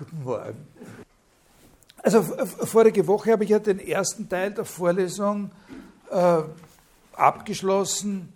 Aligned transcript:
Guten 0.00 0.22
Morgen. 0.22 0.66
Also 2.02 2.22
vorige 2.22 3.06
Woche 3.06 3.32
habe 3.32 3.44
ich 3.44 3.50
ja 3.50 3.58
den 3.58 3.78
ersten 3.78 4.30
Teil 4.30 4.50
der 4.50 4.64
Vorlesung 4.64 5.50
äh, 6.10 6.38
abgeschlossen, 7.12 8.32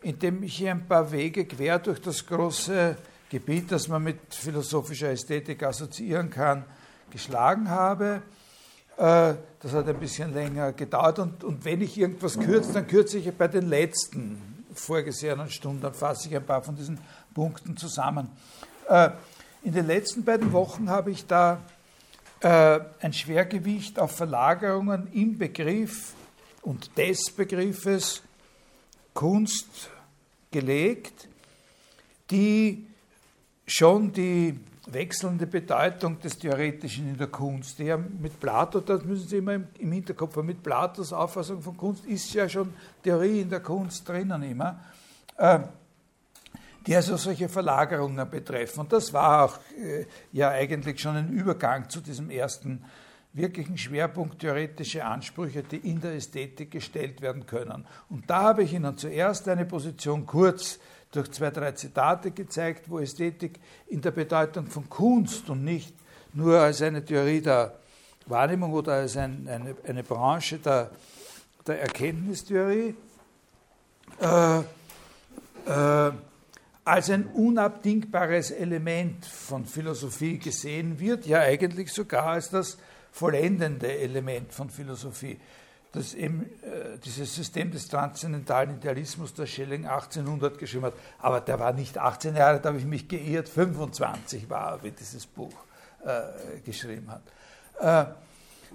indem 0.00 0.44
ich 0.44 0.58
hier 0.58 0.70
ein 0.70 0.86
paar 0.86 1.10
Wege 1.10 1.44
quer 1.44 1.80
durch 1.80 2.00
das 2.00 2.24
große 2.24 2.96
Gebiet, 3.30 3.72
das 3.72 3.88
man 3.88 4.04
mit 4.04 4.32
philosophischer 4.32 5.10
Ästhetik 5.10 5.64
assoziieren 5.64 6.30
kann, 6.30 6.64
geschlagen 7.10 7.68
habe. 7.68 8.22
Äh, 8.96 9.34
das 9.58 9.72
hat 9.72 9.88
ein 9.88 9.98
bisschen 9.98 10.32
länger 10.32 10.72
gedauert 10.72 11.18
und, 11.18 11.42
und 11.42 11.64
wenn 11.64 11.80
ich 11.80 11.98
irgendwas 11.98 12.38
kürze, 12.38 12.74
dann 12.74 12.86
kürze 12.86 13.18
ich 13.18 13.28
bei 13.34 13.48
den 13.48 13.68
letzten 13.68 14.64
vorgesehenen 14.72 15.50
Stunden, 15.50 15.82
dann 15.82 15.94
fasse 15.94 16.28
ich 16.28 16.36
ein 16.36 16.46
paar 16.46 16.62
von 16.62 16.76
diesen 16.76 17.00
Punkten 17.34 17.76
zusammen. 17.76 18.30
Äh, 18.88 19.10
in 19.62 19.72
den 19.72 19.86
letzten 19.86 20.24
beiden 20.24 20.52
Wochen 20.52 20.88
habe 20.88 21.10
ich 21.10 21.26
da 21.26 21.60
äh, 22.40 22.80
ein 23.00 23.12
Schwergewicht 23.12 23.98
auf 23.98 24.12
Verlagerungen 24.16 25.08
im 25.12 25.38
Begriff 25.38 26.14
und 26.62 26.96
des 26.96 27.30
Begriffes 27.30 28.22
Kunst 29.14 29.90
gelegt, 30.50 31.28
die 32.30 32.86
schon 33.66 34.12
die 34.12 34.58
wechselnde 34.86 35.46
Bedeutung 35.46 36.20
des 36.20 36.38
Theoretischen 36.38 37.10
in 37.10 37.18
der 37.18 37.26
Kunst, 37.26 37.78
die 37.78 37.84
ja 37.84 37.96
mit 37.96 38.40
Plato, 38.40 38.80
das 38.80 39.04
müssen 39.04 39.28
Sie 39.28 39.36
immer 39.38 39.54
im, 39.54 39.92
Hinterkopf 39.92 40.36
haben, 40.36 40.46
mit 40.46 40.62
Platos 40.62 41.12
Auffassung 41.12 41.60
von 41.60 41.76
Kunst 41.76 42.06
ist 42.06 42.32
ja 42.32 42.48
schon 42.48 42.72
Theorie 43.02 43.40
in 43.40 43.50
der 43.50 43.60
Kunst 43.60 44.08
drinnen 44.08 44.42
immer. 44.42 44.80
Äh, 45.36 45.60
die 46.86 46.96
also 46.96 47.16
solche 47.16 47.48
Verlagerungen 47.48 48.28
betreffen. 48.30 48.80
Und 48.80 48.92
das 48.92 49.12
war 49.12 49.44
auch 49.44 49.58
äh, 49.78 50.06
ja 50.32 50.50
eigentlich 50.50 51.00
schon 51.00 51.16
ein 51.16 51.28
Übergang 51.30 51.88
zu 51.88 52.00
diesem 52.00 52.30
ersten 52.30 52.84
wirklichen 53.32 53.76
Schwerpunkt 53.76 54.40
theoretische 54.40 55.04
Ansprüche, 55.04 55.62
die 55.62 55.76
in 55.76 56.00
der 56.00 56.14
Ästhetik 56.14 56.70
gestellt 56.70 57.20
werden 57.20 57.46
können. 57.46 57.86
Und 58.08 58.28
da 58.28 58.42
habe 58.42 58.62
ich 58.62 58.72
Ihnen 58.72 58.96
zuerst 58.96 59.48
eine 59.48 59.64
Position 59.64 60.26
kurz 60.26 60.78
durch 61.12 61.30
zwei, 61.30 61.50
drei 61.50 61.72
Zitate 61.72 62.30
gezeigt, 62.30 62.90
wo 62.90 62.98
Ästhetik 62.98 63.60
in 63.88 64.00
der 64.00 64.10
Bedeutung 64.10 64.66
von 64.66 64.88
Kunst 64.88 65.48
und 65.50 65.64
nicht 65.64 65.94
nur 66.32 66.58
als 66.58 66.82
eine 66.82 67.04
Theorie 67.04 67.40
der 67.40 67.74
Wahrnehmung 68.26 68.72
oder 68.72 68.94
als 68.94 69.16
ein, 69.16 69.48
eine, 69.48 69.74
eine 69.86 70.02
Branche 70.02 70.58
der, 70.58 70.90
der 71.66 71.82
Erkenntnistheorie 71.82 72.94
äh, 74.20 74.58
äh, 74.58 76.12
als 76.88 77.10
ein 77.10 77.26
unabdingbares 77.26 78.50
Element 78.50 79.26
von 79.26 79.66
Philosophie 79.66 80.38
gesehen 80.38 80.98
wird, 80.98 81.26
ja 81.26 81.40
eigentlich 81.40 81.92
sogar 81.92 82.26
als 82.26 82.50
das 82.50 82.78
vollendende 83.12 83.98
Element 83.98 84.52
von 84.52 84.70
Philosophie. 84.70 85.38
Das 85.92 86.14
eben, 86.14 86.44
äh, 86.62 86.98
dieses 87.04 87.34
System 87.34 87.70
des 87.70 87.88
transzendentalen 87.88 88.76
Idealismus, 88.76 89.34
das 89.34 89.50
Schelling 89.50 89.86
1800 89.86 90.58
geschrieben 90.58 90.86
hat, 90.86 90.94
aber 91.18 91.40
der 91.40 91.58
war 91.58 91.72
nicht 91.72 91.98
18 91.98 92.36
Jahre, 92.36 92.60
da 92.60 92.70
habe 92.70 92.78
ich 92.78 92.84
mich 92.84 93.08
geirrt, 93.08 93.48
25 93.48 94.48
war 94.50 94.82
wie 94.82 94.90
dieses 94.90 95.26
Buch 95.26 95.54
äh, 96.04 96.60
geschrieben 96.64 97.10
hat. 97.10 97.22
Äh, 98.06 98.10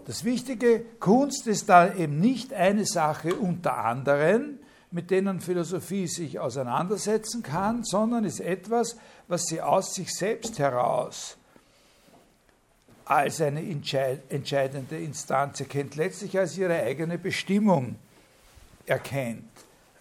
das 0.06 0.24
Wichtige, 0.24 0.82
Kunst 1.00 1.48
ist 1.48 1.70
da 1.70 1.94
eben 1.94 2.20
nicht 2.20 2.54
eine 2.54 2.86
Sache 2.86 3.36
unter 3.36 3.78
anderen, 3.78 4.60
mit 4.94 5.10
denen 5.10 5.42
Philosophie 5.42 6.08
sich 6.08 6.40
auseinandersetzen 6.40 7.42
kann, 7.42 7.84
sondern 7.84 8.26
ist 8.26 8.40
etwas, 8.40 8.96
was 9.28 9.48
sie 9.48 9.60
aus 9.60 9.96
sich 9.96 10.14
selbst 10.14 10.60
heraus 10.60 11.38
als 13.06 13.42
eine 13.42 13.62
entscheidende 14.30 14.98
Instanz 14.98 15.60
erkennt, 15.60 15.96
letztlich 15.96 16.38
als 16.38 16.58
ihre 16.58 16.82
eigene 16.82 17.18
Bestimmung 17.18 17.96
erkennt. 18.86 19.50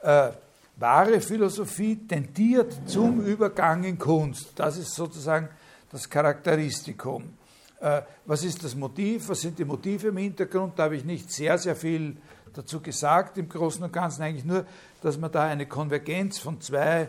Äh, 0.03 0.31
wahre 0.77 1.21
Philosophie 1.21 1.97
tendiert 1.97 2.89
zum 2.89 3.25
Übergang 3.25 3.85
in 3.85 3.99
Kunst. 3.99 4.53
Das 4.57 4.77
ist 4.77 4.95
sozusagen 4.95 5.49
das 5.91 6.09
Charakteristikum. 6.09 7.35
Äh, 7.81 8.03
was 8.27 8.45
ist 8.45 8.63
das 8.63 8.77
Motiv? 8.77 9.29
Was 9.31 9.41
sind 9.41 9.59
die 9.59 9.65
Motive 9.65 10.09
im 10.09 10.19
Hintergrund? 10.19 10.79
Da 10.79 10.85
habe 10.85 10.97
ich 10.97 11.05
nicht 11.05 11.33
sehr, 11.33 11.59
sehr 11.59 11.75
viel 11.75 12.17
dazu 12.55 12.81
gesagt, 12.81 13.39
im 13.39 13.49
Großen 13.49 13.83
und 13.83 13.93
Ganzen 13.93 14.23
eigentlich 14.23 14.45
nur, 14.45 14.67
dass 15.03 15.19
man 15.19 15.33
da 15.33 15.45
eine 15.45 15.67
Konvergenz 15.67 16.39
von 16.39 16.61
zwei 16.61 17.09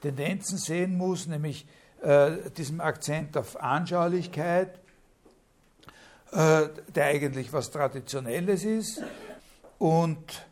Tendenzen 0.00 0.58
sehen 0.58 0.96
muss, 0.96 1.26
nämlich 1.26 1.66
äh, 2.02 2.50
diesem 2.56 2.80
Akzent 2.80 3.36
auf 3.36 3.60
Anschaulichkeit, 3.60 4.78
äh, 6.32 6.68
der 6.94 7.04
eigentlich 7.06 7.52
was 7.52 7.70
Traditionelles 7.70 8.64
ist, 8.64 9.02
und 9.78 10.46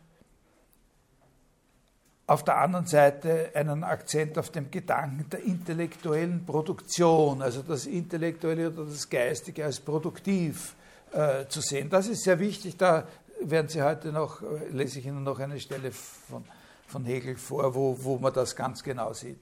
auf 2.27 2.43
der 2.43 2.57
anderen 2.57 2.85
Seite 2.87 3.51
einen 3.53 3.85
Akzent 3.85 4.37
auf 4.37 4.49
dem 4.49 4.69
Gedanken 4.69 5.29
der 5.29 5.43
intellektuellen 5.43 6.45
Produktion, 6.45 7.41
also 7.41 7.61
das 7.61 7.85
Intellektuelle 7.85 8.69
oder 8.69 8.83
das 8.83 9.09
Geistige 9.09 9.63
als 9.63 9.79
produktiv 9.79 10.75
äh, 11.13 11.45
zu 11.47 11.61
sehen. 11.61 11.89
Das 11.89 12.07
ist 12.07 12.23
sehr 12.23 12.39
wichtig, 12.39 12.75
da 12.75 13.07
werden 13.41 13.67
Sie 13.67 13.81
heute 13.81 14.11
noch, 14.11 14.41
lese 14.71 14.99
ich 14.99 15.05
Ihnen 15.05 15.23
noch 15.23 15.39
eine 15.39 15.59
Stelle 15.59 15.91
von, 15.91 16.43
von 16.87 17.05
Hegel 17.05 17.35
vor, 17.35 17.75
wo, 17.75 17.97
wo 18.01 18.17
man 18.17 18.33
das 18.33 18.55
ganz 18.55 18.83
genau 18.83 19.13
sieht. 19.13 19.39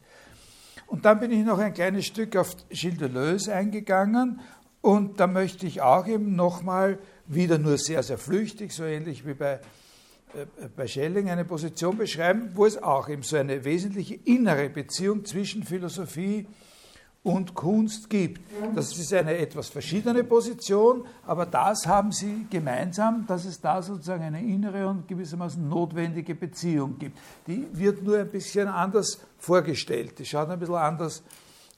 Und 0.88 1.06
dann 1.06 1.19
bin 1.19 1.31
ich 1.31 1.45
noch 1.45 1.57
ein 1.57 1.73
kleines 1.73 2.06
Stück 2.06 2.35
auf 2.35 2.56
Gilles 2.69 3.00
Deleuze 3.00 3.53
eingegangen 3.53 4.39
und 4.81 5.19
da 5.19 5.25
möchte 5.25 5.66
ich 5.66 5.81
auch 5.81 6.06
eben 6.06 6.35
nochmal 6.35 7.00
wieder 7.25 7.57
nur 7.57 7.78
sehr, 7.78 8.03
sehr 8.03 8.19
flüchtig, 8.19 8.72
so 8.72 8.83
ähnlich 8.83 9.25
wie 9.25 9.33
bei, 9.33 9.53
äh, 10.33 10.67
bei 10.75 10.85
Schelling, 10.85 11.29
eine 11.29 11.44
Position 11.44 11.97
beschreiben, 11.97 12.51
wo 12.53 12.66
es 12.67 12.81
auch 12.81 13.09
eben 13.09 13.23
so 13.23 13.35
eine 13.35 13.66
wesentliche 13.66 14.13
innere 14.13 14.69
Beziehung 14.69 15.25
zwischen 15.25 15.63
Philosophie 15.63 16.45
und 16.45 16.75
und 17.25 17.56
Kunst 17.56 18.08
gibt. 18.09 18.40
Das 18.75 18.96
ist 18.96 19.12
eine 19.12 19.36
etwas 19.36 19.69
verschiedene 19.69 20.24
Position, 20.24 21.06
aber 21.25 21.47
das 21.47 21.88
haben 21.88 22.12
sie 22.12 22.46
gemeinsam, 22.52 23.25
dass 23.25 23.46
es 23.46 23.59
da 23.59 23.81
sozusagen 23.81 24.24
eine 24.24 24.41
innere 24.41 24.88
und 24.88 25.08
gewissermaßen 25.08 25.68
notwendige 25.68 26.36
Beziehung 26.36 27.00
gibt. 27.00 27.18
Die 27.47 27.68
wird 27.74 28.03
nur 28.03 28.19
ein 28.19 28.30
bisschen 28.30 28.68
anders 28.68 29.19
vorgestellt. 29.40 30.19
Die 30.19 30.25
schaut 30.25 30.50
ein 30.50 30.59
bisschen 30.59 30.75
anders 30.75 31.24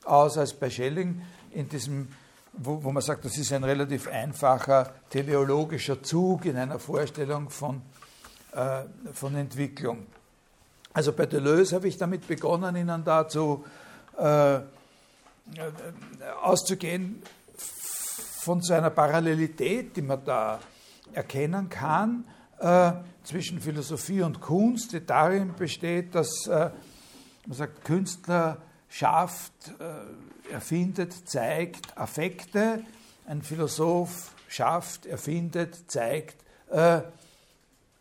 aus 0.03 0.37
als 0.37 0.53
bei 0.53 0.69
Schelling 0.69 1.21
in 1.51 1.69
diesem 1.69 2.09
wo, 2.59 2.83
wo 2.83 2.91
man 2.91 3.03
sagt, 3.03 3.23
das 3.23 3.37
ist 3.37 3.53
ein 3.53 3.63
relativ 3.63 4.07
einfacher 4.07 4.91
teleologischer 5.11 6.01
Zug 6.01 6.45
in 6.45 6.57
einer 6.57 6.79
Vorstellung 6.79 7.51
von, 7.51 7.83
äh, 8.51 8.81
von 9.13 9.35
Entwicklung. 9.35 10.07
Also 10.91 11.13
bei 11.13 11.27
Deleuze 11.27 11.75
habe 11.75 11.87
ich 11.87 11.97
damit 11.97 12.27
begonnen, 12.27 12.75
Ihnen 12.75 13.03
dazu 13.03 13.63
äh, 13.63 13.77
äh, 14.17 14.59
auszugehen 16.41 17.21
von 18.39 18.61
so 18.61 18.73
einer 18.73 18.89
Parallelität, 18.89 19.95
die 19.95 20.01
man 20.01 20.23
da 20.23 20.59
erkennen 21.13 21.69
kann 21.69 22.25
äh, 22.59 22.93
zwischen 23.23 23.59
Philosophie 23.59 24.21
und 24.21 24.41
Kunst, 24.41 24.93
die 24.93 25.05
darin 25.05 25.53
besteht, 25.55 26.15
dass 26.15 26.47
äh, 26.47 26.69
man 27.45 27.57
sagt, 27.57 27.83
Künstler 27.85 28.57
schafft, 28.89 29.53
äh, 29.79 30.53
erfindet, 30.53 31.27
zeigt 31.27 31.97
Affekte, 31.97 32.83
ein 33.25 33.41
Philosoph 33.41 34.31
schafft, 34.47 35.05
erfindet, 35.05 35.91
zeigt, 35.91 36.37
äh, 36.69 37.01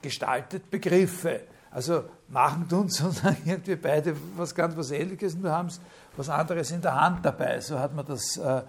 gestaltet 0.01 0.71
Begriffe. 0.71 1.43
Also 1.71 2.05
machen 2.29 2.67
uns 2.73 2.97
sozusagen 2.99 3.43
irgendwie 3.45 3.77
beide 3.77 4.17
was 4.37 4.55
ganz 4.55 4.77
was 4.77 4.91
Ähnliches, 4.91 5.35
nur 5.35 5.51
haben 5.51 5.69
es 5.69 5.81
was 6.17 6.29
anderes 6.29 6.71
in 6.71 6.81
der 6.81 7.01
Hand 7.01 7.25
dabei. 7.25 7.61
So 7.61 7.79
hat 7.79 7.95
man 7.95 8.07
das, 8.07 8.37
äh, 8.37 8.63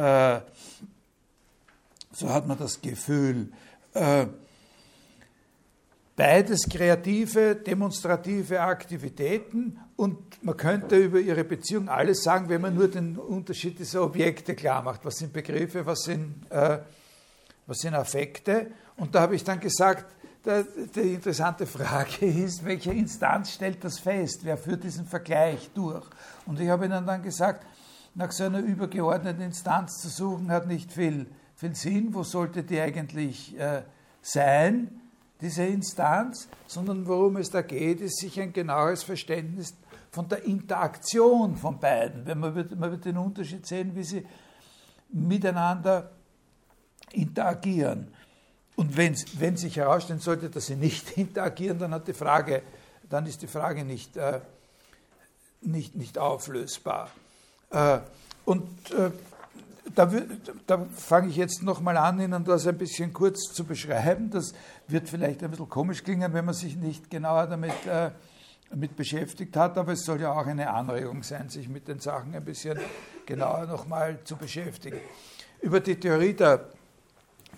äh, 0.00 0.40
so 2.12 2.28
hat 2.28 2.46
man 2.46 2.58
das 2.58 2.80
Gefühl. 2.80 3.52
Äh, 3.94 4.26
beides 6.16 6.68
kreative, 6.68 7.56
demonstrative 7.56 8.60
Aktivitäten 8.60 9.78
und 9.96 10.42
man 10.42 10.56
könnte 10.56 10.96
über 10.96 11.20
ihre 11.20 11.44
Beziehung 11.44 11.88
alles 11.88 12.22
sagen, 12.22 12.48
wenn 12.48 12.62
man 12.62 12.74
nur 12.74 12.88
den 12.88 13.18
Unterschied 13.18 13.78
dieser 13.78 14.02
Objekte 14.02 14.54
klar 14.54 14.82
macht. 14.82 15.04
Was 15.04 15.16
sind 15.16 15.32
Begriffe, 15.32 15.84
was 15.84 16.00
sind, 16.00 16.50
äh, 16.50 16.78
was 17.66 17.78
sind 17.78 17.94
Affekte? 17.94 18.70
Und 18.96 19.14
da 19.14 19.20
habe 19.20 19.36
ich 19.36 19.44
dann 19.44 19.60
gesagt, 19.60 20.15
die 20.46 21.14
interessante 21.14 21.66
Frage 21.66 22.26
ist, 22.26 22.64
welche 22.64 22.92
Instanz 22.92 23.52
stellt 23.52 23.82
das 23.82 23.98
fest? 23.98 24.44
Wer 24.44 24.56
führt 24.56 24.84
diesen 24.84 25.06
Vergleich 25.06 25.70
durch? 25.74 26.06
Und 26.46 26.60
ich 26.60 26.68
habe 26.68 26.86
Ihnen 26.86 27.04
dann 27.04 27.22
gesagt, 27.22 27.66
nach 28.14 28.30
so 28.32 28.44
einer 28.44 28.60
übergeordneten 28.60 29.42
Instanz 29.42 30.00
zu 30.00 30.08
suchen, 30.08 30.50
hat 30.50 30.66
nicht 30.66 30.92
viel, 30.92 31.26
viel 31.54 31.74
Sinn. 31.74 32.14
Wo 32.14 32.22
sollte 32.22 32.62
die 32.62 32.80
eigentlich 32.80 33.58
äh, 33.58 33.82
sein, 34.22 35.00
diese 35.40 35.64
Instanz? 35.64 36.48
Sondern 36.66 37.06
worum 37.06 37.36
es 37.36 37.50
da 37.50 37.62
geht, 37.62 38.00
ist 38.00 38.20
sich 38.20 38.40
ein 38.40 38.52
genaues 38.52 39.02
Verständnis 39.02 39.74
von 40.10 40.28
der 40.28 40.44
Interaktion 40.44 41.56
von 41.56 41.78
beiden. 41.78 42.24
Wenn 42.24 42.38
man, 42.38 42.54
wird, 42.54 42.78
man 42.78 42.90
wird 42.90 43.04
den 43.04 43.18
Unterschied 43.18 43.66
sehen, 43.66 43.94
wie 43.94 44.04
sie 44.04 44.26
miteinander 45.10 46.10
interagieren. 47.12 48.08
Und 48.76 48.96
wenn, 48.96 49.16
wenn 49.38 49.56
sich 49.56 49.76
herausstellen 49.76 50.20
sollte, 50.20 50.50
dass 50.50 50.66
sie 50.66 50.76
nicht 50.76 51.12
interagieren, 51.16 51.78
dann, 51.78 51.92
hat 51.92 52.06
die 52.06 52.12
Frage, 52.12 52.62
dann 53.08 53.26
ist 53.26 53.42
die 53.42 53.46
Frage 53.46 53.84
nicht, 53.84 54.16
äh, 54.16 54.40
nicht, 55.62 55.96
nicht 55.96 56.18
auflösbar. 56.18 57.10
Äh, 57.70 57.98
und 58.44 58.90
äh, 58.92 59.10
da, 59.94 60.12
da 60.66 60.86
fange 60.94 61.28
ich 61.28 61.36
jetzt 61.36 61.62
nochmal 61.62 61.96
an, 61.96 62.20
Ihnen 62.20 62.44
das 62.44 62.66
ein 62.66 62.76
bisschen 62.76 63.12
kurz 63.12 63.52
zu 63.52 63.64
beschreiben. 63.64 64.30
Das 64.30 64.52
wird 64.88 65.08
vielleicht 65.08 65.42
ein 65.42 65.50
bisschen 65.50 65.68
komisch 65.68 66.04
klingen, 66.04 66.32
wenn 66.34 66.44
man 66.44 66.54
sich 66.54 66.76
nicht 66.76 67.10
genauer 67.10 67.46
damit, 67.46 67.86
äh, 67.86 68.10
damit 68.68 68.96
beschäftigt 68.96 69.56
hat, 69.56 69.78
aber 69.78 69.92
es 69.92 70.04
soll 70.04 70.20
ja 70.20 70.32
auch 70.32 70.46
eine 70.46 70.70
Anregung 70.70 71.22
sein, 71.22 71.48
sich 71.48 71.68
mit 71.68 71.88
den 71.88 72.00
Sachen 72.00 72.34
ein 72.34 72.44
bisschen 72.44 72.78
genauer 73.24 73.66
nochmal 73.66 74.18
zu 74.24 74.36
beschäftigen. 74.36 75.00
Über 75.62 75.80
die 75.80 75.98
Theorie 75.98 76.34
der, 76.34 76.68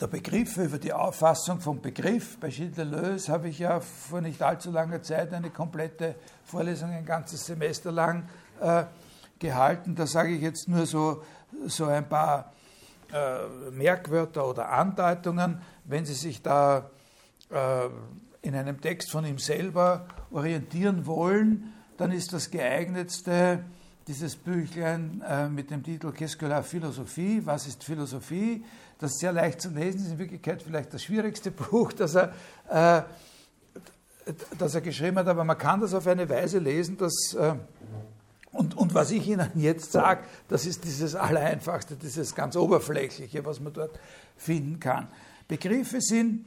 der 0.00 0.06
Begriffe, 0.06 0.64
über 0.64 0.78
die 0.78 0.92
Auffassung 0.92 1.60
vom 1.60 1.80
Begriff 1.80 2.38
bei 2.38 2.48
Gilles 2.48 2.76
Deleuze 2.76 3.32
habe 3.32 3.48
ich 3.48 3.58
ja 3.58 3.80
vor 3.80 4.20
nicht 4.20 4.40
allzu 4.42 4.70
langer 4.70 5.02
Zeit 5.02 5.32
eine 5.32 5.50
komplette 5.50 6.14
Vorlesung, 6.44 6.90
ein 6.90 7.04
ganzes 7.04 7.44
Semester 7.46 7.90
lang 7.90 8.28
äh, 8.60 8.84
gehalten. 9.38 9.94
Da 9.94 10.06
sage 10.06 10.30
ich 10.30 10.42
jetzt 10.42 10.68
nur 10.68 10.86
so 10.86 11.22
so 11.66 11.86
ein 11.86 12.08
paar 12.08 12.52
äh, 13.12 13.70
Merkwörter 13.70 14.46
oder 14.46 14.70
Andeutungen. 14.70 15.60
Wenn 15.84 16.04
Sie 16.04 16.14
sich 16.14 16.42
da 16.42 16.90
äh, 17.50 17.88
in 18.42 18.54
einem 18.54 18.80
Text 18.80 19.10
von 19.10 19.24
ihm 19.24 19.38
selber 19.38 20.06
orientieren 20.30 21.06
wollen, 21.06 21.72
dann 21.96 22.12
ist 22.12 22.32
das 22.32 22.50
geeignetste 22.50 23.64
dieses 24.06 24.36
Büchlein 24.36 25.22
äh, 25.28 25.48
mit 25.48 25.70
dem 25.70 25.82
Titel 25.82 26.12
Qu'est-ce 26.12 26.38
que 26.38 26.46
la 26.46 26.62
Philosophie? 26.62 27.42
Was 27.44 27.66
ist 27.66 27.84
Philosophie? 27.84 28.64
Das 28.98 29.12
ist 29.12 29.20
sehr 29.20 29.32
leicht 29.32 29.60
zu 29.60 29.70
lesen, 29.70 30.00
ist 30.00 30.12
in 30.12 30.18
Wirklichkeit 30.18 30.62
vielleicht 30.62 30.92
das 30.92 31.04
schwierigste 31.04 31.50
Buch, 31.52 31.92
das 31.92 32.14
er, 32.14 32.32
äh, 32.68 33.02
das 34.58 34.74
er 34.74 34.80
geschrieben 34.80 35.18
hat, 35.18 35.28
aber 35.28 35.44
man 35.44 35.56
kann 35.56 35.80
das 35.80 35.94
auf 35.94 36.06
eine 36.06 36.28
Weise 36.28 36.58
lesen, 36.58 36.98
dass 36.98 37.34
äh, 37.34 37.54
und, 38.52 38.76
und 38.76 38.94
was 38.94 39.10
ich 39.10 39.26
Ihnen 39.28 39.50
jetzt 39.54 39.92
sage, 39.92 40.24
das 40.48 40.66
ist 40.66 40.84
dieses 40.84 41.14
Allereinfachste, 41.14 41.96
dieses 41.96 42.34
ganz 42.34 42.56
Oberflächliche, 42.56 43.44
was 43.44 43.60
man 43.60 43.72
dort 43.72 43.98
finden 44.36 44.80
kann. 44.80 45.08
Begriffe 45.46 46.00
sind, 46.00 46.46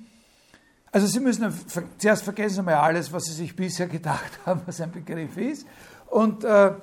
also 0.91 1.07
Sie 1.07 1.19
müssen 1.19 1.53
zuerst 1.97 2.23
vergessen 2.23 2.55
Sie 2.55 2.61
mal 2.63 2.75
alles, 2.75 3.13
was 3.13 3.25
Sie 3.25 3.33
sich 3.33 3.55
bisher 3.55 3.87
gedacht 3.87 4.39
haben, 4.45 4.61
was 4.65 4.81
ein 4.81 4.91
Begriff 4.91 5.37
ist. 5.37 5.65
Und, 6.07 6.43
äh, 6.43 6.73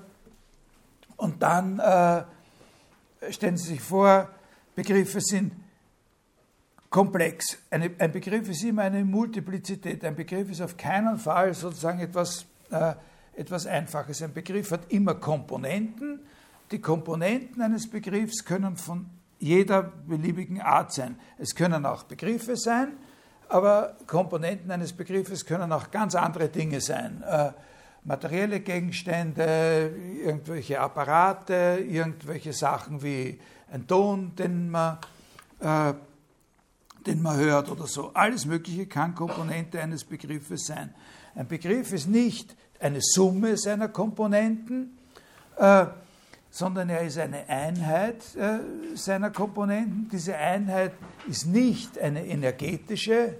und 1.16 1.42
dann 1.42 1.78
äh, 1.78 2.22
stellen 3.30 3.58
Sie 3.58 3.68
sich 3.68 3.82
vor, 3.82 4.30
Begriffe 4.82 5.20
sind 5.20 5.52
komplex. 6.88 7.58
Eine, 7.70 7.90
ein 7.98 8.12
Begriff 8.12 8.48
ist 8.48 8.62
immer 8.64 8.82
eine 8.82 9.04
Multiplizität. 9.04 10.04
Ein 10.04 10.14
Begriff 10.14 10.50
ist 10.50 10.60
auf 10.60 10.76
keinen 10.76 11.18
Fall 11.18 11.52
sozusagen 11.52 12.00
etwas 12.00 12.46
äh, 12.70 12.94
etwas 13.38 13.66
Einfaches. 13.66 14.22
Ein 14.22 14.32
Begriff 14.32 14.70
hat 14.72 14.90
immer 14.90 15.14
Komponenten. 15.14 16.20
Die 16.70 16.80
Komponenten 16.80 17.62
eines 17.62 17.88
Begriffs 17.88 18.44
können 18.44 18.76
von 18.76 19.06
jeder 19.38 19.82
beliebigen 19.82 20.60
Art 20.60 20.92
sein. 20.92 21.18
Es 21.38 21.54
können 21.54 21.86
auch 21.86 22.02
Begriffe 22.02 22.56
sein, 22.56 22.92
aber 23.48 23.96
Komponenten 24.06 24.70
eines 24.70 24.92
Begriffes 24.92 25.46
können 25.46 25.72
auch 25.72 25.90
ganz 25.90 26.14
andere 26.14 26.48
Dinge 26.48 26.80
sein. 26.80 27.22
Äh, 27.22 27.52
materielle 28.04 28.60
Gegenstände, 28.60 29.92
irgendwelche 30.24 30.80
Apparate, 30.80 31.84
irgendwelche 31.86 32.52
Sachen 32.52 33.02
wie 33.02 33.38
ein 33.70 33.86
Ton, 33.86 34.34
den 34.36 34.70
man, 34.70 34.98
äh, 35.60 35.94
den 37.06 37.22
man 37.22 37.36
hört 37.36 37.70
oder 37.70 37.86
so. 37.86 38.10
Alles 38.14 38.46
Mögliche 38.46 38.86
kann 38.86 39.14
Komponente 39.14 39.80
eines 39.80 40.04
Begriffes 40.04 40.66
sein. 40.66 40.94
Ein 41.34 41.46
Begriff 41.46 41.92
ist 41.92 42.08
nicht 42.08 42.56
eine 42.80 43.00
Summe 43.00 43.56
seiner 43.56 43.88
Komponenten, 43.88 44.98
äh, 45.56 45.86
sondern 46.50 46.88
er 46.88 47.02
ist 47.02 47.18
eine 47.18 47.48
Einheit 47.48 48.34
äh, 48.36 48.60
seiner 48.96 49.30
Komponenten. 49.30 50.08
Diese 50.10 50.36
Einheit 50.36 50.92
ist 51.28 51.46
nicht 51.46 51.98
eine 51.98 52.26
energetische 52.26 53.36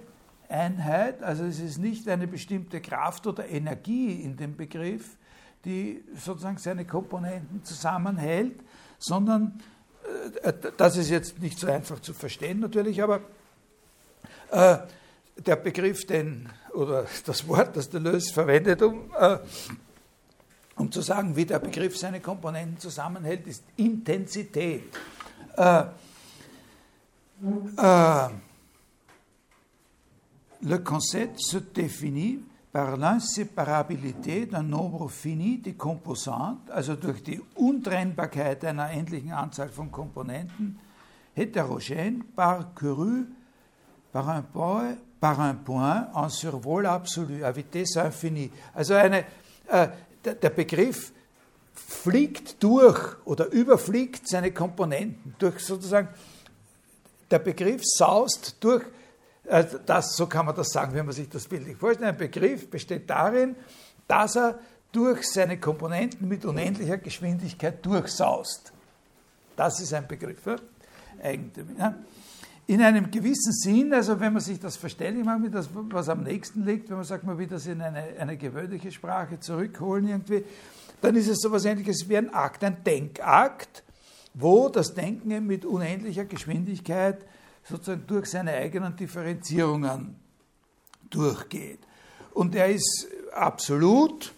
Einheit, 0.47 1.21
also 1.21 1.43
es 1.43 1.59
ist 1.59 1.77
nicht 1.77 2.07
eine 2.09 2.27
bestimmte 2.27 2.81
Kraft 2.81 3.27
oder 3.27 3.47
Energie 3.47 4.21
in 4.21 4.35
dem 4.35 4.55
Begriff, 4.55 5.17
die 5.65 6.03
sozusagen 6.15 6.57
seine 6.57 6.85
Komponenten 6.85 7.63
zusammenhält, 7.63 8.59
sondern 8.97 9.59
das 10.77 10.97
ist 10.97 11.09
jetzt 11.09 11.39
nicht 11.39 11.59
so 11.59 11.67
einfach 11.67 11.99
zu 11.99 12.13
verstehen 12.13 12.59
natürlich, 12.59 13.01
aber 13.01 13.21
äh, 14.51 14.77
der 15.37 15.55
Begriff, 15.55 16.05
den, 16.05 16.49
oder 16.73 17.05
das 17.25 17.47
Wort, 17.47 17.75
das 17.75 17.89
Deleuze 17.89 18.33
verwendet, 18.33 18.81
um, 18.81 19.11
äh, 19.17 19.37
um 20.75 20.91
zu 20.91 21.01
sagen, 21.01 21.35
wie 21.35 21.45
der 21.45 21.59
Begriff 21.59 21.97
seine 21.97 22.19
Komponenten 22.19 22.79
zusammenhält, 22.79 23.47
ist 23.47 23.63
Intensität. 23.77 24.83
Äh, 25.55 25.83
äh, 27.77 28.29
le 30.61 30.79
concept 30.83 31.41
se 31.41 31.61
définit 31.61 32.43
par 32.71 32.97
l'inséparabilité 32.97 34.45
d'un 34.45 34.63
nombre 34.63 35.09
fini 35.09 35.57
de 35.57 35.71
composantes, 35.71 36.69
also 36.69 36.95
durch 36.95 37.23
die 37.23 37.41
Untrennbarkeit 37.55 38.63
einer 38.63 38.91
endlichen 38.91 39.31
Anzahl 39.31 39.69
von 39.69 39.91
Komponenten, 39.91 40.77
hétérogène 41.35 42.23
par 42.35 42.73
cru, 42.75 43.25
par 44.11 44.29
un 44.29 44.43
point 44.43 44.97
par 45.19 45.39
un 45.39 45.55
point 45.55 46.07
en 46.13 46.29
survol 46.29 46.85
absolu, 46.85 47.43
à 47.43 47.51
vitesse 47.51 47.97
infinie. 47.97 48.51
Also 48.73 48.93
eine, 48.93 49.25
äh, 49.67 49.89
der 50.23 50.49
Begriff 50.49 51.11
fliegt 51.73 52.61
durch 52.63 53.17
oder 53.25 53.51
überfliegt 53.51 54.27
seine 54.27 54.51
Komponenten, 54.51 55.35
durch 55.37 55.59
sozusagen, 55.59 56.09
der 57.29 57.39
Begriff 57.39 57.81
saust 57.83 58.55
durch, 58.61 58.83
das, 59.85 60.15
so 60.15 60.27
kann 60.27 60.45
man 60.45 60.55
das 60.55 60.69
sagen, 60.69 60.93
wenn 60.93 61.05
man 61.05 61.15
sich 61.15 61.29
das 61.29 61.47
bildlich 61.47 61.77
vorstellt. 61.77 62.07
Ein 62.07 62.17
Begriff 62.17 62.69
besteht 62.69 63.09
darin, 63.09 63.55
dass 64.07 64.35
er 64.35 64.59
durch 64.91 65.27
seine 65.27 65.59
Komponenten 65.59 66.27
mit 66.27 66.45
unendlicher 66.45 66.97
Geschwindigkeit 66.97 67.85
durchsaust. 67.85 68.71
Das 69.55 69.79
ist 69.79 69.93
ein 69.93 70.07
Begriff. 70.07 70.45
Ja? 71.77 71.95
in 72.69 72.83
einem 72.83 73.09
gewissen 73.09 73.51
Sinn, 73.51 73.91
also 73.95 74.19
wenn 74.19 74.31
man 74.31 74.43
sich 74.43 74.59
das 74.59 74.77
verständlich 74.77 75.25
macht, 75.25 75.41
mit 75.41 75.55
das, 75.55 75.67
was 75.73 76.07
am 76.07 76.21
nächsten 76.21 76.63
liegt, 76.63 76.87
wenn 76.91 76.97
man 76.97 77.05
sagt, 77.05 77.23
man 77.23 77.35
will 77.39 77.47
das 77.47 77.65
in 77.65 77.81
eine, 77.81 78.03
eine 78.19 78.37
gewöhnliche 78.37 78.91
Sprache 78.91 79.39
zurückholen 79.39 80.07
irgendwie, 80.07 80.43
dann 81.01 81.15
ist 81.15 81.27
es 81.29 81.39
so 81.39 81.47
etwas 81.47 81.65
ähnliches 81.65 82.07
wie 82.07 82.17
ein 82.17 82.31
Akt, 82.31 82.63
ein 82.63 82.83
Denkakt, 82.83 83.83
wo 84.35 84.69
das 84.69 84.93
Denken 84.93 85.47
mit 85.47 85.65
unendlicher 85.65 86.25
Geschwindigkeit 86.25 87.25
sozusagen 87.69 88.05
durch 88.07 88.29
seine 88.29 88.53
eigenen 88.53 88.95
Differenzierungen 88.95 90.15
durchgeht. 91.09 91.79
Und 92.33 92.55
er 92.55 92.67
ist 92.67 93.07
absolut, 93.33 94.33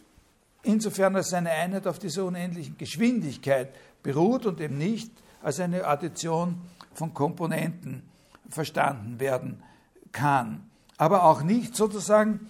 insofern 0.63 1.15
als 1.15 1.29
seine 1.29 1.51
Einheit 1.51 1.88
auf 1.88 2.00
dieser 2.00 2.25
unendlichen 2.25 2.77
Geschwindigkeit 2.77 3.73
beruht 4.03 4.45
und 4.45 4.59
eben 4.59 4.77
nicht 4.77 5.11
als 5.41 5.59
eine 5.59 5.85
Addition 5.85 6.61
von 6.93 7.13
Komponenten 7.13 8.03
verstanden 8.50 9.19
werden 9.19 9.63
kann. 10.11 10.69
Aber 10.97 11.23
auch 11.23 11.41
nicht 11.41 11.75
sozusagen, 11.75 12.50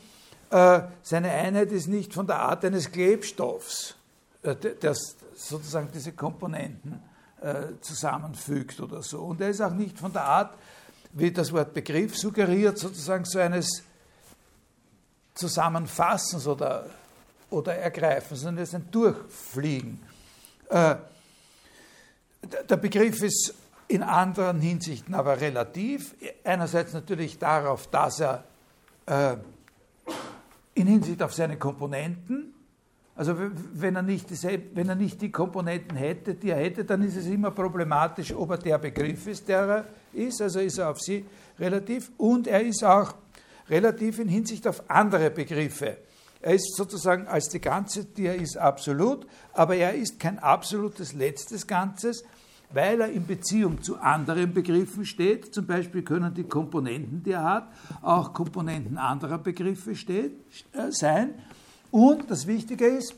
äh, 0.50 0.82
seine 1.04 1.32
Einheit 1.32 1.72
ist 1.72 1.88
nicht 1.88 2.14
von 2.14 2.28
der 2.28 2.40
Art 2.40 2.66
eines 2.66 2.92
Klebstoffs, 2.92 3.96
äh, 4.42 4.56
das 4.80 5.16
sozusagen 5.36 5.90
diese 5.94 6.12
Komponenten 6.12 7.02
äh, 7.42 7.80
zusammenfügt 7.82 8.80
oder 8.80 9.02
so. 9.02 9.20
Und 9.22 9.42
er 9.42 9.50
ist 9.50 9.62
auch 9.62 9.74
nicht 9.74 9.98
von 9.98 10.14
der 10.14 10.24
Art, 10.24 10.58
wie 11.14 11.32
das 11.32 11.52
Wort 11.52 11.74
Begriff 11.74 12.18
suggeriert, 12.18 12.78
sozusagen 12.78 13.26
so 13.26 13.40
eines 13.40 13.84
Zusammenfassens 15.34 16.48
oder, 16.48 16.86
oder 17.50 17.76
Ergreifens, 17.76 18.42
sondern 18.42 18.58
er 18.58 18.64
ist 18.64 18.76
ein 18.76 18.90
Durchfliegen. 18.92 20.00
Äh, 20.70 20.96
der 22.70 22.78
Begriff 22.78 23.22
ist 23.22 23.54
in 23.88 24.04
anderen 24.04 24.62
Hinsichten 24.62 25.14
aber 25.14 25.42
relativ. 25.42 26.16
Einerseits 26.44 26.94
natürlich 26.94 27.40
darauf, 27.40 27.88
dass 27.88 28.20
er 28.20 28.44
äh, 29.06 29.36
in 30.74 30.88
Hinsicht 30.88 31.22
auf 31.22 31.34
seine 31.34 31.58
Komponenten, 31.58 32.54
also 33.16 33.36
wenn 33.74 33.96
er, 33.96 34.02
nicht 34.02 34.30
die, 34.30 34.62
wenn 34.74 34.90
er 34.90 34.96
nicht 34.96 35.22
die 35.22 35.32
Komponenten 35.32 35.98
hätte, 35.98 36.34
die 36.34 36.50
er 36.50 36.58
hätte, 36.58 36.86
dann 36.86 37.02
ist 37.04 37.18
es 37.18 37.28
immer 37.28 37.52
problematisch, 37.52 38.34
ob 38.34 38.52
er 38.52 38.58
der 38.58 38.78
Begriff 38.78 39.28
ist, 39.28 39.48
der 39.48 39.60
er 39.68 39.86
ist. 40.14 40.42
Also 40.42 40.60
ist 40.60 40.78
er 40.78 40.90
auf 40.90 41.00
sie 41.00 41.26
relativ. 41.60 42.12
Und 42.18 42.48
er 42.48 42.62
ist 42.62 42.84
auch 42.84 43.14
relativ 43.70 44.20
in 44.20 44.30
Hinsicht 44.30 44.66
auf 44.68 44.90
andere 44.90 45.30
Begriffe. 45.30 45.98
Er 46.42 46.56
ist 46.56 46.76
sozusagen 46.76 47.28
als 47.28 47.50
die 47.50 47.62
Ganze, 47.62 48.06
die 48.06 48.26
er 48.26 48.36
ist, 48.36 48.58
absolut, 48.58 49.28
aber 49.54 49.76
er 49.76 49.94
ist 49.94 50.20
kein 50.20 50.40
absolutes 50.40 51.14
letztes 51.14 51.68
Ganzes, 51.68 52.24
weil 52.74 53.02
er 53.02 53.12
in 53.12 53.28
Beziehung 53.28 53.84
zu 53.84 53.98
anderen 53.98 54.54
Begriffen 54.54 55.06
steht. 55.06 55.54
Zum 55.54 55.68
Beispiel 55.68 56.02
können 56.02 56.34
die 56.34 56.46
Komponenten, 56.46 57.22
die 57.22 57.32
er 57.32 57.44
hat, 57.44 57.68
auch 58.02 58.34
Komponenten 58.34 58.98
anderer 58.98 59.38
Begriffe 59.38 59.96
steht, 59.96 60.32
äh, 60.74 60.90
sein. 60.90 61.36
Und 61.92 62.32
das 62.32 62.48
Wichtige 62.48 62.88
ist, 62.88 63.16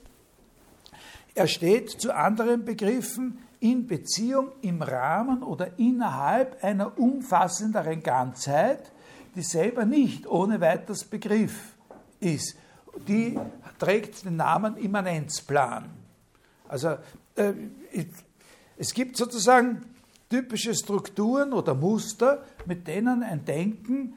er 1.36 1.48
steht 1.48 1.90
zu 1.90 2.16
anderen 2.16 2.66
Begriffen 2.66 3.40
in 3.60 3.88
Beziehung 3.88 4.52
im 4.62 4.82
Rahmen 4.82 5.42
oder 5.42 5.80
innerhalb 5.80 6.64
einer 6.64 7.00
umfassenderen 7.00 8.04
Ganzheit, 8.04 8.92
die 9.36 9.42
selber 9.42 9.86
nicht 9.86 10.28
ohne 10.28 10.60
weiteres 10.62 11.06
Begriff 11.06 11.76
ist. 12.20 12.56
Die 13.08 13.40
trägt 13.80 14.26
den 14.26 14.36
Namen 14.36 14.78
Immanenzplan. 14.78 15.90
Also 16.68 16.98
äh, 17.36 17.54
es 18.78 18.94
gibt 18.94 19.18
sozusagen 19.18 19.82
typische 20.30 20.76
Strukturen 20.76 21.54
oder 21.54 21.74
Muster, 21.74 22.44
mit 22.66 22.88
denen 22.88 23.24
ein 23.24 23.46
Denken 23.46 24.14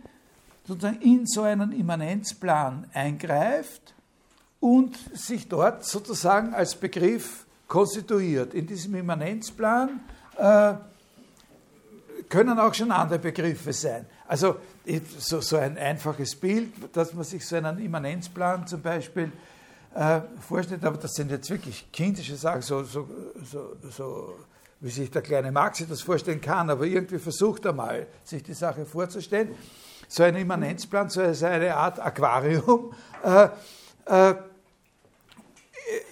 sozusagen 0.64 1.00
in 1.00 1.26
so 1.26 1.42
einen 1.42 1.72
Immanenzplan 1.72 2.90
eingreift 2.92 3.95
und 4.66 4.98
sich 5.16 5.46
dort 5.46 5.84
sozusagen 5.84 6.52
als 6.52 6.74
Begriff 6.74 7.46
konstituiert. 7.68 8.52
In 8.52 8.66
diesem 8.66 8.96
Immanenzplan 8.96 10.00
äh, 10.36 10.74
können 12.28 12.58
auch 12.58 12.74
schon 12.74 12.90
andere 12.90 13.20
Begriffe 13.20 13.72
sein. 13.72 14.06
Also 14.26 14.56
so, 15.18 15.40
so, 15.40 15.56
ein 15.56 15.78
einfaches 15.78 16.34
Bild, 16.34 16.72
dass 16.92 17.14
man 17.14 17.22
sich 17.22 17.46
so 17.46 17.54
einen 17.54 17.78
Immanenzplan 17.78 18.66
zum 18.66 18.82
Beispiel 18.82 19.30
äh, 19.94 20.22
vorstellt, 20.40 20.84
aber 20.84 20.96
das 20.96 21.12
sind 21.14 21.30
jetzt 21.30 21.48
wirklich 21.48 21.86
kindische 21.92 22.34
Sachen, 22.34 22.62
so, 22.62 22.82
so, 22.82 23.06
so, 23.88 24.34
wie 24.80 24.90
sich 24.90 25.12
der 25.12 25.22
kleine 25.22 25.52
Max 25.52 25.78
sich 25.78 25.88
das 25.88 26.00
vorstellen 26.00 26.40
kann, 26.40 26.70
aber 26.70 26.86
irgendwie 26.86 27.20
versucht 27.20 27.66
er 27.66 27.72
mal, 27.72 28.08
sich 28.24 28.42
die 28.42 28.54
Sache 28.54 28.84
vorzustellen. 28.84 29.54
So 30.08 30.24
ein 30.24 30.34
Immanenzplan, 30.34 31.08
so 31.08 31.20
eine 31.20 31.76
Art 31.76 32.00
Aquarium, 32.00 32.92
äh, 33.22 33.48
äh, 34.06 34.34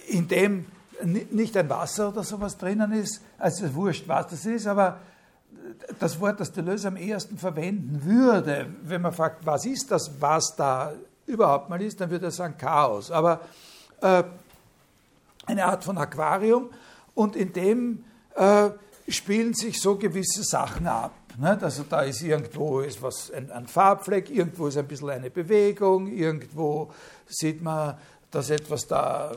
in 0.07 0.27
dem 0.27 0.65
nicht 1.03 1.57
ein 1.57 1.69
Wasser 1.69 2.09
oder 2.09 2.23
sowas 2.23 2.57
drinnen 2.57 2.91
ist, 2.93 3.21
also 3.37 3.73
wurscht, 3.75 4.07
was 4.07 4.27
das 4.27 4.45
ist, 4.45 4.67
aber 4.67 4.99
das 5.99 6.19
Wort, 6.19 6.39
das 6.39 6.51
Deleuze 6.51 6.87
am 6.87 6.97
ehesten 6.97 7.37
verwenden 7.37 8.01
würde, 8.03 8.67
wenn 8.83 9.01
man 9.01 9.13
fragt, 9.13 9.45
was 9.45 9.65
ist 9.65 9.91
das, 9.91 10.11
was 10.19 10.55
da 10.55 10.93
überhaupt 11.25 11.69
mal 11.69 11.81
ist, 11.81 11.99
dann 11.99 12.09
würde 12.09 12.27
er 12.27 12.31
sagen 12.31 12.55
Chaos. 12.57 13.11
Aber 13.11 13.41
äh, 14.01 14.23
eine 15.45 15.65
Art 15.65 15.83
von 15.83 15.97
Aquarium 15.97 16.69
und 17.13 17.35
in 17.35 17.53
dem 17.53 18.03
äh, 18.35 18.69
spielen 19.07 19.53
sich 19.53 19.81
so 19.81 19.95
gewisse 19.95 20.43
Sachen 20.43 20.87
ab. 20.87 21.13
Nicht? 21.37 21.63
Also 21.63 21.83
da 21.83 22.01
ist 22.01 22.21
irgendwo 22.21 22.79
ist 22.79 23.01
was, 23.01 23.31
ein, 23.31 23.51
ein, 23.51 23.67
Farbfleck, 23.67 24.29
irgendwo 24.29 24.67
ist 24.67 24.77
ein 24.77 24.87
bisschen 24.87 25.09
eine 25.09 25.29
Bewegung, 25.29 26.07
irgendwo 26.07 26.91
sieht 27.27 27.61
man, 27.61 27.97
dass 28.31 28.49
etwas 28.49 28.87
da 28.87 29.31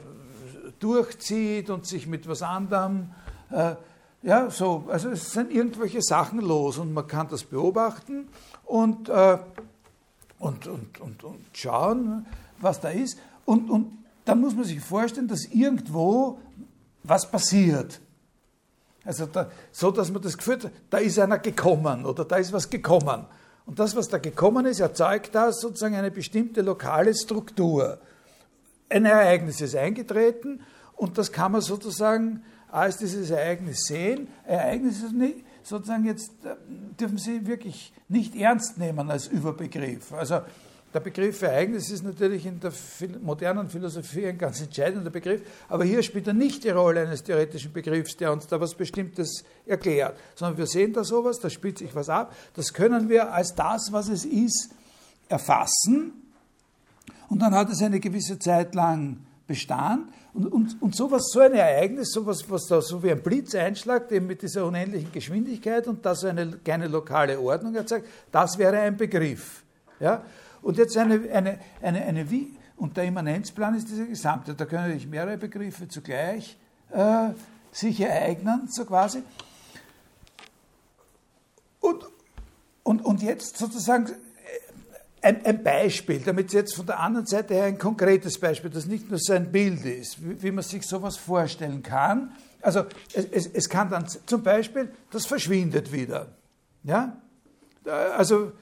durchzieht 0.83 1.71
und 1.71 1.87
sich 1.87 2.07
mit 2.07 2.29
was 2.29 2.43
anderem, 2.43 3.11
äh, 3.51 3.75
ja, 4.23 4.51
so, 4.51 4.85
also 4.89 5.11
es 5.11 5.33
sind 5.33 5.53
irgendwelche 5.53 6.03
Sachen 6.03 6.41
los 6.41 6.79
und 6.79 6.93
man 6.93 7.07
kann 7.07 7.29
das 7.29 7.45
beobachten 7.45 8.29
und, 8.65 9.09
äh, 9.09 9.39
und, 10.39 10.67
und, 10.67 11.01
und, 11.01 11.25
und 11.25 11.45
schauen, 11.53 12.27
was 12.61 12.81
da 12.81 12.89
ist. 12.89 13.19
Und, 13.45 13.71
und 13.71 14.05
dann 14.25 14.41
muss 14.41 14.55
man 14.55 14.65
sich 14.65 14.81
vorstellen, 14.81 15.29
dass 15.29 15.47
irgendwo 15.47 16.39
was 17.03 17.31
passiert. 17.31 18.01
Also 19.05 19.27
da, 19.27 19.51
so, 19.73 19.91
dass 19.91 20.11
man 20.11 20.21
das 20.21 20.37
Gefühl 20.37 20.63
hat, 20.63 20.71
da 20.91 20.99
ist 20.99 21.19
einer 21.19 21.39
gekommen 21.39 22.05
oder 22.05 22.25
da 22.25 22.37
ist 22.37 22.53
was 22.53 22.69
gekommen. 22.69 23.25
Und 23.65 23.79
das, 23.79 23.97
was 23.97 24.09
da 24.09 24.19
gekommen 24.19 24.67
ist, 24.67 24.81
erzeugt 24.81 25.35
da 25.35 25.53
sozusagen 25.53 25.95
eine 25.95 26.11
bestimmte 26.11 26.63
lokale 26.63 27.15
Struktur. 27.15 27.99
Ein 28.89 29.05
Ereignis 29.05 29.61
ist 29.61 29.77
eingetreten 29.77 30.61
und 30.97 31.19
das 31.19 31.33
kann 31.33 31.53
man 31.53 31.61
sozusagen 31.61 32.43
als 32.71 32.99
dieses 32.99 33.31
Ereignis 33.31 33.85
sehen. 33.85 34.29
Ereignis 34.45 35.03
ist 35.03 35.13
nicht, 35.13 35.45
sozusagen 35.63 36.05
jetzt, 36.05 36.31
äh, 36.45 36.57
dürfen 36.99 37.19
Sie 37.19 37.47
wirklich 37.47 37.93
nicht 38.09 38.35
ernst 38.35 38.79
nehmen 38.79 39.11
als 39.11 39.27
Überbegriff. 39.27 40.13
Also 40.13 40.41
der 40.93 41.01
Begriff 41.01 41.43
Ereignis 41.43 41.91
ist 41.91 42.03
natürlich 42.03 42.47
in 42.47 42.61
der 42.61 42.73
modernen 43.21 43.69
Philosophie 43.69 44.27
ein 44.27 44.39
ganz 44.39 44.63
entscheidender 44.63 45.11
Begriff, 45.11 45.43
aber 45.69 45.85
hier 45.85 46.03
spielt 46.03 46.27
er 46.27 46.33
nicht 46.33 46.65
die 46.65 46.71
Rolle 46.71 47.03
eines 47.03 47.23
theoretischen 47.23 47.75
Begriffs, 47.75 48.17
der 48.17 48.33
uns 48.33 48.47
da 48.47 48.59
was 48.59 48.75
Bestimmtes 48.75 49.45
erklärt, 49.67 50.17
sondern 50.35 50.57
wir 50.57 50.67
sehen 50.67 50.95
da 50.95 51.05
sowas, 51.05 51.41
da 51.41 51.51
spielt 51.51 51.77
sich 51.77 51.95
was 51.95 52.09
ab, 52.09 52.35
das 52.55 52.73
können 52.73 53.11
wir 53.11 53.35
als 53.35 53.55
das, 53.55 53.93
was 53.93 54.09
es 54.09 54.25
ist, 54.25 54.71
erfassen 55.29 56.28
und 57.29 57.41
dann 57.41 57.55
hat 57.55 57.71
es 57.71 57.83
eine 57.83 58.01
gewisse 58.01 58.39
Zeit 58.39 58.75
lang 58.75 59.19
Bestand 59.47 60.11
und, 60.35 60.47
und, 60.47 60.83
und 60.83 60.95
sowas, 60.95 61.31
so 61.33 61.41
ein 61.41 61.55
Ereignis, 61.55 62.13
sowas, 62.13 62.45
was 62.49 62.67
da 62.67 62.83
so 62.83 63.03
wie 63.03 63.11
ein 63.11 63.23
Blitz 63.23 63.55
einschlagt, 63.55 64.13
eben 64.13 64.27
mit 64.27 64.43
dieser 64.43 64.67
unendlichen 64.67 65.11
Geschwindigkeit 65.11 65.89
und 65.89 66.05
das 66.05 66.25
eine 66.25 66.59
keine 66.65 66.87
lokale 66.87 67.41
Ordnung 67.41 67.75
erzeugt, 67.75 68.07
das 68.31 68.59
wäre 68.59 68.79
ein 68.79 68.97
Begriff. 68.97 69.65
Ja? 70.01 70.23
Und 70.61 70.77
jetzt 70.77 70.97
eine, 70.97 71.29
eine, 71.33 71.59
eine, 71.81 72.05
eine 72.05 72.31
wie, 72.31 72.55
und 72.77 72.97
der 72.97 73.05
Immanenzplan 73.05 73.75
ist 73.75 73.89
dieser 73.89 74.05
gesamte, 74.05 74.55
da 74.55 74.67
können 74.67 74.83
natürlich 74.83 75.09
mehrere 75.09 75.39
Begriffe 75.39 75.89
zugleich 75.89 76.59
äh, 76.91 77.31
sich 77.73 78.01
ereignen, 78.01 78.69
so 78.69 78.85
quasi. 78.85 79.23
Und, 81.81 82.05
und, 82.83 83.05
und 83.05 83.23
jetzt 83.23 83.57
sozusagen 83.57 84.11
ein, 85.29 85.45
ein, 85.45 85.63
Beispiel, 85.63 86.21
damit 86.21 86.53
jetzt 86.53 86.75
von 86.75 86.87
der 86.87 87.01
anderen 87.01 87.27
Seite 87.27 87.55
her 87.55 87.65
ein 87.65 87.79
konkretes 87.79 88.39
Beispiel, 88.39 88.71
das 88.71 88.87
nicht 88.87 89.11
nur 89.11 89.19
so 89.19 89.35
ein 89.35 89.53
Bild 89.53 89.85
ist, 89.85 90.25
wie, 90.25 90.43
wie 90.43 90.51
man 90.51 90.65
sich 90.65 90.87
sowas 90.87 91.17
vorstellen 91.17 91.83
kann. 91.83 92.33
Also 92.63 92.85
es, 93.13 93.27
es, 93.27 93.47
es, 93.47 93.69
kann 93.69 93.91
dann 93.91 94.07
zum 94.09 94.43
Beispiel, 94.43 94.91
das 95.11 95.27
verschwindet 95.27 95.93
wieder. 95.93 96.29
Ja? 96.83 97.17
Also 98.17 98.53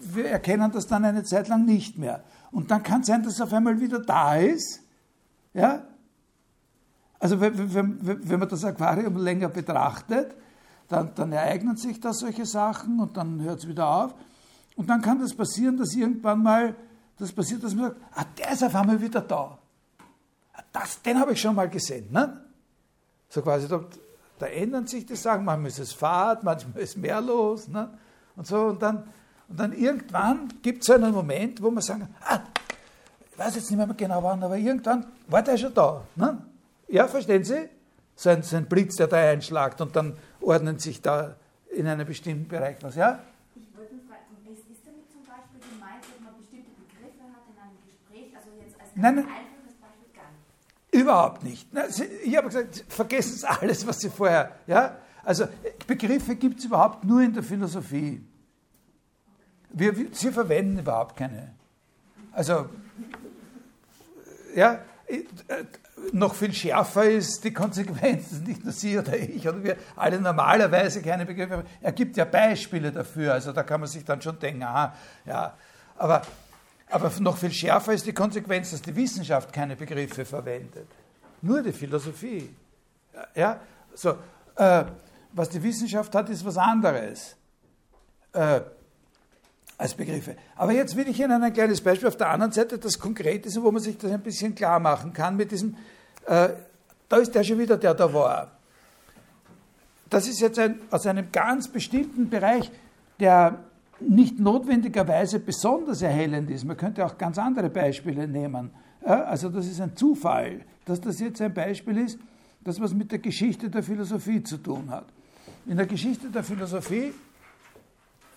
wir 0.00 0.26
erkennen 0.26 0.70
das 0.72 0.86
dann 0.86 1.04
eine 1.04 1.24
Zeit 1.24 1.48
lang 1.48 1.64
nicht 1.64 1.98
mehr. 1.98 2.22
Und 2.52 2.70
dann 2.70 2.82
kann 2.82 3.00
es 3.00 3.08
sein, 3.08 3.22
dass 3.24 3.34
es 3.34 3.40
auf 3.40 3.52
einmal 3.52 3.80
wieder 3.80 3.98
da 3.98 4.36
ist. 4.36 4.80
Ja? 5.54 5.82
Also 7.18 7.40
wenn, 7.40 7.74
wenn, 7.74 8.28
wenn 8.30 8.38
man 8.38 8.48
das 8.48 8.64
Aquarium 8.64 9.16
länger 9.16 9.48
betrachtet, 9.48 10.34
dann, 10.88 11.14
dann 11.16 11.32
ereignen 11.32 11.76
sich 11.76 12.00
da 12.00 12.12
solche 12.12 12.46
Sachen 12.46 13.00
und 13.00 13.16
dann 13.16 13.42
hört 13.42 13.58
es 13.58 13.68
wieder 13.68 13.88
auf. 13.88 14.14
Und 14.76 14.88
dann 14.88 15.00
kann 15.02 15.18
das 15.20 15.34
passieren, 15.34 15.76
dass 15.76 15.94
irgendwann 15.94 16.42
mal 16.42 16.74
das 17.18 17.32
passiert, 17.32 17.64
dass 17.64 17.74
man 17.74 17.90
sagt, 17.90 18.00
ah, 18.14 18.24
der 18.36 18.52
ist 18.52 18.62
auf 18.62 18.74
einmal 18.74 19.00
wieder 19.00 19.22
da. 19.22 19.58
Ah, 20.52 20.62
das, 20.72 21.00
den 21.02 21.18
habe 21.18 21.32
ich 21.32 21.40
schon 21.40 21.54
mal 21.54 21.68
gesehen. 21.68 22.12
Ne? 22.12 22.44
So 23.28 23.42
quasi, 23.42 23.66
da, 23.66 23.82
da 24.38 24.46
ändern 24.46 24.86
sich 24.86 25.06
die 25.06 25.16
Sachen, 25.16 25.44
manchmal 25.44 25.70
ist 25.70 25.78
es 25.78 25.92
Fahrt, 25.92 26.44
manchmal 26.44 26.82
ist 26.82 26.96
mehr 26.96 27.20
los. 27.20 27.68
Ne? 27.68 27.88
Und 28.36 28.46
so, 28.46 28.66
und 28.66 28.82
dann, 28.82 29.04
und 29.48 29.58
dann 29.58 29.72
irgendwann 29.72 30.48
gibt 30.60 30.82
es 30.82 30.90
einen 30.90 31.12
Moment, 31.12 31.62
wo 31.62 31.70
man 31.70 31.82
sagen, 31.82 32.08
ah, 32.20 32.40
ich 33.30 33.38
weiß 33.38 33.56
jetzt 33.56 33.70
nicht 33.70 33.78
mehr 33.78 33.86
genau 33.94 34.22
wann, 34.22 34.42
aber 34.42 34.56
irgendwann 34.56 35.06
war 35.28 35.42
der 35.42 35.56
schon 35.56 35.72
da. 35.72 36.02
Ne? 36.16 36.38
Ja, 36.88 37.06
verstehen 37.08 37.44
Sie? 37.44 37.68
So 38.14 38.30
ein, 38.30 38.42
so 38.42 38.56
ein 38.56 38.66
Blitz, 38.66 38.96
der 38.96 39.08
da 39.08 39.16
einschlagt 39.16 39.80
und 39.80 39.94
dann 39.94 40.16
ordnen 40.40 40.78
sich 40.78 41.02
da 41.02 41.36
in 41.70 41.86
einem 41.86 42.06
bestimmten 42.06 42.48
Bereich 42.48 42.76
was, 42.80 42.96
ja? 42.96 43.20
Ich 43.54 43.68
wollte 43.76 43.94
fragen, 44.08 44.32
ist, 44.48 44.64
ist 44.70 44.80
damit 44.86 45.10
zum 45.12 45.20
Beispiel 45.28 45.60
gemeint, 45.60 46.00
dass 46.00 46.16
man 46.24 46.32
bestimmte 46.40 46.72
Begriffe 46.80 47.28
hat 47.28 47.44
in 47.44 47.58
einem 47.60 47.76
Gespräch, 47.84 48.32
also 48.32 48.48
jetzt 48.56 48.80
als 48.80 48.85
nein, 48.96 49.16
nein. 49.16 49.26
Überhaupt 50.90 51.42
nicht. 51.42 51.68
Ich 52.24 52.36
habe 52.36 52.48
gesagt, 52.48 52.84
vergessen 52.88 53.36
Sie 53.36 53.48
alles, 53.48 53.86
was 53.86 54.00
Sie 54.00 54.08
vorher, 54.08 54.56
ja? 54.66 54.96
Also 55.24 55.46
Begriffe 55.86 56.36
gibt 56.36 56.60
es 56.60 56.66
überhaupt 56.66 57.04
nur 57.04 57.20
in 57.20 57.34
der 57.34 57.42
Philosophie. 57.42 58.24
Wir, 59.70 59.92
sie 60.12 60.30
verwenden 60.30 60.78
überhaupt 60.78 61.16
keine. 61.16 61.52
Also, 62.32 62.70
ja, 64.54 64.78
äh, 65.06 65.24
noch 66.12 66.34
viel 66.34 66.52
schärfer 66.52 67.10
ist 67.10 67.42
die 67.44 67.52
Konsequenz, 67.52 68.32
nicht 68.46 68.64
nur 68.64 68.72
Sie 68.72 68.98
oder 68.98 69.18
ich, 69.18 69.46
oder 69.48 69.62
wir 69.62 69.76
alle 69.96 70.20
normalerweise 70.20 71.02
keine 71.02 71.26
Begriffe. 71.26 71.64
Er 71.80 71.92
gibt 71.92 72.16
ja 72.16 72.24
Beispiele 72.24 72.92
dafür, 72.92 73.34
also 73.34 73.52
da 73.52 73.62
kann 73.62 73.80
man 73.80 73.88
sich 73.88 74.04
dann 74.04 74.22
schon 74.22 74.38
denken, 74.38 74.62
aha, 74.62 74.94
ja, 75.24 75.54
aber, 75.98 76.22
aber 76.88 77.10
noch 77.20 77.36
viel 77.36 77.52
schärfer 77.52 77.92
ist 77.92 78.06
die 78.06 78.12
Konsequenz, 78.12 78.70
dass 78.70 78.82
die 78.82 78.94
Wissenschaft 78.94 79.52
keine 79.52 79.76
Begriffe 79.76 80.24
verwendet. 80.24 80.86
Nur 81.42 81.62
die 81.62 81.72
Philosophie. 81.72 82.48
Ja, 83.34 83.60
so, 83.94 84.16
äh, 84.56 84.84
was 85.32 85.48
die 85.48 85.62
Wissenschaft 85.62 86.14
hat, 86.14 86.28
ist 86.28 86.44
was 86.44 86.56
anderes. 86.56 87.36
Äh, 88.32 88.60
als 89.78 89.94
Begriffe. 89.94 90.36
Aber 90.56 90.72
jetzt 90.72 90.96
will 90.96 91.08
ich 91.08 91.20
Ihnen 91.20 91.42
ein 91.42 91.52
kleines 91.52 91.80
Beispiel 91.80 92.08
auf 92.08 92.16
der 92.16 92.30
anderen 92.30 92.52
Seite, 92.52 92.78
das 92.78 92.98
konkret 92.98 93.44
ist 93.44 93.56
und 93.58 93.64
wo 93.64 93.70
man 93.70 93.82
sich 93.82 93.98
das 93.98 94.10
ein 94.10 94.22
bisschen 94.22 94.54
klar 94.54 94.80
machen 94.80 95.12
kann 95.12 95.36
mit 95.36 95.50
diesem, 95.50 95.76
äh, 96.26 96.48
da 97.08 97.16
ist 97.18 97.34
der 97.34 97.44
schon 97.44 97.58
wieder, 97.58 97.76
der 97.76 97.94
da 97.94 98.12
war. 98.12 98.52
das 100.08 100.28
ist 100.28 100.40
jetzt 100.40 100.58
ein, 100.58 100.80
aus 100.90 101.06
einem 101.06 101.30
ganz 101.30 101.68
bestimmten 101.68 102.30
Bereich, 102.30 102.70
der 103.20 103.58
nicht 104.00 104.38
notwendigerweise 104.38 105.40
besonders 105.40 106.02
erhellend 106.02 106.50
ist. 106.50 106.64
Man 106.64 106.76
könnte 106.76 107.04
auch 107.04 107.16
ganz 107.16 107.38
andere 107.38 107.70
Beispiele 107.70 108.28
nehmen. 108.28 108.70
Also 109.02 109.48
das 109.48 109.66
ist 109.66 109.80
ein 109.80 109.96
Zufall, 109.96 110.62
dass 110.84 111.00
das 111.00 111.20
jetzt 111.20 111.40
ein 111.40 111.54
Beispiel 111.54 111.98
ist, 111.98 112.18
das 112.64 112.80
was 112.80 112.92
mit 112.92 113.12
der 113.12 113.20
Geschichte 113.20 113.70
der 113.70 113.82
Philosophie 113.82 114.42
zu 114.42 114.58
tun 114.58 114.90
hat. 114.90 115.06
In 115.66 115.76
der 115.76 115.86
Geschichte 115.86 116.28
der 116.28 116.42
Philosophie, 116.42 117.12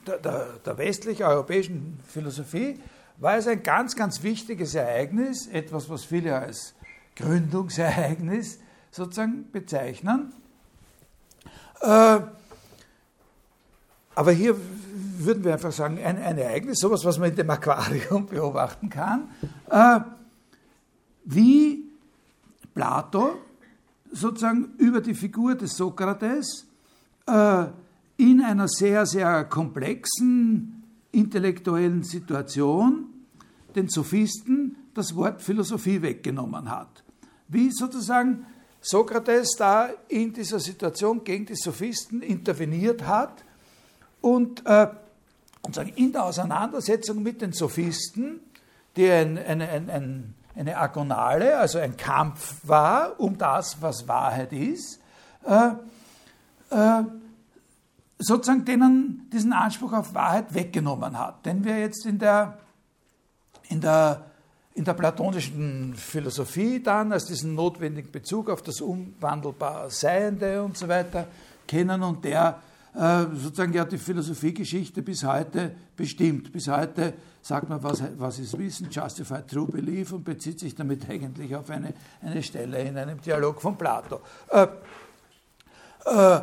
der, 0.06 0.18
der, 0.18 0.48
der 0.66 0.78
westlich-europäischen 0.78 2.00
Philosophie, 2.08 2.80
war 3.18 3.38
es 3.38 3.48
ein 3.48 3.62
ganz, 3.64 3.96
ganz 3.96 4.24
wichtiges 4.24 4.76
Ereignis, 4.76 5.48
etwas, 5.48 5.90
was 5.90 6.06
viele 6.06 6.38
als 6.38 6.74
Gründungsereignis 7.16 8.60
sozusagen 8.92 9.52
bezeichnen. 9.52 10.32
Äh, 11.82 12.20
aber 14.16 14.32
hier 14.32 14.56
würden 15.26 15.44
wir 15.44 15.54
einfach 15.54 15.72
sagen, 15.72 15.98
ein, 15.98 16.18
ein, 16.18 16.38
Ereignis, 16.38 16.80
sowas, 16.80 17.04
was 17.06 17.20
man 17.20 17.30
in 17.30 17.36
dem 17.36 17.50
Aquarium 17.50 18.26
beobachten 18.30 18.90
kann, 18.90 19.30
äh, 19.70 20.00
wie 21.26 21.84
Plato 22.74 23.38
sozusagen 24.12 24.74
über 24.78 25.02
die 25.02 25.14
Figur 25.14 25.56
des 25.56 25.76
Sokrates 25.76 26.68
äh, 27.28 27.66
in 28.18 28.42
einer 28.42 28.68
sehr, 28.68 29.06
sehr 29.06 29.46
komplexen 29.46 30.84
intellektuellen 31.12 32.04
Situation 32.04 33.06
den 33.76 33.90
Sophisten 33.90 34.76
das 34.94 35.16
Wort 35.16 35.42
Philosophie 35.42 36.02
weggenommen 36.02 36.70
hat. 36.70 37.04
Wie 37.48 37.72
sozusagen 37.72 38.46
Sokrates 38.82 39.56
da 39.58 39.90
in 40.08 40.34
dieser 40.34 40.60
Situation 40.60 41.24
gegen 41.24 41.46
die 41.46 41.56
Sophisten 41.56 42.22
interveniert 42.22 43.06
hat 43.06 43.44
und, 44.22 44.66
äh, 44.66 44.88
und 45.62 45.76
sagen, 45.76 45.94
in 45.96 46.12
der 46.12 46.26
Auseinandersetzung 46.26 47.22
mit 47.22 47.42
den 47.42 47.54
Sophisten, 47.54 48.40
die 48.96 49.10
ein, 49.10 49.38
ein, 49.38 49.62
ein, 49.62 50.34
eine 50.56 50.78
Agonale, 50.78 51.58
also 51.58 51.80
ein 51.80 51.98
Kampf 51.98 52.56
war 52.64 53.20
um 53.20 53.38
das, 53.38 53.82
was 53.82 54.08
Wahrheit 54.08 54.52
ist, 54.54 55.00
äh, 55.46 55.72
äh, 56.70 57.04
sozusagen 58.18 58.66
denen 58.66 59.30
diesen 59.32 59.54
Anspruch 59.54 59.94
auf 59.94 60.14
Wahrheit 60.14 60.54
weggenommen 60.54 61.18
hat, 61.18 61.46
den 61.46 61.64
wir 61.64 61.80
jetzt 61.80 62.06
in 62.06 62.20
der, 62.20 62.58
in 63.70 63.82
der 63.82 64.26
in 64.80 64.86
der 64.86 64.94
platonischen 64.94 65.94
Philosophie 65.94 66.82
dann 66.82 67.12
als 67.12 67.26
diesen 67.26 67.54
notwendigen 67.54 68.14
Bezug 68.14 68.50
auf 68.50 68.62
das 68.62 68.80
unwandelbar 68.80 69.90
Seiende 69.90 70.64
und 70.64 70.78
so 70.78 70.88
weiter 70.88 71.28
kennen 71.68 72.02
und 72.02 72.24
der 72.24 72.62
sozusagen 72.94 73.74
ja 73.74 73.86
die 73.86 73.98
Philosophiegeschichte 73.98 75.02
bis 75.02 75.24
heute 75.24 75.76
bestimmt. 75.96 76.52
Bis 76.52 76.68
heute 76.68 77.14
sagt 77.42 77.70
man, 77.70 77.82
was, 77.84 78.04
was 78.18 78.40
ist 78.40 78.58
Wissen, 78.58 78.90
Justified 78.90 79.48
True 79.48 79.68
Belief 79.68 80.12
und 80.12 80.24
bezieht 80.24 80.60
sich 80.60 80.76
damit 80.76 81.10
eigentlich 81.10 81.56
auf 81.56 81.70
eine, 81.70 81.94
eine 82.22 82.42
Stelle 82.42 82.82
in 82.82 82.98
einem 82.98 83.22
Dialog 83.22 83.62
von 83.62 83.78
Plato. 83.78 84.22
Äh, 84.50 84.68
äh, 86.06 86.42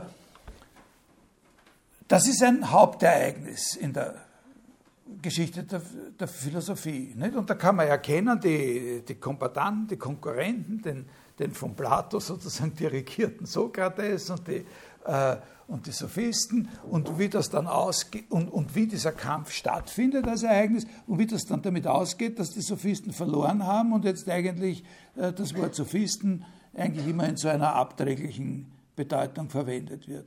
das 2.09 2.29
ist 2.29 2.43
ein 2.43 2.71
Hauptereignis 2.71 3.75
in 3.75 3.93
der 3.93 4.15
Geschichte 5.23 5.65
der, 5.65 5.83
der 6.19 6.29
Philosophie. 6.29 7.13
Nicht? 7.17 7.35
Und 7.35 7.51
da 7.51 7.55
kann 7.55 7.77
man 7.77 7.89
erkennen, 7.89 8.41
die, 8.41 9.03
die 9.07 9.15
Kompatanten, 9.17 9.89
die 9.89 9.97
Konkurrenten, 9.97 10.83
den, 10.83 11.09
den 11.39 11.53
von 11.53 11.75
Plato 11.75 12.21
sozusagen 12.21 12.75
dirigierten 12.79 13.47
Sokrates 13.47 14.31
und 14.31 14.47
die, 14.47 14.65
äh, 15.07 15.37
und 15.69 15.87
die 15.87 15.93
Sophisten 15.93 16.69
und 16.89 17.19
wie 17.19 17.29
das 17.29 17.51
dann 17.51 17.67
ausgeht 17.67 18.31
und, 18.31 18.49
und 18.49 18.75
wie 18.75 18.87
dieser 18.87 19.13
Kampf 19.13 19.51
stattfindet 19.51 20.27
als 20.29 20.45
Ereignis 20.45 20.87
und 21.07 21.19
wie 21.19 21.27
das 21.27 21.45
dann 21.45 21.63
damit 21.63 21.87
ausgeht, 21.87 22.39
dass 22.39 22.51
die 22.51 22.61
Sophisten 22.61 23.13
verloren 23.13 23.67
haben 23.67 23.93
und 23.93 24.05
jetzt 24.05 24.29
eigentlich 24.29 24.85
äh, 25.17 25.33
das 25.33 25.55
Wort 25.57 25.75
Sophisten 25.75 26.45
eigentlich 26.75 27.09
immer 27.09 27.29
in 27.29 27.37
so 27.37 27.49
einer 27.49 27.75
abträglichen 27.75 28.71
Bedeutung 28.95 29.49
verwendet 29.51 30.07
wird. 30.09 30.27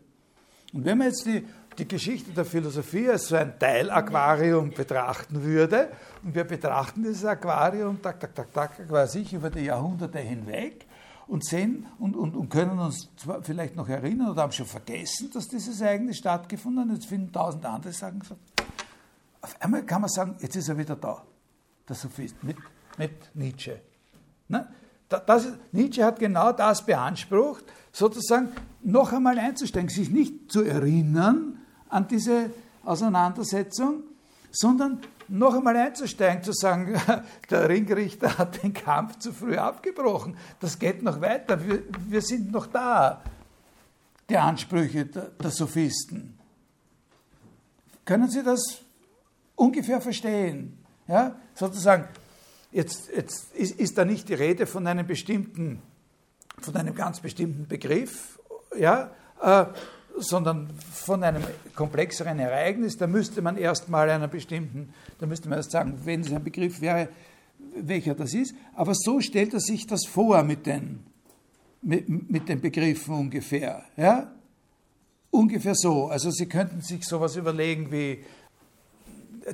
Und 0.74 0.86
wenn 0.86 0.98
man 0.98 1.08
jetzt 1.08 1.26
die 1.26 1.44
die 1.80 1.88
Geschichte 1.88 2.32
der 2.32 2.46
Philosophie 2.46 3.10
als 3.10 3.30
so 3.30 3.36
ein 3.36 3.58
Teilaquarium 3.58 4.72
betrachten 4.72 5.42
würde. 5.44 5.90
Und 6.24 6.36
wir 6.36 6.44
betrachten 6.44 7.04
dieses 7.04 7.26
Aquarium, 7.26 8.02
tak, 8.02 8.20
tak, 8.20 8.36
tak, 8.36 8.54
tak, 8.54 8.88
quasi 8.88 9.26
über 9.32 9.50
die 9.50 9.66
Jahrhunderte 9.66 10.20
hinweg 10.20 10.86
und 11.30 11.46
sehen 11.46 11.86
und, 12.00 12.16
und, 12.16 12.36
und 12.36 12.50
können 12.50 12.80
uns 12.80 13.08
vielleicht 13.44 13.76
noch 13.76 13.88
erinnern 13.88 14.32
oder 14.32 14.42
haben 14.42 14.52
schon 14.52 14.66
vergessen, 14.66 15.30
dass 15.32 15.48
dieses 15.48 15.80
Ereignis 15.80 16.18
stattgefunden 16.18 16.90
hat. 16.90 16.96
Jetzt 16.98 17.06
finden 17.06 17.32
tausend 17.32 17.66
andere 17.66 17.94
sagen 17.94 18.22
so. 18.28 18.36
Auf 19.42 19.56
einmal 19.62 19.84
kann 19.84 20.02
man 20.02 20.10
sagen, 20.10 20.36
jetzt 20.40 20.56
ist 20.56 20.68
er 20.68 20.78
wieder 20.78 20.96
da, 20.96 21.24
der 21.88 21.96
Sophist, 21.96 22.44
mit, 22.44 22.58
mit 22.98 23.36
Nietzsche. 23.36 23.80
Ne? 24.48 24.68
Das, 25.08 25.48
Nietzsche 25.72 26.04
hat 26.04 26.20
genau 26.20 26.52
das 26.52 26.84
beansprucht, 26.84 27.64
sozusagen 27.92 28.50
noch 28.82 29.14
einmal 29.14 29.38
einzusteigen, 29.38 29.90
sich 29.90 30.10
nicht 30.10 30.52
zu 30.52 30.64
erinnern, 30.64 31.60
an 31.90 32.08
diese 32.08 32.50
Auseinandersetzung, 32.84 34.04
sondern 34.52 35.00
noch 35.30 35.56
einmal 35.56 35.76
einzusteigen, 35.78 36.44
zu 36.44 36.52
sagen, 36.54 37.00
der 37.50 37.70
Ringrichter 37.70 38.38
hat 38.38 38.64
den 38.64 38.74
Kampf 38.74 39.20
zu 39.20 39.34
früh 39.34 39.58
abgebrochen, 39.58 40.38
das 40.60 40.80
geht 40.80 41.04
noch 41.04 41.22
weiter, 41.22 41.66
wir, 41.66 41.84
wir 42.08 42.22
sind 42.22 42.52
noch 42.52 42.68
da, 42.68 43.22
die 44.30 44.38
Ansprüche 44.38 45.06
der, 45.06 45.30
der 45.42 45.52
Sophisten. 45.52 46.38
Können 48.06 48.30
Sie 48.30 48.44
das 48.44 48.82
ungefähr 49.56 50.02
verstehen? 50.02 50.78
Ja, 51.08 51.36
sozusagen, 51.56 52.08
jetzt, 52.72 53.10
jetzt 53.16 53.54
ist, 53.54 53.80
ist 53.80 53.98
da 53.98 54.06
nicht 54.06 54.30
die 54.30 54.36
Rede 54.36 54.68
von 54.68 54.86
einem 54.88 55.08
bestimmten, 55.08 55.82
von 56.60 56.76
einem 56.76 56.96
ganz 56.96 57.20
bestimmten 57.20 57.68
Begriff, 57.68 58.40
ja, 58.78 59.12
äh, 59.42 59.66
sondern 60.18 60.70
von 60.92 61.24
einem 61.24 61.44
komplexeren 61.76 62.40
Ereignis. 62.40 62.98
Da 62.98 63.08
müsste 63.08 63.42
man 63.42 63.58
erstmal 63.58 64.10
einer 64.10 64.28
bestimmten, 64.28 64.94
da 65.20 65.26
müsste 65.26 65.50
man 65.50 65.58
erst 65.58 65.72
sagen, 65.72 66.00
wenn 66.04 66.22
es 66.22 66.32
ein 66.32 66.44
Begriff 66.44 66.82
wäre, 66.82 67.10
welcher 67.76 68.16
das 68.16 68.34
ist. 68.34 68.54
Aber 68.76 68.94
so 68.96 69.22
stellt 69.22 69.54
er 69.54 69.60
sich 69.60 69.88
das 69.88 70.06
vor 70.06 70.44
mit 70.44 70.66
den, 70.66 71.04
mit, 71.82 72.10
mit 72.10 72.50
den 72.50 72.62
Begriffen 72.62 73.14
ungefähr. 73.14 73.84
Ja? 73.98 74.32
Ungefähr 75.32 75.76
so. 75.76 76.08
Also 76.08 76.32
Sie 76.32 76.48
könnten 76.48 76.82
sich 76.82 77.06
sowas 77.06 77.36
überlegen 77.36 77.92
wie, 77.92 78.24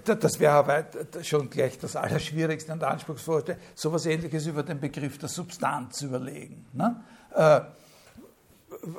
das 0.04 0.40
wäre 0.40 0.54
aber 0.54 0.86
schon 1.24 1.50
gleich 1.50 1.78
das 1.80 1.96
Allerschwierigste 1.96 2.74
und 2.74 2.84
Anspruchsvollste, 2.84 3.58
sowas 3.76 4.06
ähnliches 4.06 4.48
über 4.48 4.64
den 4.64 4.80
Begriff 4.80 5.18
der 5.18 5.30
Substanz 5.30 6.02
überlegen. 6.02 6.66
Ne? 6.74 7.02
Äh, 7.34 7.62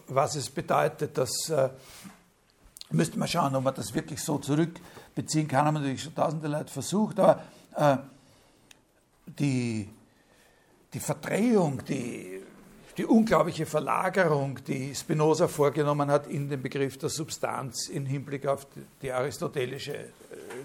was 0.08 0.36
es 0.36 0.50
bedeutet, 0.50 1.16
das 1.16 1.48
äh, 1.50 1.70
müsste 2.90 3.18
man 3.18 3.28
schauen, 3.28 3.54
ob 3.54 3.64
man 3.64 3.74
das 3.74 3.94
wirklich 3.94 4.22
so 4.22 4.38
zurückbeziehen 4.38 5.48
kann. 5.48 5.66
Haben 5.66 5.74
natürlich 5.74 6.02
schon 6.02 6.14
tausende 6.14 6.48
Leute 6.48 6.72
versucht, 6.72 7.18
aber 7.18 7.42
äh, 7.74 7.96
die, 9.26 9.88
die 10.92 11.00
Verdrehung, 11.00 11.84
die, 11.84 12.42
die 12.96 13.04
unglaubliche 13.04 13.66
Verlagerung, 13.66 14.58
die 14.64 14.94
Spinoza 14.94 15.48
vorgenommen 15.48 16.10
hat 16.10 16.26
in 16.26 16.48
den 16.48 16.62
Begriff 16.62 16.96
der 16.98 17.10
Substanz 17.10 17.88
im 17.88 18.06
Hinblick 18.06 18.46
auf 18.46 18.66
die, 18.66 18.82
die 19.02 19.12
aristotelische 19.12 19.94
äh, 19.96 20.06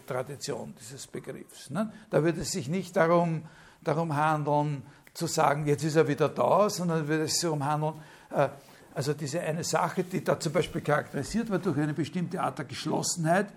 Tradition 0.08 0.74
dieses 0.80 1.08
Begriffs. 1.08 1.70
Ne? 1.70 1.92
Da 2.10 2.24
würde 2.24 2.42
es 2.42 2.52
sich 2.52 2.70
nicht 2.70 2.96
darum, 2.96 3.44
darum 3.84 4.16
handeln, 4.16 4.84
zu 5.14 5.28
sagen, 5.28 5.68
jetzt 5.68 5.84
ist 5.84 5.98
er 5.98 6.08
wieder 6.08 6.30
da, 6.30 6.70
sondern 6.70 7.08
würde 7.08 7.24
es 7.24 7.34
sich 7.34 7.42
darum 7.42 7.66
handeln, 7.66 7.96
äh, 8.30 8.48
also 8.94 9.14
diese 9.14 9.40
eine 9.42 9.64
Sache, 9.64 10.04
die 10.04 10.24
da 10.24 10.40
zum 10.40 10.54
Beispiel 10.54 10.82
charakterisiert 10.82 11.50
wird 11.50 11.66
durch 11.66 11.78
eine 11.78 11.94
bestimmte 11.94 12.42
Art 12.42 12.58
der 12.58 12.66
Geschlossenheit, 12.66 13.48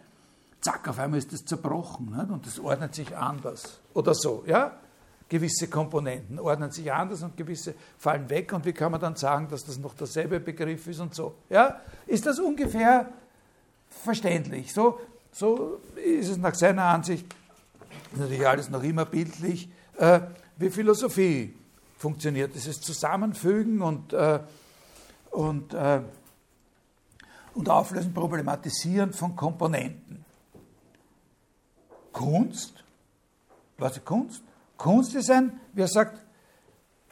zack, 0.61 0.89
auf 0.89 0.99
einmal 0.99 1.19
ist 1.19 1.33
das 1.33 1.45
zerbrochen 1.45 2.17
nicht? 2.17 2.31
und 2.31 2.47
das 2.47 2.59
ordnet 2.59 2.95
sich 2.95 3.17
anders 3.17 3.81
oder 3.93 4.15
so, 4.15 4.45
ja? 4.47 4.79
Gewisse 5.29 5.69
Komponenten 5.69 6.39
ordnen 6.39 6.71
sich 6.71 6.93
anders 6.93 7.23
und 7.23 7.37
gewisse 7.37 7.75
fallen 7.99 8.29
weg 8.31 8.53
und 8.53 8.65
wie 8.65 8.73
kann 8.73 8.93
man 8.93 9.01
dann 9.01 9.17
sagen, 9.17 9.49
dass 9.49 9.65
das 9.65 9.79
noch 9.79 9.95
derselbe 9.95 10.39
Begriff 10.39 10.87
ist 10.87 11.01
und 11.01 11.15
so, 11.15 11.35
ja? 11.51 11.81
Ist 12.07 12.27
das 12.27 12.39
ungefähr 12.39 13.09
verständlich? 13.89 14.73
So, 14.73 15.01
so 15.33 15.81
ist 15.97 16.29
es 16.29 16.37
nach 16.37 16.55
seiner 16.55 16.85
Ansicht 16.85 17.27
natürlich 18.15 18.47
alles 18.47 18.71
noch 18.71 18.83
immer 18.83 19.05
bildlich, 19.05 19.69
äh, 19.99 20.21
wie 20.57 20.71
Philosophie 20.71 21.55
funktioniert. 21.99 22.55
Dieses 22.55 22.81
Zusammenfügen 22.81 23.83
und 23.83 24.13
äh, 24.13 24.41
und, 25.35 25.75
äh, 25.75 26.01
und 27.55 27.69
Auflösen, 27.69 28.15
Problematisieren 28.15 29.13
von 29.13 29.37
Komponenten. 29.37 30.25
Kunst, 32.13 32.85
was 33.77 33.97
ist 33.97 34.05
Kunst? 34.05 34.43
Kunst 34.77 35.15
ist 35.15 35.31
ein, 35.31 35.61
wie 35.73 35.83
er 35.83 35.89
sagt, 35.89 36.21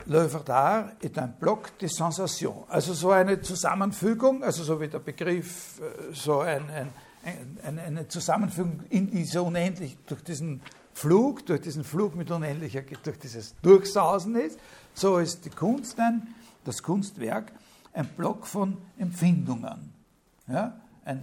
L'œuvre 0.09 0.43
d'art 0.43 0.97
est 1.01 1.17
un 1.17 1.29
bloc 1.29 1.79
de 1.79 1.87
sensations. 1.87 2.65
Also 2.69 2.93
so 2.93 3.13
eine 3.13 3.41
Zusammenfügung, 3.41 4.43
also 4.43 4.65
so 4.65 4.81
wie 4.81 4.89
der 4.89 4.99
Begriff, 4.99 5.81
äh, 5.81 6.13
so 6.13 6.41
ein, 6.41 6.69
ein, 6.71 6.89
ein, 7.63 7.79
eine 7.79 8.09
Zusammenfügung 8.09 8.81
in 8.91 9.09
dieser 9.13 9.45
unendlich, 9.45 9.97
durch 10.07 10.25
diesen 10.25 10.61
Flug, 10.93 11.47
durch 11.47 11.61
diesen 11.61 11.85
Flug 11.85 12.17
mit 12.17 12.33
unendlicher, 12.33 12.83
durch 12.83 13.19
dieses 13.21 13.55
Durchsausen 13.63 14.35
ist, 14.35 14.59
so 14.93 15.19
ist 15.19 15.45
die 15.45 15.51
Kunst 15.51 16.01
ein, 16.01 16.35
das 16.65 16.83
Kunstwerk 16.83 17.53
ein 17.93 18.07
Block 18.09 18.47
von 18.47 18.79
Empfindungen. 18.99 19.93
Ja, 20.47 20.73
ein, 21.05 21.23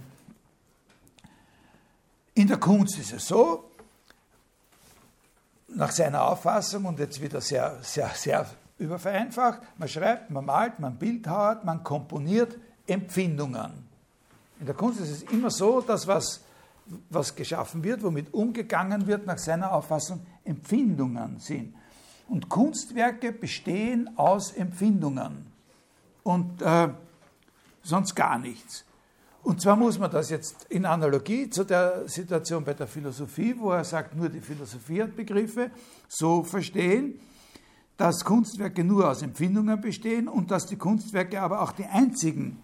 in 2.34 2.48
der 2.48 2.58
Kunst 2.58 2.98
ist 2.98 3.12
es 3.12 3.26
so, 3.26 3.70
nach 5.68 5.90
seiner 5.90 6.24
Auffassung 6.26 6.84
und 6.84 6.98
jetzt 6.98 7.20
wieder 7.20 7.40
sehr, 7.40 7.78
sehr, 7.82 8.10
sehr 8.10 8.46
übervereinfacht, 8.78 9.60
man 9.78 9.88
schreibt, 9.88 10.30
man 10.30 10.44
malt, 10.44 10.78
man 10.78 10.96
bildhauert, 10.96 11.64
man 11.64 11.84
komponiert 11.84 12.56
Empfindungen. 12.86 13.88
In 14.58 14.66
der 14.66 14.74
Kunst 14.74 15.00
ist 15.00 15.10
es 15.10 15.22
immer 15.24 15.50
so, 15.50 15.80
dass 15.80 16.06
was, 16.06 16.40
was 17.08 17.34
geschaffen 17.34 17.84
wird, 17.84 18.02
womit 18.02 18.32
umgegangen 18.32 19.06
wird, 19.06 19.26
nach 19.26 19.38
seiner 19.38 19.72
Auffassung 19.72 20.26
Empfindungen 20.44 21.38
sind. 21.38 21.74
Und 22.28 22.48
Kunstwerke 22.48 23.32
bestehen 23.32 24.10
aus 24.16 24.52
Empfindungen 24.52 25.49
und 26.30 26.62
äh, 26.62 26.88
sonst 27.82 28.14
gar 28.14 28.38
nichts. 28.38 28.84
Und 29.42 29.60
zwar 29.60 29.74
muss 29.74 29.98
man 29.98 30.10
das 30.10 30.30
jetzt 30.30 30.66
in 30.68 30.84
Analogie 30.84 31.48
zu 31.48 31.64
der 31.64 32.06
Situation 32.06 32.62
bei 32.62 32.74
der 32.74 32.86
Philosophie, 32.86 33.54
wo 33.58 33.70
er 33.70 33.84
sagt, 33.84 34.14
nur 34.14 34.28
die 34.28 34.40
Philosophie 34.40 35.02
hat 35.02 35.16
Begriffe, 35.16 35.70
so 36.08 36.44
verstehen, 36.44 37.18
dass 37.96 38.24
Kunstwerke 38.24 38.84
nur 38.84 39.10
aus 39.10 39.22
Empfindungen 39.22 39.80
bestehen 39.80 40.28
und 40.28 40.50
dass 40.50 40.66
die 40.66 40.76
Kunstwerke 40.76 41.40
aber 41.40 41.62
auch 41.62 41.72
die 41.72 41.86
einzigen 41.86 42.58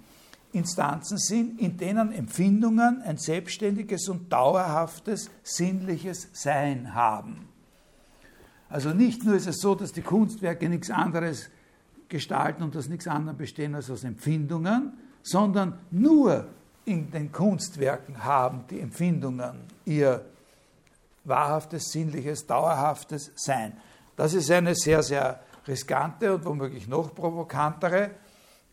Instanzen 0.53 1.19
sind, 1.19 1.61
in 1.61 1.77
denen 1.77 2.13
Empfindungen 2.13 3.03
ein 3.03 3.19
selbstständiges 3.19 4.09
und 4.09 4.33
dauerhaftes 4.33 5.31
sinnliches 5.43 6.29
Sein 6.33 6.95
haben. 6.95 7.49
Also 8.69 8.91
nicht 8.91 9.25
nur 9.25 9.35
ist 9.35 9.47
es 9.47 9.59
so, 9.59 9.75
dass 9.75 9.93
die 9.93 10.03
Kunstwerke 10.03 10.69
nichts 10.69 10.91
anderes 10.91 11.51
gestalten 12.09 12.63
und 12.63 12.77
aus 12.77 12.89
nichts 12.89 13.07
anderem 13.07 13.37
bestehen 13.37 13.75
als 13.75 13.91
aus 13.91 14.05
Empfindungen, 14.05 14.93
sondern 15.23 15.79
nur 15.91 16.47
in 16.85 17.11
den 17.11 17.33
Kunstwerken 17.33 18.23
haben 18.25 18.65
die 18.71 18.81
Empfindungen 18.81 19.65
ihr 19.85 20.25
wahrhaftes, 21.25 21.91
sinnliches, 21.91 22.47
dauerhaftes 22.47 23.33
Sein. 23.35 23.73
Das 24.15 24.35
ist 24.35 24.51
eine 24.51 24.75
sehr, 24.75 25.03
sehr 25.03 25.41
riskante 25.67 26.33
und 26.33 26.45
womöglich 26.45 26.87
noch 26.87 27.15
provokantere 27.15 28.11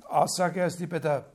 Aussage 0.08 0.63
als 0.63 0.78
die 0.78 0.86
bei 0.86 1.00
der 1.00 1.26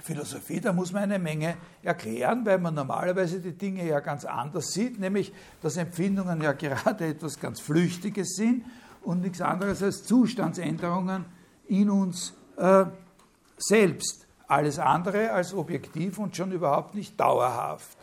Philosophie. 0.00 0.60
Da 0.60 0.72
muss 0.72 0.92
man 0.92 1.04
eine 1.04 1.18
Menge 1.18 1.56
erklären, 1.82 2.44
weil 2.44 2.58
man 2.58 2.74
normalerweise 2.74 3.40
die 3.40 3.56
Dinge 3.56 3.86
ja 3.86 4.00
ganz 4.00 4.24
anders 4.24 4.72
sieht, 4.72 4.98
nämlich 4.98 5.32
dass 5.60 5.76
Empfindungen 5.76 6.40
ja 6.40 6.52
gerade 6.54 7.06
etwas 7.06 7.38
ganz 7.38 7.60
Flüchtiges 7.60 8.34
sind 8.34 8.64
und 9.04 9.20
nichts 9.20 9.40
anderes 9.40 9.82
als 9.82 10.04
Zustandsänderungen 10.04 11.24
in 11.66 11.90
uns 11.90 12.34
äh, 12.56 12.84
selbst 13.58 14.26
alles 14.46 14.78
andere 14.78 15.32
als 15.32 15.54
objektiv 15.54 16.18
und 16.18 16.36
schon 16.36 16.52
überhaupt 16.52 16.94
nicht 16.94 17.18
dauerhaft. 17.18 17.96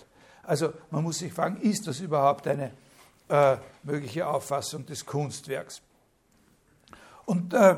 Also 0.44 0.74
man 0.90 1.04
muss 1.04 1.20
sich 1.20 1.32
fragen, 1.32 1.58
ist 1.58 1.88
das 1.88 2.00
überhaupt 2.00 2.48
eine 2.48 2.72
äh, 3.28 3.58
mögliche 3.84 4.26
Auffassung 4.26 4.86
des 4.86 5.06
Kunstwerks? 5.06 5.82
Und 7.26 7.54
äh, 7.54 7.76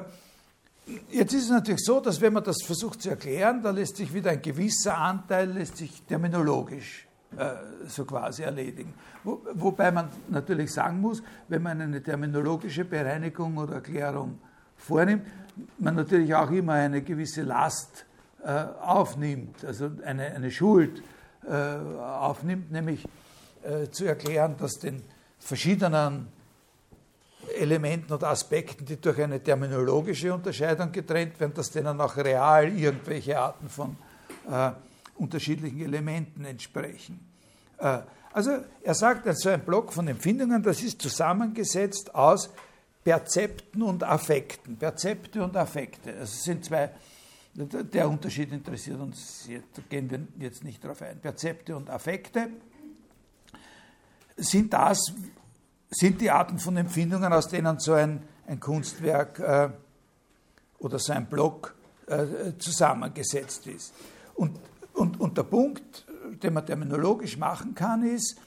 jetzt 1.09 1.33
ist 1.33 1.43
es 1.43 1.49
natürlich 1.49 1.83
so, 1.83 1.99
dass 1.99 2.21
wenn 2.21 2.31
man 2.31 2.43
das 2.43 2.63
versucht 2.63 3.01
zu 3.01 3.09
erklären, 3.09 3.61
da 3.61 3.71
lässt 3.71 3.97
sich 3.97 4.13
wieder 4.13 4.31
ein 4.31 4.41
gewisser 4.41 4.97
Anteil, 4.97 5.51
lässt 5.51 5.77
sich 5.77 6.01
terminologisch 6.03 7.07
äh, 7.37 7.87
so 7.87 8.05
quasi 8.05 8.43
erledigen. 8.43 8.93
Wo, 9.23 9.41
wobei 9.53 9.91
man 9.91 10.09
natürlich 10.29 10.73
sagen 10.73 10.99
muss, 10.99 11.23
wenn 11.47 11.61
man 11.61 11.79
eine 11.79 12.03
terminologische 12.03 12.83
Bereinigung 12.85 13.57
oder 13.57 13.75
Erklärung 13.75 14.39
vornimmt, 14.75 15.25
man 15.77 15.95
natürlich 15.95 16.33
auch 16.35 16.51
immer 16.51 16.73
eine 16.73 17.01
gewisse 17.01 17.43
Last 17.43 18.05
äh, 18.43 18.65
aufnimmt, 18.81 19.63
also 19.63 19.91
eine, 20.03 20.25
eine 20.33 20.51
Schuld 20.51 21.03
äh, 21.47 21.51
aufnimmt, 21.53 22.71
nämlich 22.71 23.07
äh, 23.63 23.89
zu 23.89 24.05
erklären, 24.05 24.55
dass 24.57 24.79
den 24.79 25.01
verschiedenen 25.39 26.27
Elementen 27.57 28.13
oder 28.13 28.29
Aspekten, 28.29 28.85
die 28.85 28.99
durch 28.99 29.21
eine 29.21 29.41
terminologische 29.41 30.33
Unterscheidung 30.33 30.91
getrennt 30.91 31.39
werden, 31.39 31.53
dass 31.53 31.71
denen 31.71 31.99
auch 32.01 32.17
real 32.17 32.67
irgendwelche 32.67 33.39
Arten 33.39 33.69
von 33.69 33.95
äh, 34.49 34.71
unterschiedlichen 35.21 35.81
Elementen 35.81 36.45
entsprechen. 36.45 37.19
Äh, 37.77 37.99
also 38.33 38.51
er 38.83 38.95
sagt, 38.95 39.27
so 39.37 39.49
ein 39.49 39.63
Block 39.63 39.91
von 39.91 40.07
Empfindungen, 40.07 40.63
das 40.63 40.81
ist 40.81 41.01
zusammengesetzt 41.01 42.15
aus 42.15 42.49
Perzepten 43.03 43.81
und 43.81 44.03
Affekten. 44.03 44.77
Perzepte 44.77 45.43
und 45.43 45.57
Affekte. 45.57 46.11
Also 46.11 46.23
es 46.23 46.43
sind 46.43 46.65
zwei 46.65 46.91
der 47.53 48.09
Unterschied 48.09 48.51
interessiert 48.53 48.99
uns, 48.99 49.47
da 49.75 49.81
gehen 49.89 50.09
wir 50.09 50.25
jetzt 50.39 50.63
nicht 50.63 50.83
darauf 50.83 51.01
ein. 51.01 51.19
Perzepte 51.19 51.75
und 51.75 51.89
Affekte 51.89 52.49
sind 54.37 54.71
das, 54.71 55.13
sind 55.89 56.21
die 56.21 56.31
Arten 56.31 56.59
von 56.59 56.77
Empfindungen, 56.77 57.33
aus 57.33 57.49
denen 57.49 57.77
so 57.79 57.93
ein, 57.93 58.23
ein 58.47 58.59
Kunstwerk 58.59 59.39
äh, 59.39 59.69
oder 60.79 60.97
so 60.97 61.11
ein 61.11 61.27
Block 61.27 61.75
äh, 62.07 62.53
zusammengesetzt 62.57 63.67
ist. 63.67 63.93
Und, 64.35 64.57
und, 64.93 65.19
und 65.19 65.37
der 65.37 65.43
Punkt, 65.43 66.05
den 66.43 66.53
man 66.53 66.65
terminologisch 66.65 67.37
machen 67.37 67.75
kann, 67.75 68.03
ist, 68.03 68.39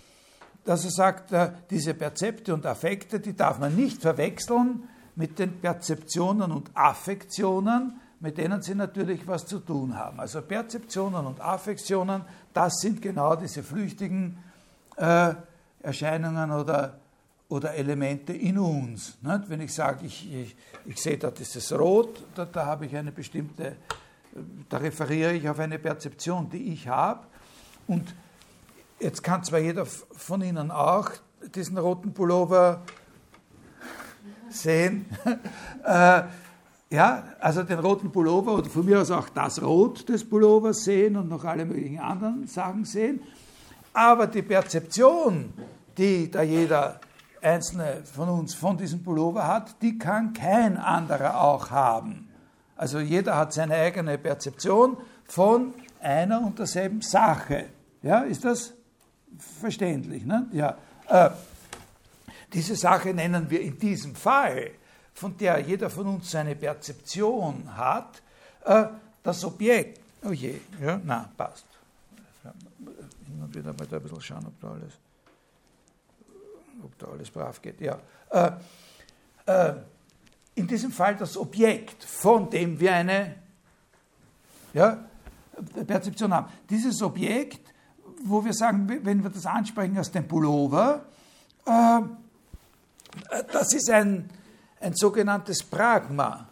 dass 0.64 0.84
er 0.84 0.90
sagt, 0.90 1.32
äh, 1.32 1.52
diese 1.70 1.94
Perzepte 1.94 2.54
und 2.54 2.66
Affekte, 2.66 3.20
die 3.20 3.36
darf 3.36 3.58
man 3.58 3.76
nicht 3.76 4.00
verwechseln 4.00 4.88
mit 5.16 5.38
den 5.38 5.60
Perzeptionen 5.60 6.50
und 6.50 6.70
Affektionen, 6.74 8.00
mit 8.20 8.38
denen 8.38 8.62
sie 8.62 8.74
natürlich 8.74 9.26
was 9.26 9.46
zu 9.46 9.58
tun 9.58 9.96
haben. 9.96 10.18
Also 10.18 10.40
Perzeptionen 10.40 11.26
und 11.26 11.40
Affektionen, 11.40 12.22
das 12.52 12.80
sind 12.80 13.02
genau 13.02 13.36
diese 13.36 13.62
flüchtigen 13.62 14.38
äh, 14.96 15.34
Erscheinungen 15.82 16.50
oder, 16.50 16.98
oder 17.48 17.74
Elemente 17.74 18.32
in 18.32 18.58
uns. 18.58 19.18
Nicht? 19.20 19.50
Wenn 19.50 19.60
ich 19.60 19.74
sage, 19.74 20.06
ich, 20.06 20.32
ich, 20.32 20.56
ich 20.86 21.02
sehe 21.02 21.18
da 21.18 21.30
dieses 21.30 21.70
Rot, 21.78 22.24
da, 22.34 22.46
da 22.46 22.64
habe 22.64 22.86
ich 22.86 22.96
eine 22.96 23.12
bestimmte, 23.12 23.76
da 24.68 24.78
referiere 24.78 25.34
ich 25.34 25.48
auf 25.48 25.58
eine 25.58 25.78
Perzeption, 25.78 26.50
die 26.50 26.72
ich 26.72 26.88
habe. 26.88 27.26
Und 27.86 28.14
jetzt 28.98 29.22
kann 29.22 29.44
zwar 29.44 29.60
jeder 29.60 29.86
von 29.86 30.42
Ihnen 30.42 30.70
auch 30.70 31.10
diesen 31.54 31.78
roten 31.78 32.12
Pullover 32.12 32.82
sehen. 34.48 35.06
äh, 35.84 36.22
ja, 36.90 37.24
also 37.40 37.62
den 37.62 37.78
roten 37.78 38.12
Pullover 38.12 38.54
oder 38.54 38.70
von 38.70 38.84
mir 38.84 39.00
aus 39.00 39.10
auch 39.10 39.28
das 39.28 39.60
Rot 39.60 40.08
des 40.08 40.28
Pullovers 40.28 40.84
sehen 40.84 41.16
und 41.16 41.28
noch 41.28 41.44
alle 41.44 41.64
möglichen 41.64 41.98
anderen 41.98 42.46
Sachen 42.46 42.84
sehen. 42.84 43.20
Aber 43.92 44.26
die 44.26 44.42
Perzeption, 44.42 45.52
die 45.96 46.30
da 46.30 46.42
jeder 46.42 47.00
einzelne 47.42 48.02
von 48.04 48.28
uns 48.28 48.54
von 48.54 48.76
diesem 48.76 49.02
Pullover 49.02 49.46
hat, 49.46 49.82
die 49.82 49.98
kann 49.98 50.32
kein 50.32 50.76
anderer 50.76 51.40
auch 51.40 51.70
haben. 51.70 52.23
Also 52.76 52.98
jeder 52.98 53.36
hat 53.36 53.52
seine 53.52 53.74
eigene 53.74 54.18
Perzeption 54.18 54.96
von 55.24 55.74
einer 56.00 56.40
und 56.40 56.58
derselben 56.58 57.00
Sache. 57.00 57.66
Ja, 58.02 58.20
ist 58.20 58.44
das 58.44 58.74
verständlich? 59.60 60.24
Ne? 60.24 60.46
Ja. 60.52 60.76
Äh, 61.08 61.30
diese 62.52 62.76
Sache 62.76 63.14
nennen 63.14 63.48
wir 63.50 63.60
in 63.60 63.78
diesem 63.78 64.14
Fall 64.14 64.70
von 65.14 65.36
der 65.36 65.60
jeder 65.60 65.88
von 65.88 66.06
uns 66.06 66.30
seine 66.30 66.56
Perzeption 66.56 67.76
hat, 67.76 68.20
äh, 68.64 68.86
das 69.22 69.44
Objekt, 69.44 70.00
oh 70.24 70.32
je, 70.32 70.60
ja, 70.80 71.00
na, 71.02 71.30
passt. 71.36 71.66
Hin 72.42 73.42
und 73.42 73.54
wieder 73.54 73.72
mal 73.72 73.86
da 73.86 73.96
ein 73.96 74.02
bisschen 74.02 74.20
schauen, 74.20 74.46
ob 74.46 74.60
da 74.60 74.70
alles, 74.72 74.92
ob 76.82 76.98
da 76.98 77.06
alles 77.06 77.30
brav 77.30 77.62
geht. 77.62 77.80
Ja. 77.80 77.98
Äh, 78.30 78.50
äh, 79.46 79.74
in 80.54 80.66
diesem 80.66 80.92
Fall 80.92 81.16
das 81.16 81.36
Objekt, 81.36 82.04
von 82.04 82.48
dem 82.48 82.78
wir 82.78 82.94
eine 82.94 83.34
ja, 84.72 85.04
Perzeption 85.86 86.32
haben. 86.32 86.48
Dieses 86.68 87.02
Objekt, 87.02 87.72
wo 88.24 88.44
wir 88.44 88.52
sagen, 88.52 88.88
wenn 89.02 89.22
wir 89.22 89.30
das 89.30 89.46
ansprechen 89.46 89.96
als 89.98 90.10
den 90.10 90.26
Pullover, 90.26 91.06
äh, 91.66 92.00
das 93.52 93.72
ist 93.72 93.90
ein, 93.90 94.28
ein 94.80 94.94
sogenanntes 94.94 95.62
Pragma. 95.62 96.48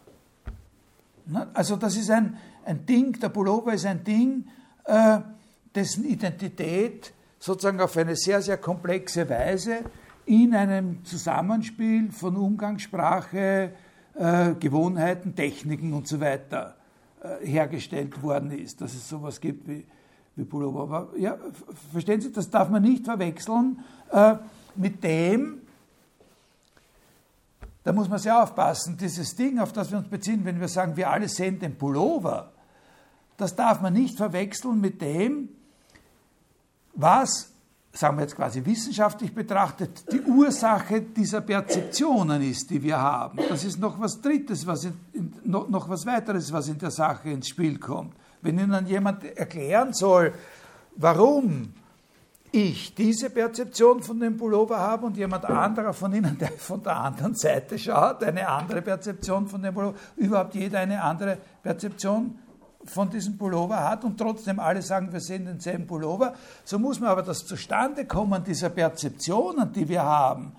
Also 1.53 1.75
das 1.75 1.95
ist 1.95 2.09
ein, 2.09 2.37
ein 2.65 2.85
Ding, 2.85 3.19
der 3.19 3.29
Pullover 3.29 3.73
ist 3.73 3.85
ein 3.85 4.03
Ding, 4.03 4.47
äh, 4.85 5.19
dessen 5.73 6.05
Identität 6.05 7.13
sozusagen 7.39 7.81
auf 7.81 7.97
eine 7.97 8.15
sehr, 8.15 8.41
sehr 8.41 8.57
komplexe 8.57 9.29
Weise 9.29 9.83
in 10.25 10.55
einem 10.55 11.03
Zusammenspiel 11.03 12.11
von 12.11 12.37
Umgangssprache, 12.37 13.73
äh, 14.15 14.53
Gewohnheiten, 14.59 15.35
Techniken 15.35 15.93
und 15.93 16.07
so 16.07 16.19
weiter 16.19 16.75
äh, 17.23 17.45
hergestellt 17.45 18.21
worden 18.21 18.51
ist, 18.51 18.81
dass 18.81 18.93
es 18.93 19.07
sowas 19.07 19.39
gibt 19.39 19.67
wie, 19.67 19.85
wie 20.35 20.43
Pullover. 20.43 20.81
Aber 20.81 21.17
ja, 21.17 21.37
verstehen 21.91 22.21
Sie, 22.21 22.31
das 22.31 22.49
darf 22.49 22.69
man 22.69 22.83
nicht 22.83 23.05
verwechseln 23.05 23.79
äh, 24.11 24.35
mit 24.75 25.03
dem, 25.03 25.61
da 27.83 27.91
muss 27.91 28.07
man 28.07 28.19
sehr 28.19 28.41
aufpassen, 28.41 28.97
dieses 28.97 29.35
Ding, 29.35 29.59
auf 29.59 29.73
das 29.73 29.91
wir 29.91 29.97
uns 29.97 30.07
beziehen, 30.07 30.45
wenn 30.45 30.59
wir 30.59 30.69
sagen, 30.69 30.95
wir 30.95 31.09
alle 31.09 31.27
sehen 31.27 31.59
den 31.59 31.77
Pullover, 31.77 32.51
das 33.37 33.55
darf 33.55 33.81
man 33.81 33.93
nicht 33.93 34.17
verwechseln 34.17 34.79
mit 34.79 35.01
dem, 35.01 35.49
was, 36.93 37.52
sagen 37.93 38.17
wir 38.17 38.23
jetzt 38.23 38.35
quasi 38.35 38.65
wissenschaftlich 38.65 39.33
betrachtet, 39.33 40.11
die 40.11 40.21
Ursache 40.21 41.01
dieser 41.01 41.41
Perzeptionen 41.41 42.41
ist, 42.41 42.69
die 42.71 42.81
wir 42.81 42.99
haben. 42.99 43.37
Das 43.47 43.63
ist 43.63 43.79
noch 43.79 43.99
was 43.99 44.19
Drittes, 44.19 44.65
was 44.65 44.85
in, 44.85 44.93
in, 45.13 45.33
noch, 45.45 45.69
noch 45.69 45.87
was 45.87 46.05
weiteres, 46.05 46.51
was 46.51 46.67
in 46.67 46.79
der 46.79 46.89
Sache 46.89 47.29
ins 47.29 47.47
Spiel 47.47 47.77
kommt. 47.77 48.13
Wenn 48.41 48.57
Ihnen 48.57 48.87
jemand 48.87 49.23
erklären 49.23 49.93
soll, 49.93 50.33
warum 50.95 51.71
ich 52.51 52.93
diese 52.95 53.29
Perzeption 53.29 54.01
von 54.01 54.19
dem 54.19 54.37
Pullover 54.37 54.79
habe 54.79 55.05
und 55.05 55.17
jemand 55.17 55.45
anderer 55.45 55.93
von 55.93 56.13
Ihnen, 56.13 56.37
der 56.37 56.51
von 56.51 56.81
der 56.81 56.97
anderen 56.97 57.35
Seite 57.35 57.77
schaut, 57.77 58.23
eine 58.23 58.47
andere 58.47 58.81
Perzeption 58.81 59.47
von 59.47 59.61
dem 59.61 59.73
Pullover, 59.73 59.95
überhaupt 60.17 60.55
jeder 60.55 60.79
eine 60.79 61.01
andere 61.01 61.37
Perzeption 61.61 62.39
von 62.85 63.09
diesem 63.09 63.37
Pullover 63.37 63.83
hat 63.83 64.03
und 64.03 64.17
trotzdem 64.17 64.59
alle 64.59 64.81
sagen, 64.81 65.11
wir 65.11 65.19
sehen 65.19 65.45
denselben 65.45 65.87
Pullover, 65.87 66.33
so 66.63 66.79
muss 66.79 66.99
man 66.99 67.09
aber 67.09 67.21
das 67.21 67.45
Zustandekommen 67.45 68.43
dieser 68.43 68.69
Perzeptionen, 68.69 69.71
die 69.71 69.87
wir 69.87 70.03
haben, 70.03 70.55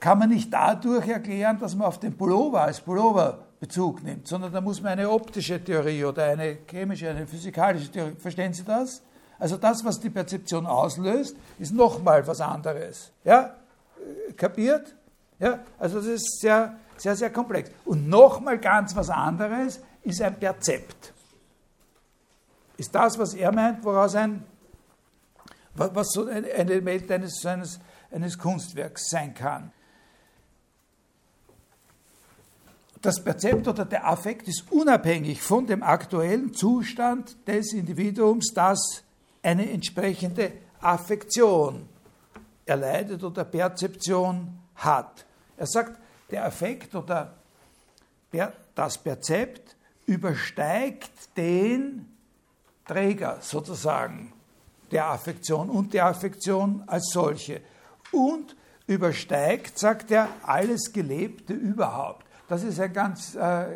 kann 0.00 0.18
man 0.18 0.28
nicht 0.28 0.52
dadurch 0.52 1.08
erklären, 1.08 1.58
dass 1.58 1.74
man 1.74 1.88
auf 1.88 1.98
den 1.98 2.16
Pullover 2.16 2.62
als 2.62 2.80
Pullover 2.80 3.38
Bezug 3.60 4.04
nimmt, 4.04 4.28
sondern 4.28 4.52
da 4.52 4.60
muss 4.60 4.80
man 4.80 4.92
eine 4.92 5.10
optische 5.10 5.62
Theorie 5.62 6.04
oder 6.04 6.24
eine 6.24 6.58
chemische, 6.70 7.10
eine 7.10 7.26
physikalische 7.26 7.90
Theorie, 7.90 8.14
verstehen 8.16 8.52
Sie 8.52 8.62
das? 8.62 9.02
Also 9.38 9.56
das, 9.56 9.84
was 9.84 9.98
die 10.00 10.10
Perzeption 10.10 10.66
auslöst, 10.66 11.36
ist 11.58 11.72
nochmal 11.72 12.26
was 12.26 12.40
anderes. 12.40 13.12
Ja? 13.24 13.54
Kapiert? 14.36 14.94
Ja? 15.38 15.60
Also 15.78 15.98
das 15.98 16.06
ist 16.06 16.40
sehr, 16.40 16.76
sehr, 16.96 17.16
sehr 17.16 17.30
komplex. 17.30 17.70
Und 17.84 18.08
nochmal 18.08 18.58
ganz 18.58 18.94
was 18.94 19.10
anderes 19.10 19.80
ist 20.02 20.22
ein 20.22 20.38
Perzept. 20.38 21.12
Ist 22.78 22.94
das, 22.94 23.18
was 23.18 23.34
er 23.34 23.52
meint, 23.52 23.84
woraus 23.84 24.14
ein, 24.14 24.44
was 25.74 26.12
so 26.12 26.26
ein 26.26 26.44
Element 26.44 27.10
eines, 27.10 27.44
eines, 27.44 27.80
eines 28.10 28.38
Kunstwerks 28.38 29.10
sein 29.10 29.34
kann. 29.34 29.72
Das 33.02 33.22
Perzept 33.22 33.66
oder 33.66 33.84
der 33.84 34.06
Affekt 34.06 34.48
ist 34.48 34.70
unabhängig 34.70 35.42
von 35.42 35.66
dem 35.66 35.82
aktuellen 35.82 36.54
Zustand 36.54 37.36
des 37.46 37.72
Individuums, 37.72 38.52
das 38.54 39.02
eine 39.42 39.70
entsprechende 39.70 40.52
Affektion 40.80 41.88
erleidet 42.64 43.24
oder 43.24 43.44
Perzeption 43.44 44.56
hat. 44.76 45.26
Er 45.56 45.66
sagt, 45.66 46.00
der 46.30 46.44
Affekt 46.44 46.94
oder 46.94 47.34
das 48.74 48.98
Perzept 48.98 49.76
übersteigt 50.06 51.36
den 51.36 52.17
Träger 52.88 53.38
sozusagen 53.40 54.32
der 54.90 55.06
Affektion 55.06 55.70
und 55.70 55.92
die 55.92 56.00
Affektion 56.00 56.82
als 56.86 57.10
solche 57.12 57.60
und 58.10 58.56
übersteigt, 58.86 59.78
sagt 59.78 60.10
er, 60.10 60.28
alles 60.42 60.92
Gelebte 60.92 61.52
überhaupt. 61.52 62.26
Das 62.48 62.64
ist 62.64 62.80
ein 62.80 62.92
ganz 62.92 63.34
äh, 63.36 63.66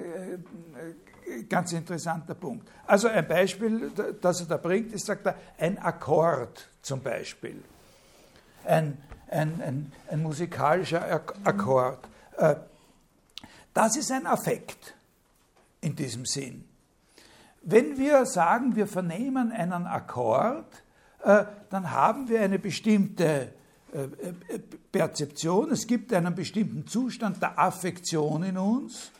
ganz 1.48 1.72
interessanter 1.72 2.34
Punkt. 2.34 2.68
Also 2.86 3.08
ein 3.08 3.26
Beispiel, 3.26 3.90
das 4.20 4.40
er 4.40 4.46
da 4.46 4.56
bringt, 4.56 4.92
ist, 4.92 5.06
sagt 5.06 5.26
er, 5.26 5.36
ein 5.58 5.78
Akkord 5.78 6.68
zum 6.82 7.00
Beispiel. 7.00 7.62
Ein, 8.64 8.98
ein, 9.28 9.60
ein, 9.62 9.92
ein 10.08 10.22
musikalischer 10.22 11.22
Akkord. 11.44 12.06
Äh, 12.36 12.56
das 13.74 13.96
ist 13.96 14.10
ein 14.12 14.26
Affekt 14.26 14.94
in 15.80 15.96
diesem 15.96 16.26
Sinn. 16.26 16.64
Wenn 17.62 17.96
wir 17.96 18.26
sagen, 18.26 18.76
wir 18.76 18.86
vernehmen 18.86 19.52
einen 19.52 19.86
Akkord, 19.86 20.66
äh, 21.22 21.44
dann 21.70 21.90
haben 21.90 22.28
wir 22.28 22.40
eine 22.40 22.58
bestimmte 22.58 23.52
äh, 23.92 24.08
Perzeption, 24.90 25.70
es 25.70 25.86
gibt 25.86 26.12
einen 26.12 26.34
bestimmten 26.34 26.86
Zustand 26.86 27.40
der 27.40 27.58
Affektion 27.58 28.42
in 28.42 28.58
uns, 28.58 29.10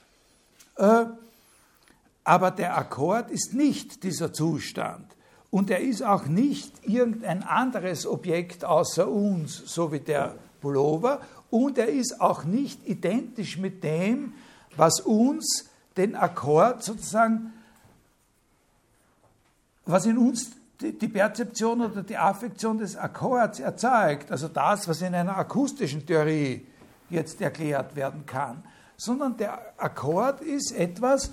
aber 2.24 2.50
der 2.50 2.76
Akkord 2.78 3.30
ist 3.30 3.52
nicht 3.52 4.02
dieser 4.04 4.32
Zustand. 4.32 5.06
Und 5.52 5.68
er 5.70 5.80
ist 5.80 6.02
auch 6.02 6.24
nicht 6.24 6.88
irgendein 6.88 7.42
anderes 7.42 8.06
Objekt 8.06 8.64
außer 8.64 9.06
uns, 9.06 9.62
so 9.66 9.92
wie 9.92 10.00
der 10.00 10.36
Pullover. 10.62 11.20
Und 11.50 11.76
er 11.76 11.88
ist 11.88 12.22
auch 12.22 12.44
nicht 12.44 12.88
identisch 12.88 13.58
mit 13.58 13.84
dem, 13.84 14.32
was 14.76 15.00
uns 15.00 15.68
den 15.98 16.16
Akkord 16.16 16.82
sozusagen, 16.82 17.51
was 19.86 20.06
in 20.06 20.18
uns 20.18 20.52
die 20.80 21.08
Perzeption 21.08 21.80
oder 21.80 22.02
die 22.02 22.16
Affektion 22.16 22.78
des 22.78 22.96
Akkords 22.96 23.60
erzeugt, 23.60 24.30
also 24.32 24.48
das, 24.48 24.88
was 24.88 25.00
in 25.02 25.14
einer 25.14 25.36
akustischen 25.36 26.04
Theorie 26.04 26.66
jetzt 27.08 27.40
erklärt 27.40 27.94
werden 27.94 28.26
kann, 28.26 28.64
sondern 28.96 29.36
der 29.36 29.60
Akkord 29.76 30.40
ist 30.40 30.72
etwas, 30.72 31.30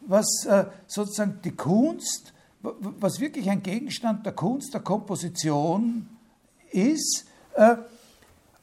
was 0.00 0.44
äh, 0.46 0.64
sozusagen 0.86 1.40
die 1.44 1.52
Kunst, 1.52 2.32
was 2.62 3.20
wirklich 3.20 3.48
ein 3.50 3.62
Gegenstand 3.62 4.24
der 4.26 4.32
Kunst, 4.32 4.74
der 4.74 4.80
Komposition 4.80 6.08
ist, 6.70 7.26
äh, 7.54 7.76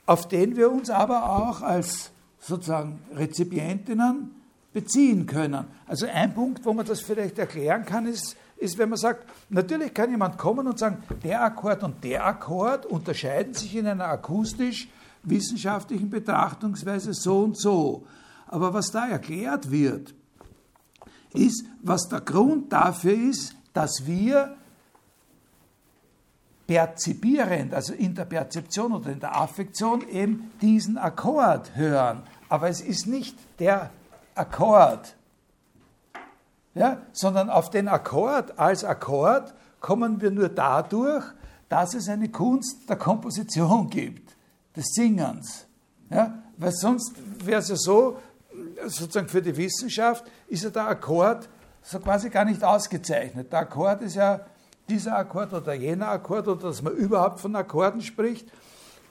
auf 0.06 0.28
den 0.28 0.56
wir 0.56 0.72
uns 0.72 0.90
aber 0.90 1.30
auch 1.30 1.62
als 1.62 2.12
sozusagen 2.40 3.00
Rezipientinnen 3.14 4.36
beziehen 4.74 5.26
können. 5.26 5.66
Also 5.86 6.06
ein 6.06 6.34
Punkt, 6.34 6.66
wo 6.66 6.74
man 6.74 6.86
das 6.86 7.02
vielleicht 7.02 7.38
erklären 7.40 7.86
kann, 7.86 8.08
ist, 8.08 8.36
ist, 8.58 8.78
wenn 8.78 8.90
man 8.90 8.98
sagt, 8.98 9.26
natürlich 9.50 9.94
kann 9.94 10.10
jemand 10.10 10.38
kommen 10.38 10.68
und 10.68 10.80
sagen, 10.80 11.04
der 11.24 11.44
Akkord 11.44 11.84
und 11.84 12.04
der 12.04 12.26
Akkord 12.26 12.86
unterscheiden 12.86 13.54
sich 13.54 13.76
in 13.76 13.88
einer 13.88 14.08
akustisch-wissenschaftlichen 14.08 16.10
Betrachtungsweise 16.10 17.14
so 17.14 17.40
und 17.40 17.58
so. 17.58 18.06
Aber 18.48 18.74
was 18.74 18.92
da 18.92 19.08
erklärt 19.08 19.72
wird, 19.72 20.14
ist, 21.34 21.66
was 21.82 22.10
der 22.10 22.22
Grund 22.22 22.74
dafür 22.74 23.14
ist, 23.14 23.56
dass 23.74 24.06
wir 24.06 24.56
perzipierend, 26.66 27.74
also 27.74 27.94
in 27.94 28.14
der 28.14 28.26
Perzeption 28.26 28.92
oder 28.92 29.12
in 29.12 29.20
der 29.20 29.36
Affektion 29.36 30.08
eben 30.10 30.52
diesen 30.62 30.98
Akkord 30.98 31.76
hören. 31.76 32.24
Aber 32.50 32.70
es 32.70 32.82
ist 32.82 33.08
nicht 33.08 33.38
der 33.60 33.92
Akkord, 34.36 35.17
ja, 36.78 37.02
sondern 37.12 37.50
auf 37.50 37.70
den 37.70 37.88
Akkord 37.88 38.58
als 38.60 38.84
Akkord 38.84 39.54
kommen 39.80 40.22
wir 40.22 40.32
nur 40.32 40.50
dadurch, 40.50 41.26
dass 41.70 41.94
es 41.94 42.08
eine 42.08 42.30
Kunst 42.30 42.90
der 42.90 42.96
Komposition 42.96 43.90
gibt, 43.90 44.36
des 44.76 44.86
Singens. 44.94 45.66
Ja, 46.10 46.44
weil 46.58 46.72
sonst 46.72 47.14
wäre 47.44 47.60
es 47.60 47.70
ja 47.70 47.76
so, 47.76 48.18
sozusagen 48.86 49.28
für 49.28 49.42
die 49.42 49.56
Wissenschaft 49.56 50.26
ist 50.48 50.64
ja 50.64 50.70
der 50.70 50.88
Akkord 50.88 51.50
so 51.82 52.00
quasi 52.00 52.30
gar 52.30 52.46
nicht 52.46 52.64
ausgezeichnet. 52.64 53.52
Der 53.52 53.60
Akkord 53.60 54.02
ist 54.02 54.16
ja 54.16 54.42
dieser 54.88 55.18
Akkord 55.18 55.54
oder 55.54 55.74
jener 55.74 56.10
Akkord 56.10 56.48
oder 56.48 56.68
dass 56.68 56.82
man 56.82 56.94
überhaupt 56.94 57.40
von 57.40 57.56
Akkorden 57.56 58.02
spricht. 58.02 58.52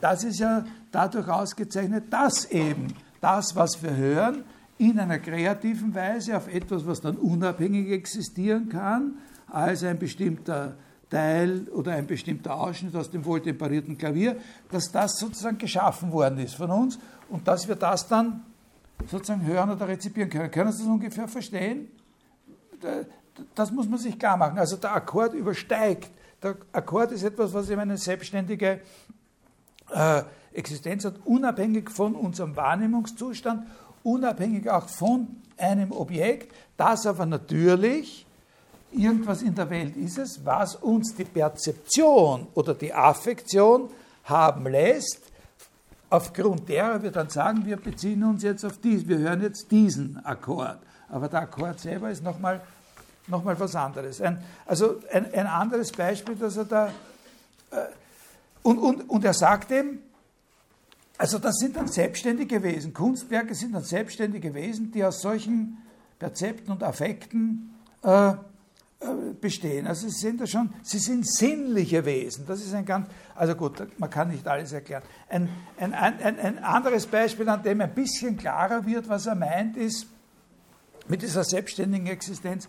Das 0.01 0.25
ist 0.25 0.39
ja 0.39 0.65
dadurch 0.91 1.29
ausgezeichnet, 1.29 2.13
dass 2.13 2.47
eben 2.47 2.95
das, 3.21 3.57
was 3.57 3.83
wir 3.83 3.95
hören, 3.95 4.45
in 4.79 4.99
einer 4.99 5.19
kreativen 5.19 5.95
Weise 5.95 6.37
auf 6.37 6.53
etwas, 6.53 6.87
was 6.87 7.01
dann 7.01 7.17
unabhängig 7.17 7.91
existieren 7.91 8.69
kann, 8.69 9.19
als 9.49 9.83
ein 9.85 9.99
bestimmter 9.99 10.77
Teil 11.09 11.69
oder 11.69 11.93
ein 11.93 12.07
bestimmter 12.07 12.57
Ausschnitt 12.57 12.95
aus 12.97 13.11
dem 13.11 13.25
wohltemperierten 13.25 13.97
Klavier, 13.97 14.37
dass 14.71 14.91
das 14.91 15.19
sozusagen 15.19 15.59
geschaffen 15.59 16.13
worden 16.13 16.39
ist 16.39 16.57
von 16.57 16.71
uns 16.71 16.99
und 17.29 17.47
dass 17.47 17.69
wir 17.69 17.77
das 17.77 18.09
dann 18.09 18.43
sozusagen 19.07 19.47
hören 19.47 19.71
oder 19.71 19.89
rezipieren 19.89 20.29
können. 20.31 20.51
Können 20.51 20.73
Sie 20.73 20.83
das 20.83 20.89
ungefähr 20.89 21.29
verstehen? 21.29 21.89
Das 23.55 23.71
muss 23.71 23.89
man 23.89 23.99
sich 23.99 24.19
klar 24.19 24.37
machen. 24.37 24.59
Also 24.59 24.77
der 24.77 24.95
Akkord 24.95 25.35
übersteigt. 25.35 26.11
Der 26.43 26.57
Akkord 26.73 27.13
ist 27.13 27.23
etwas, 27.23 27.53
was 27.55 27.71
eben 27.71 27.81
eine 27.81 27.99
selbstständige 27.99 28.81
äh, 29.93 30.23
Existenz 30.53 31.05
hat, 31.05 31.15
unabhängig 31.25 31.91
von 31.91 32.15
unserem 32.15 32.57
Wahrnehmungszustand, 32.57 33.67
unabhängig 34.07 34.71
auch 34.71 34.89
von 34.89 35.43
einem 35.59 35.91
Objekt, 35.93 36.55
das 36.77 37.07
aber 37.07 37.27
natürlich 37.27 38.27
irgendwas 38.93 39.43
in 39.43 39.55
der 39.55 39.69
Welt 39.69 39.97
ist 39.97 40.19
es, 40.19 40.45
was 40.45 40.77
uns 40.77 41.15
die 41.15 41.25
Perzeption 41.25 42.47
oder 42.55 42.75
die 42.75 42.95
Affektion 42.95 43.91
haben 44.25 44.67
lässt, 44.67 45.21
aufgrund 46.09 46.69
derer 46.69 47.03
wir 47.03 47.11
dann 47.11 47.29
sagen, 47.29 47.67
wir 47.67 47.77
beziehen 47.77 48.23
uns 48.25 48.43
jetzt 48.43 48.65
auf 48.65 48.79
dies, 48.79 49.07
wir 49.09 49.19
hören 49.19 49.43
jetzt 49.43 49.71
diesen 49.71 50.25
Akkord. 50.25 50.79
Aber 51.09 51.29
der 51.29 51.43
Akkord 51.43 51.81
selber 51.81 52.11
ist 52.11 52.23
nochmal 52.23 52.61
noch 53.29 53.43
mal 53.43 53.59
was 53.59 53.75
anderes. 53.75 54.21
Ein, 54.21 54.43
also 54.67 55.01
ein, 55.13 55.33
ein, 55.35 55.47
anderes 55.49 55.91
Beispiel, 55.91 56.37
dass 56.37 56.57
er 56.57 56.65
da. 56.65 56.87
Äh, 57.73 57.87
und, 58.63 58.79
und, 58.79 59.11
und 59.11 59.25
er 59.25 59.35
sagt 59.35 59.73
eben, 59.73 60.01
also 61.19 61.39
das 61.39 61.57
sind 61.57 61.77
dann 61.77 61.89
selbstständige 61.89 62.63
Wesen. 62.63 62.93
Kunstwerke 62.93 63.55
sind 63.55 63.75
dann 63.75 63.85
selbstständige 63.85 64.55
Wesen, 64.55 64.93
die 64.93 65.05
aus 65.05 65.21
solchen 65.21 65.79
Perzepten 66.19 66.73
und 66.73 66.83
Affekten 66.83 67.75
äh, 68.03 68.35
äh, 68.99 69.35
bestehen. 69.41 69.87
Also 69.87 70.09
sie 70.09 70.19
sind 70.19 70.41
da 70.41 70.47
schon, 70.47 70.73
sie 70.83 70.99
sind 70.99 71.27
sinnliche 71.27 72.05
Wesen. 72.05 72.47
Das 72.47 72.61
ist 72.61 72.75
ein 72.75 72.87
ganz, 72.87 73.09
also 73.35 73.55
gut, 73.55 73.87
man 73.99 74.09
kann 74.09 74.29
nicht 74.29 74.47
alles 74.49 74.73
erklären. 74.73 75.03
Ein, 75.29 75.49
ein, 75.79 75.93
ein, 75.93 76.39
ein 76.39 76.59
anderes 76.59 77.07
Beispiel, 77.07 77.49
an 77.49 77.63
dem 77.63 77.81
ein 77.81 77.95
bisschen 77.95 78.37
klarer 78.37 78.87
wird, 78.87 79.09
was 79.09 79.27
er 79.27 79.35
meint, 79.35 79.77
ist 79.77 80.07
mit 81.09 81.23
dieser 81.23 81.45
selbstständigen 81.45 82.07
Existenz. 82.07 82.69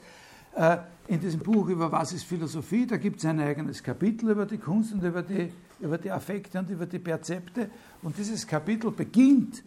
Äh, 0.55 0.77
in 1.07 1.21
diesem 1.21 1.39
Buch 1.39 1.69
über 1.69 1.91
was 1.91 2.11
ist 2.11 2.25
Philosophie, 2.25 2.85
da 2.85 2.97
gibt 2.97 3.19
es 3.19 3.25
ein 3.25 3.39
eigenes 3.39 3.81
Kapitel 3.81 4.29
über 4.29 4.45
die 4.45 4.57
Kunst 4.57 4.93
und 4.93 5.03
über 5.03 5.21
die, 5.21 5.53
über 5.79 5.97
die 5.97 6.11
Affekte 6.11 6.59
und 6.59 6.69
über 6.69 6.85
die 6.85 6.99
Perzepte. 6.99 7.69
Und 8.01 8.17
dieses 8.17 8.45
Kapitel 8.45 8.91
beginnt 8.91 9.63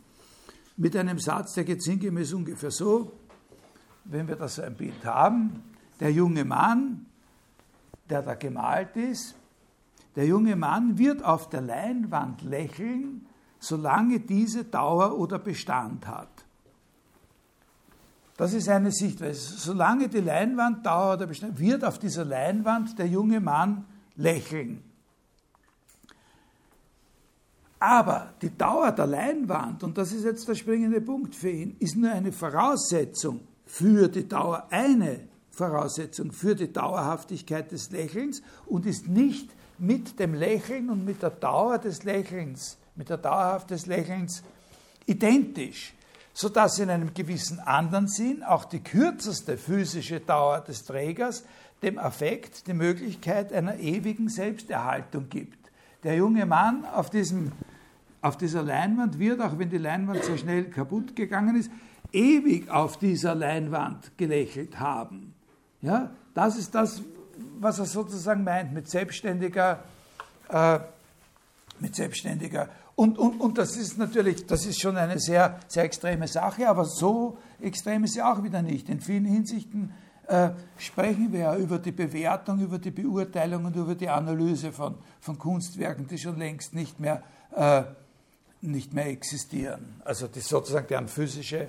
mit 0.77 0.97
einem 0.97 1.19
Satz, 1.19 1.55
der 1.55 1.65
geht 1.65 1.83
sinngemäß 1.83 2.33
ungefähr 2.33 2.71
so, 2.71 3.13
wenn 4.05 4.27
wir 4.27 4.37
das 4.37 4.59
ein 4.59 4.75
Bild 4.75 5.05
haben, 5.05 5.63
der 6.01 6.11
junge 6.11 6.45
Mann, 6.45 7.07
der 8.09 8.23
da 8.23 8.35
gemalt 8.35 8.97
ist, 8.97 9.35
der 10.17 10.27
junge 10.27 10.57
Mann 10.57 10.99
wird 10.99 11.25
auf 11.25 11.49
der 11.51 11.61
Leinwand 11.61 12.43
lächeln, 12.43 13.27
solange 13.61 14.21
diese 14.21 14.65
Dauer 14.65 15.17
oder 15.17 15.39
Bestand 15.39 16.07
hat. 16.07 16.29
Das 18.37 18.55
ist 18.55 18.69
eine 18.71 18.91
Sichtweise. 18.91 19.59
Solange 19.59 20.09
die 20.09 20.21
Leinwand 20.21 20.85
Dauer 20.87 21.15
oder 21.15 21.27
Bestand 21.27 21.59
wird 21.59 21.85
auf 21.85 21.99
dieser 21.99 22.25
Leinwand 22.25 22.99
der 22.99 23.07
junge 23.07 23.39
Mann 23.39 23.85
lächeln. 24.17 24.83
Aber 27.81 28.35
die 28.43 28.57
Dauer 28.57 28.93
der 28.93 29.07
Leinwand, 29.07 29.83
und 29.83 29.97
das 29.97 30.13
ist 30.13 30.25
jetzt 30.25 30.47
der 30.47 30.55
springende 30.55 31.01
Punkt 31.01 31.35
für 31.35 31.51
ihn, 31.51 31.77
ist 31.79 31.97
nur 31.97 32.13
eine 32.13 32.31
Voraussetzung 32.31 33.41
für 33.65 34.09
die 34.09 34.29
Dauer, 34.29 34.67
eine 34.71 35.21
Voraussetzung 35.51 36.31
für 36.31 36.55
die 36.55 36.73
Dauerhaftigkeit 36.73 37.73
des 37.73 37.91
Lächelns 37.91 38.43
und 38.67 38.85
ist 38.85 39.09
nicht 39.09 39.51
mit 39.79 40.19
dem 40.21 40.35
Lächeln 40.35 40.91
und 40.91 41.07
mit 41.07 41.23
der 41.23 41.31
Dauer 41.31 41.79
des 41.79 42.05
Lächelns, 42.05 42.77
mit 42.97 43.09
der 43.09 43.17
Dauerhaft 43.17 43.71
des 43.71 43.87
Lächelns 43.87 44.43
identisch, 45.07 45.95
sodass 46.35 46.79
in 46.79 46.91
einem 46.91 47.15
gewissen 47.15 47.61
anderen 47.61 48.09
Sinn 48.09 48.43
auch 48.43 48.67
die 48.67 48.81
kürzeste 48.81 49.57
physische 49.57 50.21
Dauer 50.21 50.61
des 50.61 50.85
Trägers 50.85 51.45
dem 51.83 51.99
Affekt 51.99 52.67
die 52.67 52.75
Möglichkeit 52.75 53.55
einer 53.55 53.79
ewigen 53.79 54.29
Selbsterhaltung 54.29 55.31
gibt. 55.31 55.71
Der 56.03 56.15
junge 56.15 56.47
Mann 56.47 56.85
auf, 56.85 57.11
diesem, 57.11 57.53
auf 58.23 58.37
dieser 58.37 58.63
Leinwand 58.63 59.19
wird, 59.19 59.41
auch 59.41 59.59
wenn 59.59 59.71
die 59.71 59.79
Leinwand 59.79 60.25
so 60.25 60.37
schnell 60.37 60.65
kaputt 60.65 61.17
gegangen 61.17 61.57
ist, 61.57 61.71
ewig 62.13 62.71
auf 62.71 62.99
dieser 62.99 63.35
Leinwand 63.35 64.17
gelächelt 64.17 64.79
haben. 64.79 65.35
Ja, 65.83 66.11
das 66.35 66.57
ist 66.57 66.75
das, 66.75 67.03
was 67.59 67.79
er 67.79 67.87
sozusagen 67.87 68.45
meint 68.45 68.73
mit 68.73 68.89
selbstständiger, 68.89 69.83
äh, 70.49 70.79
mit 71.79 71.95
selbstständiger. 71.95 72.69
Und, 72.95 73.19
und, 73.19 73.41
und 73.41 73.57
das 73.57 73.77
ist 73.77 73.97
natürlich, 73.97 74.47
das 74.47 74.67
ist 74.67 74.79
schon 74.79 74.97
eine 74.99 75.19
sehr, 75.19 75.59
sehr 75.69 75.85
extreme 75.85 76.29
Sache, 76.29 76.69
aber 76.69 76.85
so 76.85 77.39
extrem 77.61 78.05
ist 78.05 78.13
sie 78.13 78.23
auch 78.23 78.43
wieder 78.43 78.61
nicht. 78.61 78.91
In 78.91 79.01
vielen 79.01 79.25
Hinsichten 79.25 79.95
äh, 80.27 80.51
sprechen 80.77 81.33
wir 81.33 81.41
ja 81.41 81.57
über 81.57 81.79
die 81.79 81.93
Bewertung, 81.93 82.61
über 82.61 82.79
die 82.79 82.91
Beurteilung 82.91 83.65
und 83.65 83.77
über 83.77 83.95
die 83.95 84.09
Analyse 84.09 84.71
von, 84.71 84.97
von 85.21 85.39
Kunstwerken, 85.39 86.07
die 86.07 86.19
schon 86.19 86.39
längst 86.39 86.75
nicht 86.75 87.01
mehr, 87.01 87.23
äh, 87.57 87.85
nicht 88.63 88.93
mehr 88.93 89.07
existieren. 89.07 90.01
Also 90.05 90.27
die 90.27 90.41
sozusagen 90.41 90.87
deren 90.87 91.09
physische 91.09 91.69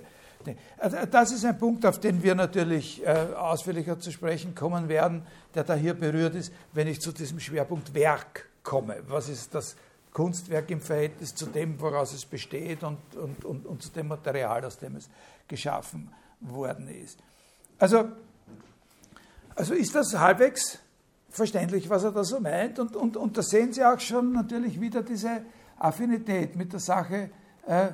also, 0.78 0.98
das 1.10 1.32
ist 1.32 1.46
ein 1.46 1.58
Punkt, 1.58 1.86
auf 1.86 2.00
den 2.00 2.24
wir 2.24 2.36
natürlich 2.36 3.06
äh, 3.06 3.10
ausführlicher 3.36 4.00
zu 4.00 4.12
sprechen 4.12 4.56
kommen 4.56 4.90
werden, 4.90 5.24
der 5.54 5.64
da 5.64 5.76
hier 5.76 5.94
berührt 5.94 6.36
ist, 6.36 6.52
wenn 6.74 6.88
ich 6.88 7.00
zu 7.00 7.12
diesem 7.12 7.40
Schwerpunkt 7.40 7.94
Werk 7.94 8.50
komme. 8.64 8.98
Was 9.08 9.30
ist 9.30 9.54
das 9.54 9.76
Kunstwerk 10.14 10.70
im 10.72 10.82
Verhältnis 10.82 11.34
zu 11.36 11.46
dem, 11.46 11.80
woraus 11.80 12.14
es 12.14 12.26
besteht 12.26 12.84
und, 12.84 12.98
und, 13.16 13.46
und, 13.46 13.66
und 13.66 13.82
zu 13.82 13.90
dem 13.90 14.08
Material, 14.08 14.66
aus 14.66 14.78
dem 14.78 14.98
es 14.98 15.10
geschaffen 15.48 16.12
worden 16.42 16.90
ist. 16.90 17.20
Also, 17.80 18.10
also 19.56 19.74
ist 19.74 19.96
das 19.96 20.18
halbwegs 20.18 20.80
verständlich, 21.30 21.90
was 21.90 22.04
er 22.04 22.12
da 22.12 22.24
so 22.24 22.40
meint. 22.40 22.78
Und, 22.80 22.96
und, 22.96 23.16
und 23.16 23.38
da 23.38 23.42
sehen 23.42 23.72
Sie 23.72 23.84
auch 23.84 24.00
schon 24.00 24.34
natürlich 24.34 24.82
wieder 24.82 25.02
diese 25.02 25.44
Affinität 25.82 26.56
mit 26.56 26.72
der 26.74 26.80
Sache 26.80 27.30
äh, 27.68 27.90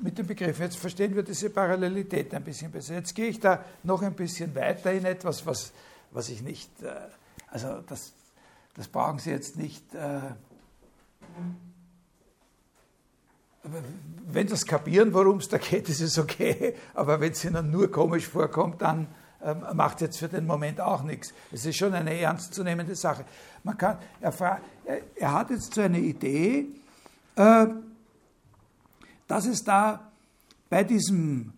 mit 0.00 0.16
dem 0.18 0.26
Begriff. 0.26 0.58
Jetzt 0.58 0.76
verstehen 0.76 1.14
wir 1.14 1.22
diese 1.22 1.50
Parallelität 1.50 2.32
ein 2.34 2.44
bisschen 2.44 2.70
besser. 2.70 2.94
Jetzt 2.94 3.14
gehe 3.14 3.28
ich 3.28 3.40
da 3.40 3.64
noch 3.82 4.02
ein 4.02 4.14
bisschen 4.14 4.54
weiter 4.54 4.92
in 4.92 5.04
etwas, 5.04 5.44
was, 5.44 5.72
was 6.10 6.28
ich 6.28 6.42
nicht, 6.42 6.70
äh, 6.82 6.88
also 7.48 7.80
das, 7.86 8.12
das 8.74 8.88
brauchen 8.88 9.18
Sie 9.18 9.30
jetzt 9.30 9.56
nicht. 9.56 9.94
Äh, 9.94 10.20
wenn 13.62 14.46
Sie 14.46 14.52
das 14.52 14.64
kapieren, 14.64 15.12
worum 15.12 15.38
es 15.38 15.48
da 15.48 15.58
geht, 15.58 15.88
ist 15.88 16.00
es 16.00 16.18
okay. 16.18 16.74
Aber 16.94 17.20
wenn 17.20 17.32
es 17.32 17.44
Ihnen 17.44 17.70
nur 17.70 17.90
komisch 17.90 18.26
vorkommt, 18.26 18.80
dann 18.80 19.06
ähm, 19.42 19.64
macht 19.74 19.96
es 19.96 20.00
jetzt 20.02 20.18
für 20.18 20.28
den 20.28 20.46
Moment 20.46 20.80
auch 20.80 21.02
nichts. 21.02 21.32
Es 21.52 21.66
ist 21.66 21.76
schon 21.76 21.94
eine 21.94 22.18
ernstzunehmende 22.18 22.94
Sache. 22.94 23.24
Man 23.64 23.76
kann, 23.76 23.98
er, 24.20 24.60
er, 25.16 25.32
hat 25.32 25.50
jetzt 25.50 25.74
so 25.74 25.80
eine 25.80 25.98
Idee, 25.98 26.66
dass 29.26 29.46
es 29.46 29.64
da 29.64 30.10
bei 30.68 30.84
diesem 30.84 31.52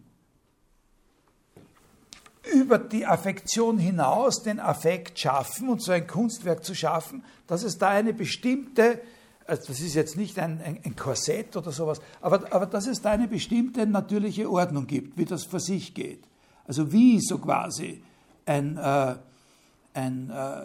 über 2.53 2.79
die 2.79 3.07
Affektion 3.07 3.79
hinaus 3.79 4.43
den 4.43 4.61
Affekt 4.61 5.19
schaffen 5.19 5.69
und 5.69 5.83
so 5.83 5.93
ein 5.93 6.07
Kunstwerk 6.07 6.65
zu 6.65 6.75
schaffen, 6.75 7.25
dass 7.47 7.63
es 7.63 7.79
da 7.79 7.89
eine 7.89 8.13
bestimmte, 8.13 9.01
also 9.47 9.63
das 9.69 9.81
ist 9.81 9.95
jetzt 9.95 10.17
nicht 10.17 10.39
ein, 10.39 10.61
ein, 10.61 10.81
ein 10.85 10.97
Korsett 10.97 11.57
oder 11.57 11.71
sowas, 11.71 12.01
aber, 12.21 12.53
aber 12.53 12.67
dass 12.67 12.87
es 12.87 13.01
da 13.01 13.13
eine 13.13 13.29
bestimmte 13.29 13.87
natürliche 13.87 14.51
Ordnung 14.51 14.87
gibt, 14.87 15.17
wie 15.17 15.25
das 15.25 15.45
für 15.45 15.61
sich 15.61 15.95
geht. 15.95 16.25
Also 16.67 16.93
wie 16.93 17.21
so 17.21 17.39
quasi 17.39 18.03
ein, 18.45 18.77
äh, 18.77 19.15
ein 19.95 20.31
äh, 20.31 20.63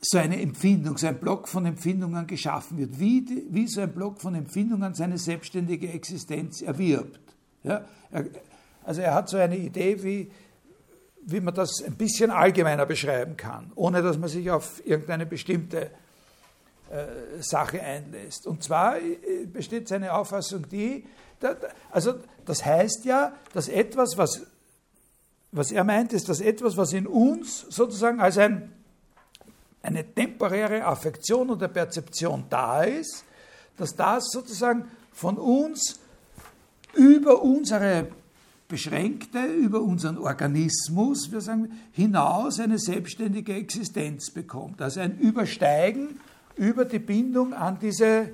so 0.00 0.18
eine 0.18 0.40
Empfindung, 0.40 0.96
so 0.96 1.06
ein 1.06 1.18
Block 1.18 1.48
von 1.48 1.66
Empfindungen 1.66 2.26
geschaffen 2.26 2.78
wird, 2.78 3.00
wie, 3.00 3.46
wie 3.50 3.66
so 3.66 3.80
ein 3.80 3.92
Block 3.92 4.20
von 4.20 4.34
Empfindungen 4.34 4.94
seine 4.94 5.18
selbstständige 5.18 5.88
Existenz 5.88 6.62
erwirbt. 6.62 7.20
Ja? 7.64 7.84
Also 8.84 9.00
er 9.00 9.14
hat 9.14 9.28
so 9.28 9.36
eine 9.36 9.56
Idee, 9.56 10.02
wie, 10.02 10.30
wie 11.22 11.40
man 11.40 11.54
das 11.54 11.82
ein 11.82 11.94
bisschen 11.94 12.30
allgemeiner 12.30 12.86
beschreiben 12.86 13.36
kann, 13.36 13.72
ohne 13.74 14.02
dass 14.02 14.16
man 14.18 14.28
sich 14.28 14.50
auf 14.50 14.80
irgendeine 14.86 15.26
bestimmte 15.26 15.90
äh, 16.90 17.42
Sache 17.42 17.82
einlässt. 17.82 18.46
Und 18.46 18.62
zwar 18.62 18.98
äh, 18.98 19.46
besteht 19.52 19.88
seine 19.88 20.14
Auffassung 20.14 20.68
die, 20.68 21.04
da, 21.40 21.56
also 21.90 22.14
das 22.46 22.64
heißt 22.64 23.04
ja, 23.04 23.34
dass 23.52 23.68
etwas, 23.68 24.16
was, 24.16 24.46
was 25.50 25.72
er 25.72 25.84
meint, 25.84 26.12
ist, 26.12 26.28
dass 26.28 26.40
etwas, 26.40 26.76
was 26.76 26.92
in 26.92 27.06
uns 27.06 27.66
sozusagen 27.68 28.20
als 28.20 28.38
ein 28.38 28.72
eine 29.82 30.14
temporäre 30.14 30.84
Affektion 30.84 31.50
oder 31.50 31.68
Perzeption 31.68 32.44
da 32.50 32.82
ist, 32.82 33.24
dass 33.76 33.94
das 33.94 34.30
sozusagen 34.30 34.90
von 35.12 35.36
uns 35.36 36.00
über 36.94 37.42
unsere 37.42 38.08
beschränkte, 38.66 39.44
über 39.46 39.80
unseren 39.80 40.18
Organismus, 40.18 41.30
wir 41.32 41.40
sagen, 41.40 41.80
hinaus 41.92 42.60
eine 42.60 42.78
selbstständige 42.78 43.54
Existenz 43.54 44.30
bekommt. 44.30 44.82
Also 44.82 45.00
ein 45.00 45.18
Übersteigen 45.18 46.20
über 46.56 46.84
die 46.84 46.98
Bindung 46.98 47.54
an 47.54 47.78
diese 47.78 48.30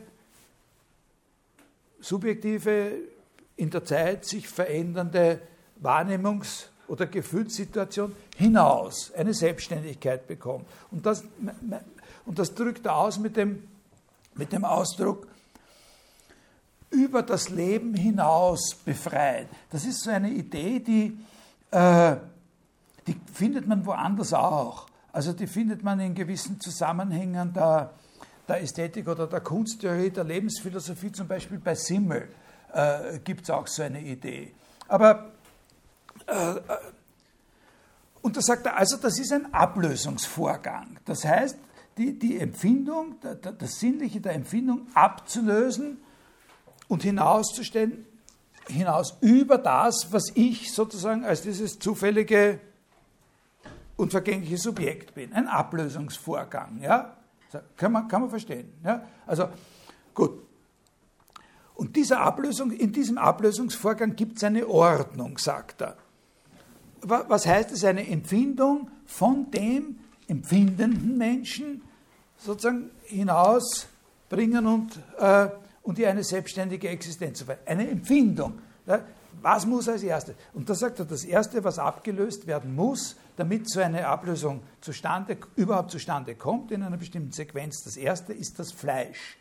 subjektive, 2.00 2.92
in 3.56 3.70
der 3.70 3.84
Zeit 3.84 4.24
sich 4.24 4.48
verändernde 4.48 5.40
Wahrnehmungs- 5.80 6.68
oder 6.88 7.06
Gefühlssituation 7.06 8.14
hinaus 8.36 9.12
eine 9.16 9.34
Selbstständigkeit 9.34 10.26
bekommt. 10.26 10.66
Und 10.90 11.06
das, 11.06 11.24
und 12.26 12.38
das 12.38 12.54
drückt 12.54 12.86
er 12.86 12.96
aus 12.96 13.18
mit 13.18 13.36
dem, 13.36 13.64
mit 14.34 14.52
dem 14.52 14.64
Ausdruck 14.64 15.26
über 16.90 17.22
das 17.22 17.48
Leben 17.48 17.94
hinaus 17.94 18.74
befreien. 18.84 19.48
Das 19.70 19.84
ist 19.84 20.02
so 20.02 20.10
eine 20.10 20.30
Idee, 20.30 20.78
die, 20.80 21.18
äh, 21.70 22.16
die 23.06 23.16
findet 23.32 23.66
man 23.66 23.84
woanders 23.84 24.32
auch. 24.32 24.86
Also 25.12 25.32
die 25.32 25.46
findet 25.46 25.82
man 25.82 26.00
in 26.00 26.14
gewissen 26.14 26.60
Zusammenhängen 26.60 27.52
der, 27.52 27.90
der 28.48 28.62
Ästhetik 28.62 29.08
oder 29.08 29.26
der 29.26 29.40
Kunsttheorie, 29.40 30.10
der 30.10 30.24
Lebensphilosophie, 30.24 31.12
zum 31.12 31.28
Beispiel 31.28 31.58
bei 31.58 31.74
Simmel, 31.74 32.28
äh, 32.72 33.18
gibt 33.20 33.42
es 33.42 33.50
auch 33.50 33.66
so 33.66 33.82
eine 33.82 34.00
Idee. 34.00 34.52
Aber, 34.88 35.32
und 38.22 38.36
da 38.36 38.40
sagt 38.40 38.66
er, 38.66 38.76
also 38.76 38.96
das 38.96 39.18
ist 39.18 39.32
ein 39.32 39.52
Ablösungsvorgang. 39.52 40.98
Das 41.04 41.24
heißt, 41.24 41.58
die, 41.98 42.18
die 42.18 42.38
Empfindung, 42.38 43.16
das 43.20 43.78
Sinnliche 43.78 44.20
der 44.20 44.32
Empfindung 44.32 44.86
abzulösen 44.94 45.98
und 46.88 47.02
hinauszustellen, 47.02 48.06
hinaus 48.68 49.16
über 49.20 49.58
das, 49.58 50.08
was 50.10 50.32
ich 50.34 50.72
sozusagen 50.72 51.24
als 51.24 51.42
dieses 51.42 51.78
zufällige 51.78 52.60
und 53.96 54.10
vergängliche 54.10 54.58
Subjekt 54.58 55.14
bin. 55.14 55.32
Ein 55.32 55.46
Ablösungsvorgang. 55.46 56.80
Ja? 56.80 57.16
Kann, 57.76 57.92
man, 57.92 58.08
kann 58.08 58.22
man 58.22 58.30
verstehen. 58.30 58.72
Ja? 58.82 59.06
Also 59.26 59.48
gut. 60.14 60.42
Und 61.74 61.96
dieser 61.96 62.20
Ablösung, 62.20 62.70
in 62.70 62.92
diesem 62.92 63.18
Ablösungsvorgang 63.18 64.16
gibt 64.16 64.38
es 64.38 64.44
eine 64.44 64.66
Ordnung, 64.66 65.38
sagt 65.38 65.82
er. 65.82 65.96
Was 67.06 67.46
heißt 67.46 67.72
es? 67.72 67.84
Eine 67.84 68.08
Empfindung 68.08 68.90
von 69.06 69.50
dem 69.50 69.98
empfindenden 70.26 71.18
Menschen 71.18 71.82
sozusagen 72.38 72.90
hinausbringen 73.04 74.66
und, 74.66 74.98
äh, 75.18 75.48
und 75.82 75.98
ihr 75.98 76.08
eine 76.08 76.24
selbstständige 76.24 76.88
Existenz 76.88 77.38
zu 77.38 77.44
Eine 77.66 77.88
Empfindung. 77.88 78.58
Ja? 78.86 79.00
Was 79.42 79.66
muss 79.66 79.88
als 79.88 80.02
erstes? 80.02 80.34
Und 80.54 80.70
da 80.70 80.74
sagt 80.74 80.98
er, 80.98 81.04
das 81.04 81.24
Erste, 81.24 81.62
was 81.64 81.78
abgelöst 81.78 82.46
werden 82.46 82.74
muss, 82.74 83.16
damit 83.36 83.68
so 83.68 83.80
eine 83.80 84.06
Ablösung 84.06 84.62
zustande, 84.80 85.36
überhaupt 85.56 85.90
zustande 85.90 86.34
kommt 86.34 86.70
in 86.70 86.82
einer 86.82 86.96
bestimmten 86.96 87.32
Sequenz, 87.32 87.82
das 87.82 87.96
Erste 87.96 88.32
ist 88.32 88.58
das 88.58 88.72
Fleisch. 88.72 89.36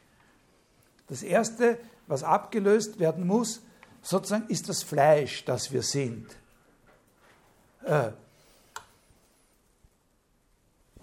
Das 1.08 1.24
Erste, 1.24 1.78
was 2.08 2.24
abgelöst 2.24 3.00
werden 3.00 3.28
muss, 3.28 3.62
sozusagen 4.02 4.48
ist 4.48 4.68
das 4.68 4.84
Fleisch, 4.84 5.46
das 5.46 5.72
wir 5.72 5.84
sind. 5.84 6.26
Äh, 7.86 8.12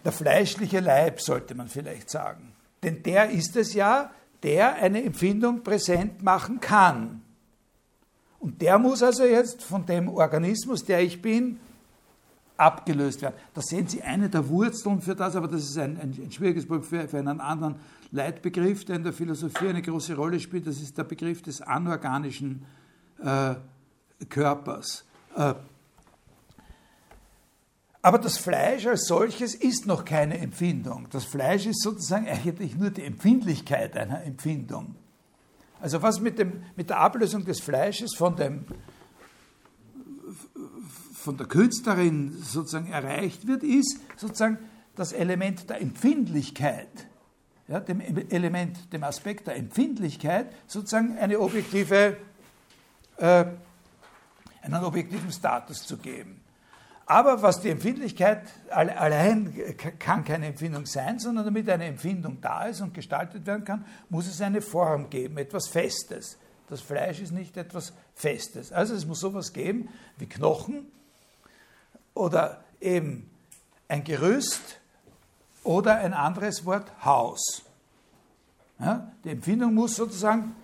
der 0.04 0.12
fleischliche 0.12 0.80
Leib, 0.80 1.20
sollte 1.20 1.54
man 1.54 1.68
vielleicht 1.68 2.10
sagen. 2.10 2.52
Denn 2.82 3.02
der 3.02 3.30
ist 3.30 3.56
es 3.56 3.74
ja, 3.74 4.10
der 4.42 4.74
eine 4.76 5.02
Empfindung 5.02 5.62
präsent 5.62 6.22
machen 6.22 6.60
kann. 6.60 7.22
Und 8.38 8.62
der 8.62 8.78
muss 8.78 9.02
also 9.02 9.24
jetzt 9.24 9.62
von 9.62 9.84
dem 9.84 10.08
Organismus, 10.08 10.84
der 10.84 11.02
ich 11.02 11.20
bin, 11.20 11.60
abgelöst 12.56 13.22
werden. 13.22 13.34
Da 13.54 13.60
sehen 13.62 13.86
Sie 13.86 14.02
eine 14.02 14.28
der 14.28 14.48
Wurzeln 14.48 15.00
für 15.00 15.14
das, 15.14 15.36
aber 15.36 15.48
das 15.48 15.62
ist 15.62 15.78
ein, 15.78 15.98
ein, 15.98 16.10
ein 16.10 16.32
schwieriges 16.32 16.66
Problem 16.66 17.02
für, 17.02 17.08
für, 17.08 17.18
einen 17.18 17.40
anderen 17.40 17.76
Leitbegriff, 18.12 18.84
der 18.84 18.96
in 18.96 19.04
der 19.04 19.12
Philosophie 19.12 19.68
eine 19.68 19.82
große 19.82 20.14
Rolle 20.14 20.40
spielt. 20.40 20.66
Das 20.66 20.80
ist 20.80 20.96
der 20.96 21.04
Begriff 21.04 21.42
des 21.42 21.60
anorganischen 21.62 22.64
äh, 23.22 23.54
Körpers. 24.28 25.04
Äh, 25.36 25.54
aber 28.02 28.18
das 28.18 28.38
Fleisch 28.38 28.86
als 28.86 29.06
solches 29.06 29.54
ist 29.54 29.86
noch 29.86 30.04
keine 30.04 30.38
Empfindung. 30.38 31.08
Das 31.10 31.24
Fleisch 31.24 31.66
ist 31.66 31.82
sozusagen 31.82 32.26
eigentlich 32.28 32.76
nur 32.76 32.90
die 32.90 33.04
Empfindlichkeit 33.04 33.96
einer 33.96 34.22
Empfindung. 34.24 34.94
Also 35.80 36.00
was 36.02 36.20
mit, 36.20 36.38
dem, 36.38 36.62
mit 36.76 36.90
der 36.90 36.98
Ablösung 36.98 37.44
des 37.44 37.60
Fleisches 37.60 38.14
von, 38.14 38.36
dem, 38.36 38.64
von 41.14 41.36
der 41.36 41.46
Künstlerin 41.46 42.36
sozusagen 42.42 42.90
erreicht 42.90 43.46
wird, 43.46 43.62
ist 43.62 43.98
sozusagen 44.16 44.58
das 44.94 45.12
Element 45.12 45.68
der 45.68 45.80
Empfindlichkeit, 45.80 47.06
ja, 47.68 47.80
dem 47.80 48.00
Element, 48.00 48.92
dem 48.92 49.04
Aspekt 49.04 49.46
der 49.46 49.56
Empfindlichkeit 49.56 50.52
sozusagen 50.66 51.16
eine 51.18 51.38
objektive, 51.38 52.16
äh, 53.16 53.44
einen 54.62 54.84
objektiven 54.84 55.30
Status 55.30 55.86
zu 55.86 55.96
geben. 55.98 56.40
Aber 57.10 57.42
was 57.42 57.60
die 57.60 57.70
Empfindlichkeit 57.70 58.42
allein 58.70 59.52
kann 59.98 60.22
keine 60.22 60.46
Empfindung 60.46 60.86
sein, 60.86 61.18
sondern 61.18 61.44
damit 61.44 61.68
eine 61.68 61.86
Empfindung 61.86 62.40
da 62.40 62.66
ist 62.66 62.82
und 62.82 62.94
gestaltet 62.94 63.46
werden 63.46 63.64
kann, 63.64 63.84
muss 64.10 64.28
es 64.28 64.40
eine 64.40 64.62
Form 64.62 65.10
geben, 65.10 65.36
etwas 65.36 65.66
Festes. 65.66 66.38
Das 66.68 66.80
Fleisch 66.80 67.18
ist 67.18 67.32
nicht 67.32 67.56
etwas 67.56 67.94
Festes. 68.14 68.70
Also 68.70 68.94
es 68.94 69.06
muss 69.06 69.18
sowas 69.18 69.52
geben 69.52 69.88
wie 70.18 70.26
Knochen 70.26 70.86
oder 72.14 72.62
eben 72.80 73.28
ein 73.88 74.04
Gerüst 74.04 74.78
oder 75.64 75.96
ein 75.96 76.14
anderes 76.14 76.64
Wort 76.64 76.92
Haus. 77.04 77.64
Ja, 78.78 79.10
die 79.24 79.30
Empfindung 79.30 79.74
muss 79.74 79.96
sozusagen 79.96 80.54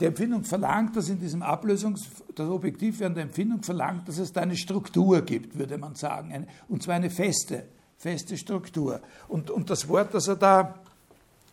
die 0.00 0.06
Empfindung 0.06 0.44
verlangt, 0.44 0.96
dass 0.96 1.08
in 1.08 1.20
diesem 1.20 1.42
Ablösungs-, 1.42 2.08
das 2.34 2.48
Objektiv 2.48 3.00
während 3.00 3.16
der 3.16 3.24
Empfindung 3.24 3.62
verlangt, 3.62 4.08
dass 4.08 4.18
es 4.18 4.32
da 4.32 4.40
eine 4.40 4.56
Struktur 4.56 5.22
gibt, 5.22 5.58
würde 5.58 5.78
man 5.78 5.94
sagen. 5.94 6.32
Eine, 6.32 6.46
und 6.68 6.82
zwar 6.82 6.96
eine 6.96 7.10
feste, 7.10 7.64
feste 7.96 8.36
Struktur. 8.36 9.00
Und, 9.28 9.50
und 9.50 9.70
das 9.70 9.88
Wort, 9.88 10.14
das 10.14 10.28
er 10.28 10.36
da 10.36 10.74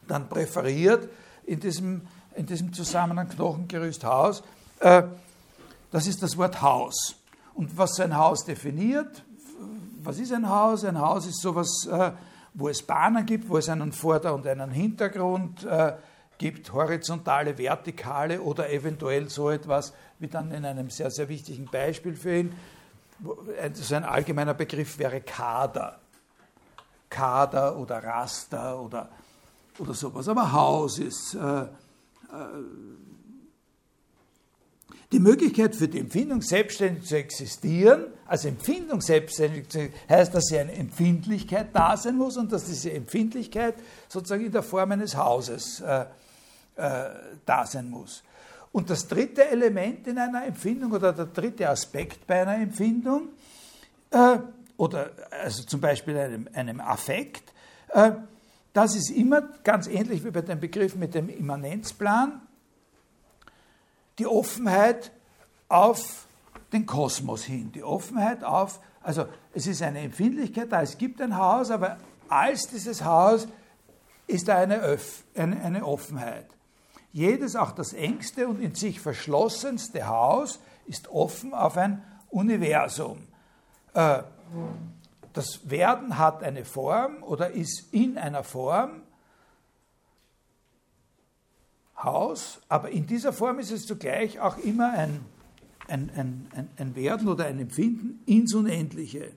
dann 0.07 0.27
präferiert, 0.27 1.09
in 1.45 1.59
diesem, 1.59 2.01
in 2.35 2.45
diesem 2.45 2.73
Zusammenhang 2.73 3.29
Knochengerüst 3.29 4.03
Haus, 4.03 4.43
äh, 4.79 5.03
das 5.91 6.07
ist 6.07 6.23
das 6.23 6.37
Wort 6.37 6.61
Haus. 6.61 7.15
Und 7.53 7.77
was 7.77 7.99
ein 7.99 8.15
Haus 8.15 8.45
definiert, 8.45 9.23
was 10.03 10.17
ist 10.19 10.33
ein 10.33 10.49
Haus? 10.49 10.83
Ein 10.83 10.99
Haus 10.99 11.27
ist 11.27 11.41
sowas, 11.41 11.87
äh, 11.91 12.11
wo 12.53 12.69
es 12.69 12.81
Bahnen 12.81 13.25
gibt, 13.25 13.49
wo 13.49 13.57
es 13.57 13.69
einen 13.69 13.91
Vorder- 13.91 14.33
und 14.33 14.47
einen 14.47 14.71
Hintergrund 14.71 15.63
äh, 15.63 15.93
gibt, 16.41 16.73
horizontale, 16.73 17.55
vertikale 17.59 18.41
oder 18.41 18.71
eventuell 18.71 19.29
so 19.29 19.51
etwas 19.51 19.93
wie 20.17 20.27
dann 20.27 20.51
in 20.51 20.65
einem 20.65 20.89
sehr, 20.89 21.11
sehr 21.11 21.29
wichtigen 21.29 21.65
Beispiel 21.65 22.15
für 22.15 22.35
ihn. 22.35 22.55
So 23.73 23.93
ein 23.93 24.03
allgemeiner 24.03 24.55
Begriff 24.55 24.97
wäre 24.97 25.21
Kader. 25.21 25.99
Kader 27.11 27.77
oder 27.77 28.03
Raster 28.03 28.81
oder, 28.81 29.09
oder 29.77 29.93
sowas. 29.93 30.27
Aber 30.27 30.51
Haus 30.51 30.97
ist 30.97 31.35
äh, 31.35 31.61
äh, 31.61 31.67
die 35.11 35.19
Möglichkeit 35.19 35.75
für 35.75 35.87
die 35.87 35.99
Empfindung 35.99 36.41
selbstständig 36.41 37.05
zu 37.07 37.17
existieren, 37.17 38.05
also 38.25 38.47
Empfindung 38.47 39.01
selbstständig 39.01 39.69
zu 39.69 39.89
heißt, 40.09 40.33
dass 40.33 40.45
sie 40.45 40.57
eine 40.57 40.71
Empfindlichkeit 40.71 41.67
da 41.73 41.97
sein 41.97 42.15
muss 42.15 42.37
und 42.37 42.51
dass 42.51 42.65
diese 42.65 42.93
Empfindlichkeit 42.93 43.75
sozusagen 44.07 44.45
in 44.45 44.51
der 44.51 44.63
Form 44.63 44.91
eines 44.91 45.15
Hauses 45.15 45.81
äh, 45.81 46.05
äh, 46.81 47.37
da 47.45 47.65
sein 47.65 47.89
muss. 47.89 48.23
Und 48.71 48.89
das 48.89 49.07
dritte 49.07 49.47
Element 49.49 50.07
in 50.07 50.17
einer 50.17 50.45
Empfindung 50.45 50.91
oder 50.93 51.13
der 51.13 51.25
dritte 51.25 51.69
Aspekt 51.69 52.25
bei 52.25 52.41
einer 52.41 52.55
Empfindung 52.55 53.29
äh, 54.11 54.39
oder 54.77 55.11
also 55.29 55.63
zum 55.63 55.81
Beispiel 55.81 56.17
einem, 56.17 56.47
einem 56.53 56.79
Affekt, 56.79 57.53
äh, 57.89 58.11
das 58.73 58.95
ist 58.95 59.11
immer 59.11 59.41
ganz 59.63 59.87
ähnlich 59.87 60.23
wie 60.23 60.31
bei 60.31 60.41
dem 60.41 60.59
Begriff 60.59 60.95
mit 60.95 61.13
dem 61.13 61.27
Immanenzplan, 61.27 62.41
die 64.17 64.25
Offenheit 64.25 65.11
auf 65.67 66.25
den 66.71 66.85
Kosmos 66.85 67.43
hin, 67.43 67.71
die 67.73 67.83
Offenheit 67.83 68.43
auf, 68.43 68.79
also 69.01 69.25
es 69.53 69.67
ist 69.67 69.81
eine 69.81 69.99
Empfindlichkeit 69.99 70.71
da, 70.71 70.81
es 70.81 70.97
gibt 70.97 71.21
ein 71.21 71.35
Haus, 71.35 71.69
aber 71.69 71.97
als 72.29 72.67
dieses 72.67 73.03
Haus 73.03 73.47
ist 74.27 74.47
da 74.47 74.57
eine, 74.57 74.81
Öff, 74.81 75.25
eine, 75.35 75.61
eine 75.61 75.85
Offenheit. 75.85 76.45
Jedes, 77.13 77.55
auch 77.55 77.71
das 77.71 77.93
engste 77.93 78.47
und 78.47 78.61
in 78.61 78.73
sich 78.75 79.01
verschlossenste 79.01 80.07
Haus 80.07 80.59
ist 80.87 81.09
offen 81.09 81.53
auf 81.53 81.77
ein 81.77 82.03
Universum. 82.29 83.27
Äh, 83.93 84.23
das 85.33 85.69
Werden 85.69 86.17
hat 86.17 86.43
eine 86.43 86.65
Form 86.65 87.23
oder 87.23 87.51
ist 87.51 87.93
in 87.93 88.17
einer 88.17 88.43
Form 88.43 89.01
Haus, 91.97 92.61
aber 92.67 92.89
in 92.89 93.05
dieser 93.05 93.31
Form 93.31 93.59
ist 93.59 93.71
es 93.71 93.85
zugleich 93.85 94.39
auch 94.39 94.57
immer 94.57 94.91
ein, 94.91 95.23
ein, 95.87 96.09
ein, 96.15 96.69
ein 96.77 96.95
Werden 96.95 97.27
oder 97.27 97.45
ein 97.45 97.59
Empfinden 97.59 98.23
ins 98.25 98.53
Unendliche. 98.53 99.31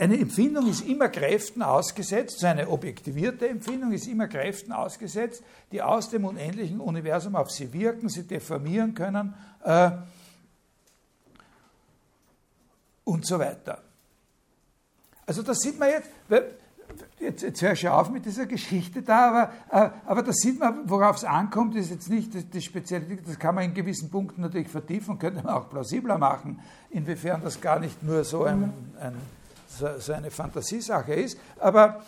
Eine 0.00 0.16
Empfindung 0.16 0.68
ist 0.68 0.86
immer 0.86 1.08
Kräften 1.08 1.60
ausgesetzt, 1.60 2.38
so 2.38 2.46
eine 2.46 2.68
objektivierte 2.68 3.48
Empfindung 3.48 3.90
ist 3.90 4.06
immer 4.06 4.28
Kräften 4.28 4.72
ausgesetzt, 4.72 5.42
die 5.72 5.82
aus 5.82 6.08
dem 6.08 6.24
unendlichen 6.24 6.78
Universum 6.78 7.34
auf 7.34 7.50
sie 7.50 7.72
wirken, 7.72 8.08
sie 8.08 8.22
deformieren 8.22 8.94
können 8.94 9.34
äh, 9.64 9.90
und 13.02 13.26
so 13.26 13.40
weiter. 13.40 13.82
Also 15.26 15.42
das 15.42 15.58
sieht 15.58 15.80
man 15.80 15.88
jetzt, 15.88 16.10
jetzt, 17.18 17.42
jetzt 17.42 17.60
höre 17.60 17.72
ich 17.72 17.88
auf 17.88 18.08
mit 18.10 18.24
dieser 18.24 18.46
Geschichte 18.46 19.02
da, 19.02 19.28
aber, 19.28 19.52
äh, 19.86 19.90
aber 20.06 20.22
das 20.22 20.36
sieht 20.36 20.60
man, 20.60 20.88
worauf 20.88 21.16
es 21.16 21.24
ankommt, 21.24 21.74
ist 21.74 21.90
jetzt 21.90 22.08
nicht 22.08 22.36
das, 22.36 22.48
das 22.48 22.62
Spezielle, 22.62 23.16
das 23.16 23.36
kann 23.36 23.56
man 23.56 23.64
in 23.64 23.74
gewissen 23.74 24.10
Punkten 24.10 24.42
natürlich 24.42 24.68
vertiefen, 24.68 25.18
könnte 25.18 25.42
man 25.42 25.54
auch 25.54 25.68
plausibler 25.68 26.18
machen, 26.18 26.60
inwiefern 26.90 27.40
das 27.42 27.60
gar 27.60 27.80
nicht 27.80 28.00
nur 28.04 28.22
so 28.22 28.44
ein, 28.44 28.72
ein 29.00 29.16
so, 29.68 30.12
eine 30.12 30.30
Fantasiesache 30.30 31.14
ist. 31.14 31.38
Aber 31.58 32.02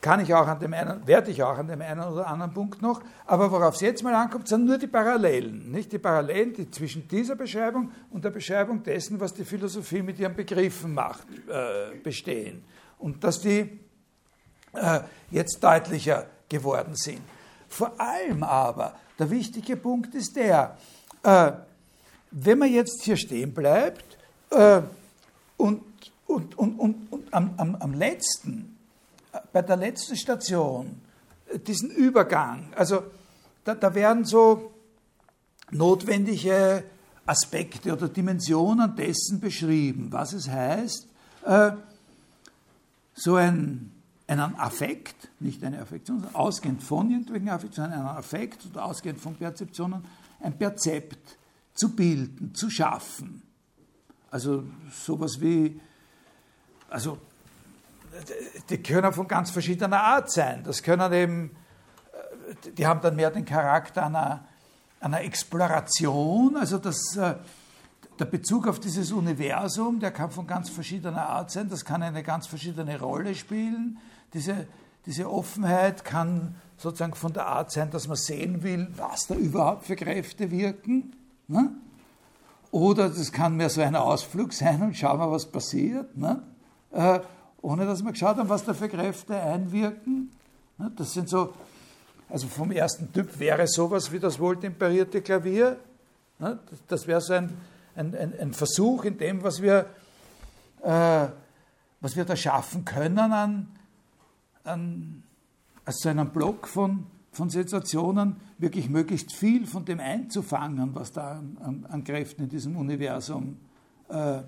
kann 0.00 0.20
ich 0.20 0.32
auch 0.32 0.46
an 0.46 0.58
dem 0.58 0.72
einen, 0.72 1.06
werde 1.06 1.30
ich 1.30 1.42
auch 1.42 1.58
an 1.58 1.68
dem 1.68 1.82
einen 1.82 2.00
oder 2.00 2.26
anderen 2.26 2.54
Punkt 2.54 2.80
noch, 2.80 3.02
aber 3.26 3.50
worauf 3.50 3.74
es 3.74 3.82
jetzt 3.82 4.02
mal 4.02 4.14
ankommt, 4.14 4.48
sind 4.48 4.64
nur 4.64 4.78
die 4.78 4.86
Parallelen, 4.86 5.70
nicht 5.70 5.92
die 5.92 5.98
Parallelen, 5.98 6.54
die 6.54 6.70
zwischen 6.70 7.06
dieser 7.06 7.36
Beschreibung 7.36 7.90
und 8.10 8.24
der 8.24 8.30
Beschreibung 8.30 8.82
dessen, 8.82 9.20
was 9.20 9.34
die 9.34 9.44
Philosophie 9.44 10.00
mit 10.00 10.18
ihren 10.18 10.34
Begriffen 10.34 10.94
macht, 10.94 11.26
äh, 11.48 11.96
bestehen. 12.02 12.64
Und 12.98 13.22
dass 13.22 13.40
die 13.40 13.78
äh, 14.72 15.00
jetzt 15.30 15.62
deutlicher 15.62 16.26
geworden 16.48 16.94
sind. 16.94 17.20
Vor 17.68 17.92
allem 18.00 18.42
aber, 18.42 18.94
der 19.18 19.30
wichtige 19.30 19.76
Punkt 19.76 20.14
ist 20.14 20.34
der, 20.34 20.76
äh, 21.22 21.52
wenn 22.30 22.58
man 22.58 22.72
jetzt 22.72 23.02
hier 23.02 23.16
stehen 23.16 23.52
bleibt 23.52 24.16
äh, 24.50 24.80
und, 25.56 25.82
und, 26.30 26.56
und, 26.58 26.78
und, 26.78 27.12
und 27.12 27.34
am, 27.34 27.54
am, 27.56 27.74
am 27.76 27.94
letzten, 27.94 28.76
bei 29.52 29.62
der 29.62 29.76
letzten 29.76 30.16
Station, 30.16 31.00
diesen 31.66 31.90
Übergang, 31.90 32.72
also 32.76 33.02
da, 33.64 33.74
da 33.74 33.94
werden 33.94 34.24
so 34.24 34.72
notwendige 35.72 36.84
Aspekte 37.26 37.92
oder 37.92 38.08
Dimensionen 38.08 38.94
dessen 38.96 39.40
beschrieben, 39.40 40.08
was 40.10 40.32
es 40.32 40.48
heißt, 40.48 41.06
äh, 41.44 41.72
so 43.14 43.34
ein, 43.34 43.92
einen 44.26 44.54
Affekt, 44.56 45.28
nicht 45.40 45.62
eine 45.64 45.80
Affektion, 45.80 46.20
sondern 46.20 46.34
ausgehend 46.36 46.82
von 46.82 47.10
irgendwelchen 47.10 47.48
Affektionen, 47.48 47.92
einen 47.92 48.06
Affekt 48.06 48.66
oder 48.66 48.84
ausgehend 48.84 49.20
von 49.20 49.34
Perzeptionen, 49.34 50.04
ein 50.40 50.56
Perzept 50.56 51.36
zu 51.74 51.94
bilden, 51.94 52.54
zu 52.54 52.70
schaffen. 52.70 53.42
Also 54.30 54.64
sowas 54.92 55.40
wie, 55.40 55.80
also 56.90 57.18
die 58.68 58.82
können 58.82 59.12
von 59.12 59.26
ganz 59.26 59.50
verschiedener 59.50 60.02
Art 60.02 60.30
sein. 60.30 60.62
Das 60.64 60.82
können 60.82 61.12
eben, 61.12 61.56
äh, 62.12 62.70
die 62.72 62.86
haben 62.86 63.00
dann 63.00 63.16
mehr 63.16 63.30
den 63.30 63.44
Charakter 63.44 64.06
einer, 64.06 64.44
einer 65.00 65.20
Exploration, 65.22 66.56
also 66.56 66.78
das, 66.78 67.16
äh, 67.16 67.34
der 68.18 68.24
Bezug 68.26 68.68
auf 68.68 68.80
dieses 68.80 69.12
Universum, 69.12 69.98
der 69.98 70.10
kann 70.10 70.30
von 70.30 70.46
ganz 70.46 70.68
verschiedener 70.68 71.26
Art 71.26 71.50
sein, 71.50 71.70
das 71.70 71.84
kann 71.84 72.02
eine 72.02 72.22
ganz 72.22 72.46
verschiedene 72.46 73.00
Rolle 73.00 73.34
spielen. 73.34 73.98
Diese, 74.34 74.66
diese 75.06 75.30
Offenheit 75.30 76.04
kann 76.04 76.56
sozusagen 76.76 77.14
von 77.14 77.32
der 77.32 77.46
Art 77.46 77.72
sein, 77.72 77.90
dass 77.90 78.08
man 78.08 78.16
sehen 78.16 78.62
will, 78.62 78.88
was 78.96 79.26
da 79.26 79.34
überhaupt 79.34 79.86
für 79.86 79.96
Kräfte 79.96 80.50
wirken. 80.50 81.16
Ne? 81.48 81.70
Oder 82.70 83.08
das 83.08 83.32
kann 83.32 83.56
mehr 83.56 83.70
so 83.70 83.80
ein 83.80 83.96
Ausflug 83.96 84.52
sein 84.52 84.82
und 84.82 84.96
schauen 84.96 85.18
wir, 85.18 85.30
was 85.30 85.46
passiert. 85.46 86.16
Ne? 86.16 86.42
Äh, 86.92 87.20
ohne 87.62 87.86
dass 87.86 88.02
wir 88.02 88.12
geschaut 88.12 88.36
haben, 88.36 88.48
was 88.48 88.64
da 88.64 88.74
für 88.74 88.88
Kräfte 88.88 89.40
einwirken. 89.40 90.30
Das 90.96 91.12
sind 91.12 91.28
so, 91.28 91.52
also 92.28 92.46
vom 92.46 92.70
ersten 92.70 93.12
Typ 93.12 93.38
wäre 93.38 93.66
sowas 93.66 94.10
wie 94.12 94.18
das 94.18 94.38
wohltemperierte 94.38 95.20
Klavier. 95.20 95.76
Das 96.88 97.06
wäre 97.06 97.20
so 97.20 97.34
ein, 97.34 97.56
ein, 97.94 98.14
ein, 98.14 98.52
Versuch 98.54 99.04
in 99.04 99.18
dem, 99.18 99.42
was 99.42 99.60
wir, 99.60 99.86
äh, 100.82 101.28
was 102.00 102.16
wir 102.16 102.24
da 102.24 102.34
schaffen 102.34 102.84
können, 102.84 103.18
an, 103.18 103.68
an 104.64 105.22
als 105.84 106.06
einen 106.06 106.30
Block 106.30 106.66
von, 106.66 107.06
von 107.30 107.50
Sensationen 107.50 108.36
wirklich 108.56 108.88
möglichst 108.88 109.34
viel 109.34 109.66
von 109.66 109.84
dem 109.84 110.00
einzufangen, 110.00 110.94
was 110.94 111.12
da 111.12 111.32
an, 111.32 111.58
an, 111.62 111.86
an 111.90 112.04
Kräften 112.04 112.44
in 112.44 112.48
diesem 112.48 112.76
Universum 112.76 113.58
äh, 114.08 114.38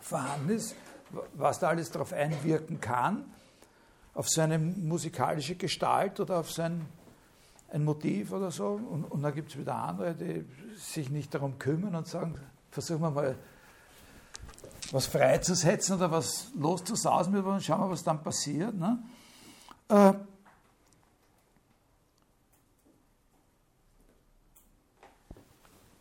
vorhanden 0.00 0.50
ist 0.50 0.74
was 1.34 1.58
da 1.58 1.68
alles 1.68 1.90
darauf 1.90 2.12
einwirken 2.12 2.80
kann, 2.80 3.24
auf 4.14 4.28
seine 4.28 4.58
musikalische 4.58 5.56
Gestalt 5.56 6.20
oder 6.20 6.40
auf 6.40 6.50
sein 6.50 6.86
ein 7.70 7.84
Motiv 7.84 8.32
oder 8.32 8.50
so. 8.50 8.80
Und, 8.90 9.04
und 9.04 9.22
dann 9.22 9.34
gibt 9.34 9.50
es 9.50 9.58
wieder 9.58 9.74
andere, 9.74 10.14
die 10.14 10.44
sich 10.76 11.10
nicht 11.10 11.34
darum 11.34 11.58
kümmern 11.58 11.94
und 11.94 12.06
sagen, 12.06 12.34
versuchen 12.70 13.02
wir 13.02 13.10
mal 13.10 13.36
was 14.92 15.06
freizusetzen 15.06 15.96
oder 15.96 16.10
was 16.10 16.48
loszusausen 16.54 17.34
und 17.36 17.62
schauen 17.62 17.80
wir, 17.80 17.90
was 17.90 18.04
dann 18.04 18.22
passiert. 18.22 18.74
Ne? 18.74 18.98
Äh, 19.88 20.12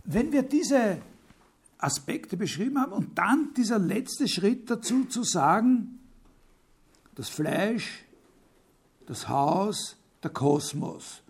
wenn 0.03 0.32
wir 0.32 0.43
diese 0.43 0.97
Aspekte 1.78 2.38
beschrieben 2.38 2.80
haben 2.80 2.91
und 2.91 3.17
dann 3.17 3.53
dieser 3.55 3.80
letzte 3.80 4.28
Schritt 4.28 4.69
dazu 4.69 5.05
zu 5.05 5.23
sagen, 5.23 5.99
das 7.15 7.30
Fleisch, 7.30 8.05
das 9.05 9.28
Haus, 9.28 9.97
der 10.23 10.32
Kosmos. 10.32 11.21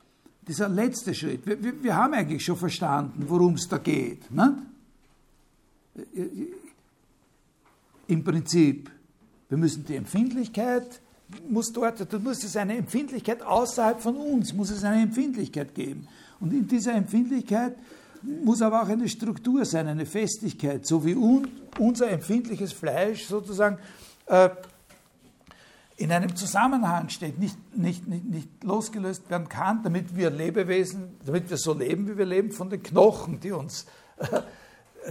Dieser 0.48 0.70
letzte 0.70 1.14
Schritt. 1.14 1.46
Wir, 1.46 1.62
wir, 1.62 1.84
wir 1.84 1.96
haben 1.96 2.14
eigentlich 2.14 2.46
schon 2.46 2.58
verstanden, 2.58 3.26
worum 3.28 3.56
es 3.56 3.68
da 3.68 3.78
geht. 3.78 4.30
Ne? 4.32 4.58
Im 8.08 8.24
Prinzip, 8.24 8.92
wir 9.50 9.58
müssen 9.58 9.86
die 9.86 9.96
Empfindlichkeit, 9.96 11.02
muss 11.50 11.72
dort, 11.72 12.14
da 12.14 12.20
muss 12.20 12.44
es 12.44 12.56
eine 12.56 12.78
Empfindlichkeit 12.78 13.42
außerhalb 13.42 14.00
von 14.00 14.16
uns, 14.16 14.54
muss 14.54 14.70
es 14.70 14.84
eine 14.84 15.02
Empfindlichkeit 15.02 15.74
geben. 15.74 16.08
Und 16.40 16.54
in 16.54 16.68
dieser 16.68 16.94
Empfindlichkeit 16.94 17.76
muss 18.24 18.62
aber 18.62 18.84
auch 18.84 18.90
eine 18.90 19.08
Struktur 19.08 19.66
sein, 19.66 19.88
eine 19.88 20.06
Festigkeit, 20.06 20.86
so 20.86 21.06
wie 21.06 21.16
un, 21.16 21.48
unser 21.80 22.10
empfindliches 22.10 22.74
Fleisch 22.74 23.26
sozusagen 23.26 23.78
äh, 24.28 24.50
in 25.98 26.12
einem 26.12 26.36
Zusammenhang 26.36 27.10
steht, 27.10 27.40
nicht, 27.40 27.58
nicht, 27.76 28.08
nicht, 28.08 28.26
nicht 28.26 28.64
losgelöst 28.64 29.30
werden 29.30 29.48
kann, 29.48 29.82
damit 29.84 30.16
wir 30.16 30.30
Lebewesen, 30.30 31.18
damit 31.26 31.50
wir 31.50 31.58
so 31.58 31.74
leben, 31.74 32.08
wie 32.08 32.18
wir 32.18 32.26
leben, 32.26 32.52
von 32.52 32.70
den 32.70 32.84
Knochen, 32.84 33.40
die 33.40 33.52
uns, 33.52 33.86
äh, 34.18 34.42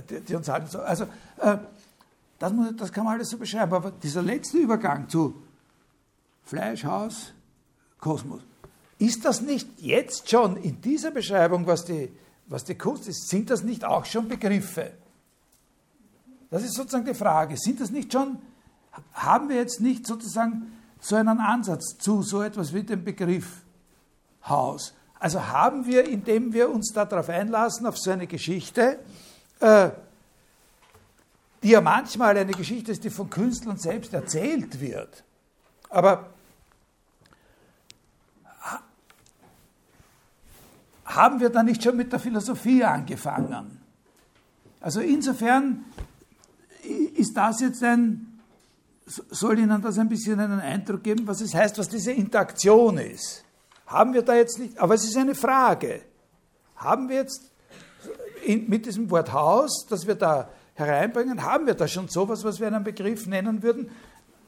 die, 0.09 0.21
die, 0.21 0.35
uns 0.35 0.49
halten. 0.49 0.77
Also 0.77 1.05
äh, 1.39 1.57
das, 2.39 2.53
muss, 2.53 2.77
das 2.77 2.93
kann 2.93 3.05
man 3.05 3.15
alles 3.15 3.31
so 3.31 3.39
beschreiben, 3.39 3.73
aber 3.73 3.91
dieser 3.91 4.23
letzte 4.23 4.59
Übergang 4.59 5.09
zu 5.09 5.43
Fleisch, 6.45 6.85
Haus, 6.85 7.33
Kosmos, 7.99 8.43
ist 8.99 9.25
das 9.25 9.41
nicht 9.41 9.69
jetzt 9.79 10.31
schon 10.31 10.57
in 10.57 10.81
dieser 10.81 11.11
Beschreibung, 11.11 11.67
was 11.67 11.85
die 11.85 12.11
was 12.47 12.65
die 12.65 12.77
Kunst 12.77 13.09
ist, 13.09 13.29
sind 13.29 13.51
das 13.51 13.63
nicht 13.63 13.85
auch 13.85 14.05
schon 14.05 14.29
Begriffe? 14.29 14.93
Das 16.51 16.63
ist 16.63 16.75
sozusagen 16.75 17.05
die 17.05 17.15
Frage. 17.15 17.57
Sind 17.57 17.81
das 17.81 17.91
nicht 17.91 18.13
schon, 18.13 18.39
haben 19.13 19.49
wir 19.49 19.57
jetzt 19.57 19.81
nicht 19.81 20.07
sozusagen 20.07 20.73
so 21.01 21.17
einen 21.17 21.41
Ansatz 21.41 21.97
zu 21.99 22.23
so 22.23 22.43
etwas 22.43 22.73
wie 22.73 22.83
dem 22.83 23.03
Begriff 23.05 23.63
Haus? 24.47 24.95
Also 25.19 25.47
haben 25.47 25.87
wir, 25.87 26.07
indem 26.07 26.53
wir 26.53 26.71
uns 26.71 26.93
darauf 26.93 27.29
einlassen, 27.29 27.87
auf 27.87 27.97
so 27.97 28.11
eine 28.11 28.27
Geschichte, 28.27 28.99
äh, 29.61 29.91
die 31.63 31.71
ja 31.71 31.81
manchmal 31.81 32.37
eine 32.37 32.53
Geschichte 32.53 32.93
ist, 32.93 33.05
die 33.05 33.11
von 33.11 33.31
Künstlern 33.31 33.79
selbst 33.79 34.13
erzählt 34.13 34.81
wird, 34.81 35.25
aber 35.89 36.34
haben 41.05 41.41
wir 41.41 41.51
da 41.51 41.63
nicht 41.63 41.83
schon 41.83 41.97
mit 41.97 42.13
der 42.13 42.19
Philosophie 42.19 42.83
angefangen? 42.83 43.79
Also 44.81 45.01
insofern 45.01 45.85
ist 47.15 47.37
das 47.37 47.61
jetzt 47.61 47.83
ein, 47.83 48.41
soll 49.07 49.59
Ihnen 49.59 49.81
das 49.81 49.99
ein 49.99 50.09
bisschen 50.09 50.41
einen 50.41 50.61
Eindruck 50.61 51.03
geben, 51.03 51.27
was 51.27 51.41
es 51.41 51.55
heißt, 51.55 51.79
was 51.79 51.89
diese 51.89 52.13
Interaktion 52.13 52.99
ist. 52.99 53.45
Haben 53.87 54.15
wir 54.15 54.23
da 54.23 54.35
jetzt 54.35 54.59
nicht, 54.59 54.79
aber 54.79 54.95
es 54.95 55.05
ist 55.05 55.17
eine 55.17 55.35
Frage. 55.35 56.03
Haben 56.77 57.09
wir 57.09 57.17
jetzt 57.17 57.51
in, 58.45 58.69
mit 58.69 58.87
diesem 58.87 59.11
Wort 59.11 59.33
Haus, 59.33 59.87
das 59.89 60.07
wir 60.07 60.15
da 60.15 60.49
hereinbringen, 60.75 61.43
haben 61.43 61.67
wir 61.67 61.75
da 61.75 61.87
schon 61.87 62.09
sowas, 62.09 62.45
was 62.45 62.61
wir 62.61 62.67
einen 62.67 62.85
Begriff 62.85 63.27
nennen 63.27 63.63
würden, 63.63 63.91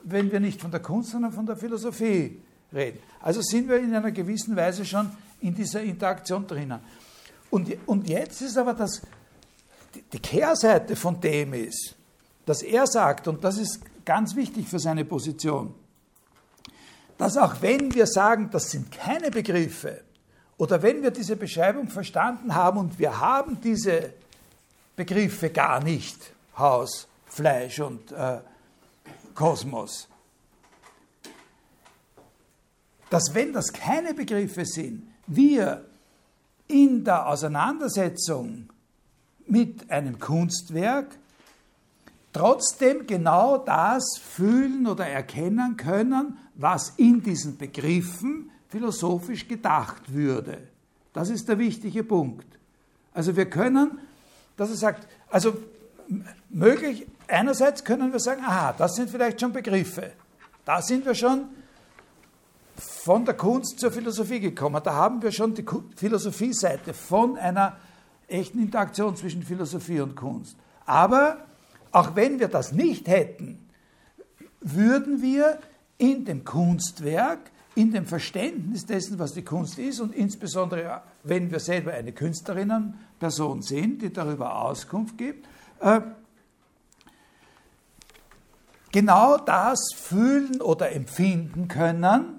wenn 0.03 0.31
wir 0.31 0.41
nicht 0.41 0.61
von 0.61 0.71
der 0.71 0.81
Kunst, 0.81 1.11
sondern 1.11 1.33
von 1.33 1.47
der 1.47 1.57
Philosophie 1.57 2.41
reden. 2.73 2.99
Also 3.21 3.41
sind 3.43 3.69
wir 3.69 3.79
in 3.79 3.95
einer 3.95 4.11
gewissen 4.11 4.57
Weise 4.57 4.85
schon 4.85 5.11
in 5.41 5.55
dieser 5.55 5.83
Interaktion 5.83 6.47
drinnen. 6.47 6.81
Und, 7.51 7.77
und 7.87 8.09
jetzt 8.09 8.43
ist 8.43 8.59
aber 8.59 8.75
das, 8.75 9.03
die 10.13 10.19
Kehrseite 10.19 10.97
von 10.97 11.21
dem 11.21 11.55
ist, 11.55 11.95
dass 12.45 12.63
er 12.63 12.87
sagt, 12.87 13.29
und 13.29 13.43
das 13.43 13.59
ist 13.59 13.81
ganz 14.05 14.35
wichtig 14.37 14.69
für 14.69 14.79
seine 14.79 15.05
Position, 15.05 15.75
dass 17.19 17.37
auch 17.37 17.61
wenn 17.61 17.95
wir 17.95 18.07
sagen, 18.07 18.51
das 18.51 18.71
sind 18.71 18.91
keine 18.91 19.31
Begriffe, 19.31 20.03
oder 20.59 20.83
wenn 20.83 21.03
wir 21.03 21.11
diese 21.11 21.37
Beschreibung 21.37 21.89
verstanden 21.89 22.55
haben 22.55 22.79
und 22.79 22.99
wir 22.99 23.21
haben 23.21 23.61
diese 23.61 24.15
Begriffe 24.95 25.51
gar 25.51 25.83
nicht, 25.83 26.33
Haus, 26.57 27.07
Fleisch 27.27 27.81
und 27.81 28.11
äh, 28.13 28.41
Kosmos, 29.35 30.09
dass 33.11 33.35
wenn 33.35 33.53
das 33.53 33.73
keine 33.73 34.15
Begriffe 34.15 34.65
sind, 34.65 35.13
wir 35.27 35.85
in 36.69 37.05
der 37.05 37.29
Auseinandersetzung 37.29 38.69
mit 39.47 39.91
einem 39.91 40.19
Kunstwerk 40.19 41.19
trotzdem 42.33 43.07
genau 43.07 43.59
das 43.59 44.19
fühlen 44.19 44.87
oder 44.87 45.07
erkennen 45.07 45.77
können, 45.77 46.39
was 46.55 46.95
in 46.97 47.23
diesen 47.23 47.57
Begriffen 47.57 48.51
philosophisch 48.69 49.49
gedacht 49.49 50.13
würde. 50.13 50.59
Das 51.13 51.31
ist 51.31 51.49
der 51.49 51.59
wichtige 51.59 52.05
Punkt. 52.05 52.47
Also 53.15 53.37
wir 53.37 53.49
können, 53.49 53.99
dass 54.57 54.71
er 54.71 54.77
sagt, 54.77 55.09
also 55.31 55.57
möglich, 56.51 57.07
einerseits 57.29 57.85
können 57.85 58.13
wir 58.13 58.21
sagen, 58.21 58.43
aha, 58.45 58.75
das 58.77 58.97
sind 58.97 59.09
vielleicht 59.09 59.41
schon 59.41 59.53
Begriffe. 59.53 60.13
Da 60.65 60.83
sind 60.83 61.07
wir 61.07 61.15
schon 61.15 61.45
von 63.07 63.25
der 63.25 63.35
Kunst 63.35 63.79
zur 63.79 63.93
Philosophie 63.93 64.41
gekommen. 64.41 64.81
Da 64.83 64.95
haben 64.95 65.23
wir 65.23 65.31
schon 65.31 65.55
die 65.55 65.65
Philosophie-Seite 65.95 66.93
von 66.93 67.39
einer 67.39 67.77
echten 68.27 68.61
Interaktion 68.61 69.15
zwischen 69.15 69.45
Philosophie 69.45 70.01
und 70.01 70.17
Kunst. 70.17 70.57
Aber 70.87 71.37
auch 71.93 72.17
wenn 72.17 72.41
wir 72.41 72.49
das 72.49 72.73
nicht 72.73 73.07
hätten, 73.07 73.65
würden 74.61 75.23
wir 75.23 75.61
in 75.99 76.25
dem 76.25 76.43
Kunstwerk, 76.43 77.53
in 77.77 77.93
dem 77.93 78.07
Verständnis 78.07 78.87
dessen, 78.87 79.21
was 79.21 79.35
die 79.35 79.45
Kunst 79.45 79.79
ist 79.79 80.01
und 80.01 80.13
insbesondere, 80.13 81.03
wenn 81.23 81.53
wir 81.53 81.61
selber 81.61 81.93
eine 81.93 82.11
Künstlerinnenperson 82.11 83.63
sind, 83.63 84.03
die 84.03 84.13
darüber 84.13 84.63
Auskunft 84.63 85.17
gibt, 85.17 85.47
äh, 85.79 86.01
genau 88.91 89.39
das 89.39 89.79
fühlen 89.95 90.61
oder 90.61 90.91
empfinden 90.91 91.69
können, 91.69 92.36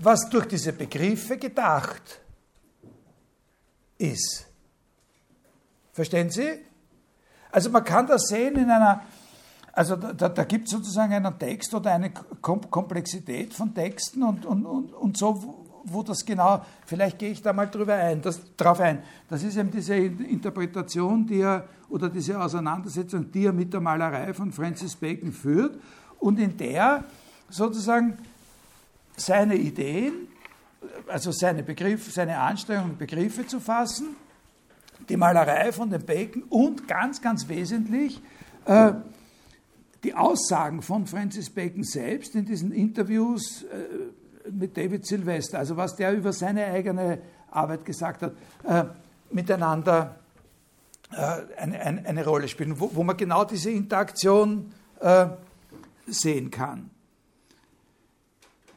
was 0.00 0.28
durch 0.28 0.46
diese 0.46 0.72
Begriffe 0.72 1.36
gedacht 1.38 2.20
ist. 3.98 4.46
Verstehen 5.92 6.30
Sie? 6.30 6.60
Also 7.50 7.70
man 7.70 7.84
kann 7.84 8.06
das 8.06 8.28
sehen 8.28 8.56
in 8.56 8.70
einer, 8.70 9.02
also 9.72 9.96
da, 9.96 10.28
da 10.28 10.44
gibt 10.44 10.66
es 10.66 10.72
sozusagen 10.72 11.14
einen 11.14 11.38
Text 11.38 11.72
oder 11.72 11.94
eine 11.94 12.10
Komplexität 12.10 13.54
von 13.54 13.74
Texten 13.74 14.22
und, 14.22 14.44
und, 14.44 14.66
und, 14.66 14.92
und 14.92 15.16
so, 15.16 15.64
wo 15.84 16.02
das 16.02 16.24
genau, 16.24 16.62
vielleicht 16.84 17.18
gehe 17.18 17.30
ich 17.30 17.40
da 17.40 17.52
mal 17.52 17.66
drüber 17.66 17.94
ein, 17.94 18.20
das, 18.20 18.40
drauf 18.56 18.80
ein. 18.80 19.02
Das 19.30 19.42
ist 19.42 19.56
eben 19.56 19.70
diese 19.70 19.94
Interpretation, 19.94 21.26
die 21.26 21.40
er, 21.40 21.66
oder 21.88 22.10
diese 22.10 22.38
Auseinandersetzung, 22.40 23.30
die 23.30 23.46
er 23.46 23.52
mit 23.52 23.72
der 23.72 23.80
Malerei 23.80 24.34
von 24.34 24.52
Francis 24.52 24.96
Bacon 24.96 25.32
führt 25.32 25.78
und 26.18 26.38
in 26.38 26.56
der 26.56 27.04
sozusagen 27.48 28.18
seine 29.16 29.56
Ideen, 29.56 30.28
also 31.08 31.32
seine 31.32 31.62
Begriffe, 31.62 32.10
seine 32.10 32.38
Anstrengungen, 32.38 32.96
Begriffe 32.96 33.46
zu 33.46 33.60
fassen, 33.60 34.16
die 35.08 35.16
Malerei 35.16 35.72
von 35.72 35.90
den 35.90 36.04
Bacon 36.04 36.42
und 36.44 36.88
ganz, 36.88 37.20
ganz 37.20 37.48
wesentlich 37.48 38.20
äh, 38.64 38.92
die 40.04 40.14
Aussagen 40.14 40.82
von 40.82 41.06
Francis 41.06 41.50
Bacon 41.50 41.82
selbst 41.82 42.34
in 42.34 42.44
diesen 42.44 42.72
Interviews 42.72 43.64
äh, 43.64 44.50
mit 44.50 44.76
David 44.76 45.06
Sylvester, 45.06 45.58
also 45.58 45.76
was 45.76 45.96
der 45.96 46.12
über 46.12 46.32
seine 46.32 46.66
eigene 46.66 47.18
Arbeit 47.50 47.84
gesagt 47.84 48.22
hat, 48.22 48.32
äh, 48.64 48.84
miteinander 49.30 50.16
äh, 51.12 51.60
eine, 51.60 51.80
eine, 51.80 52.06
eine, 52.06 52.24
Rolle 52.24 52.48
spielen, 52.48 52.78
wo, 52.78 52.90
wo, 52.94 53.02
man 53.02 53.16
genau 53.16 53.44
diese 53.44 53.70
Interaktion 53.70 54.72
äh, 55.00 55.26
sehen 56.06 56.50
kann. 56.50 56.90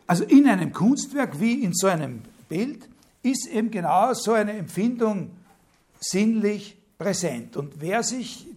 Also 0.09 0.23
in 0.23 0.47
einem 0.47 0.73
Kunstwerk 0.73 1.39
wie 1.39 1.63
in 1.63 1.71
so 1.75 1.85
einem 1.85 2.23
Bild 2.47 2.89
ist 3.21 3.45
eben 3.45 3.69
genau 3.69 4.11
so 4.15 4.33
eine 4.33 4.53
Empfindung 4.53 5.29
sinnlich 5.99 6.79
präsent. 6.97 7.55
Und 7.55 7.79
wer 7.79 8.01
sich 8.01 8.47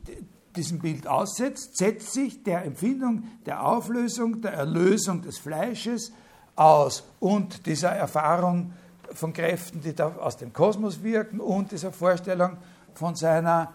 diesem 0.57 0.79
Bild 0.79 1.07
aussetzt, 1.07 1.77
setzt 1.77 2.15
sich 2.15 2.43
der 2.43 2.65
Empfindung 2.65 3.25
der 3.45 3.67
Auflösung, 3.67 4.41
der 4.41 4.55
Erlösung 4.55 5.21
des 5.21 5.37
Fleisches 5.37 6.11
aus 6.57 7.05
und 7.21 7.67
dieser 7.67 7.91
Erfahrung 7.91 8.73
von 9.13 9.35
Kräften, 9.35 9.83
die 9.83 9.95
da 9.95 10.07
aus 10.07 10.39
dem 10.39 10.55
Kosmos 10.55 11.03
wirken 11.03 11.39
und 11.39 11.71
dieser 11.71 11.93
Vorstellung 11.93 12.57
von 12.95 13.15
seiner, 13.15 13.75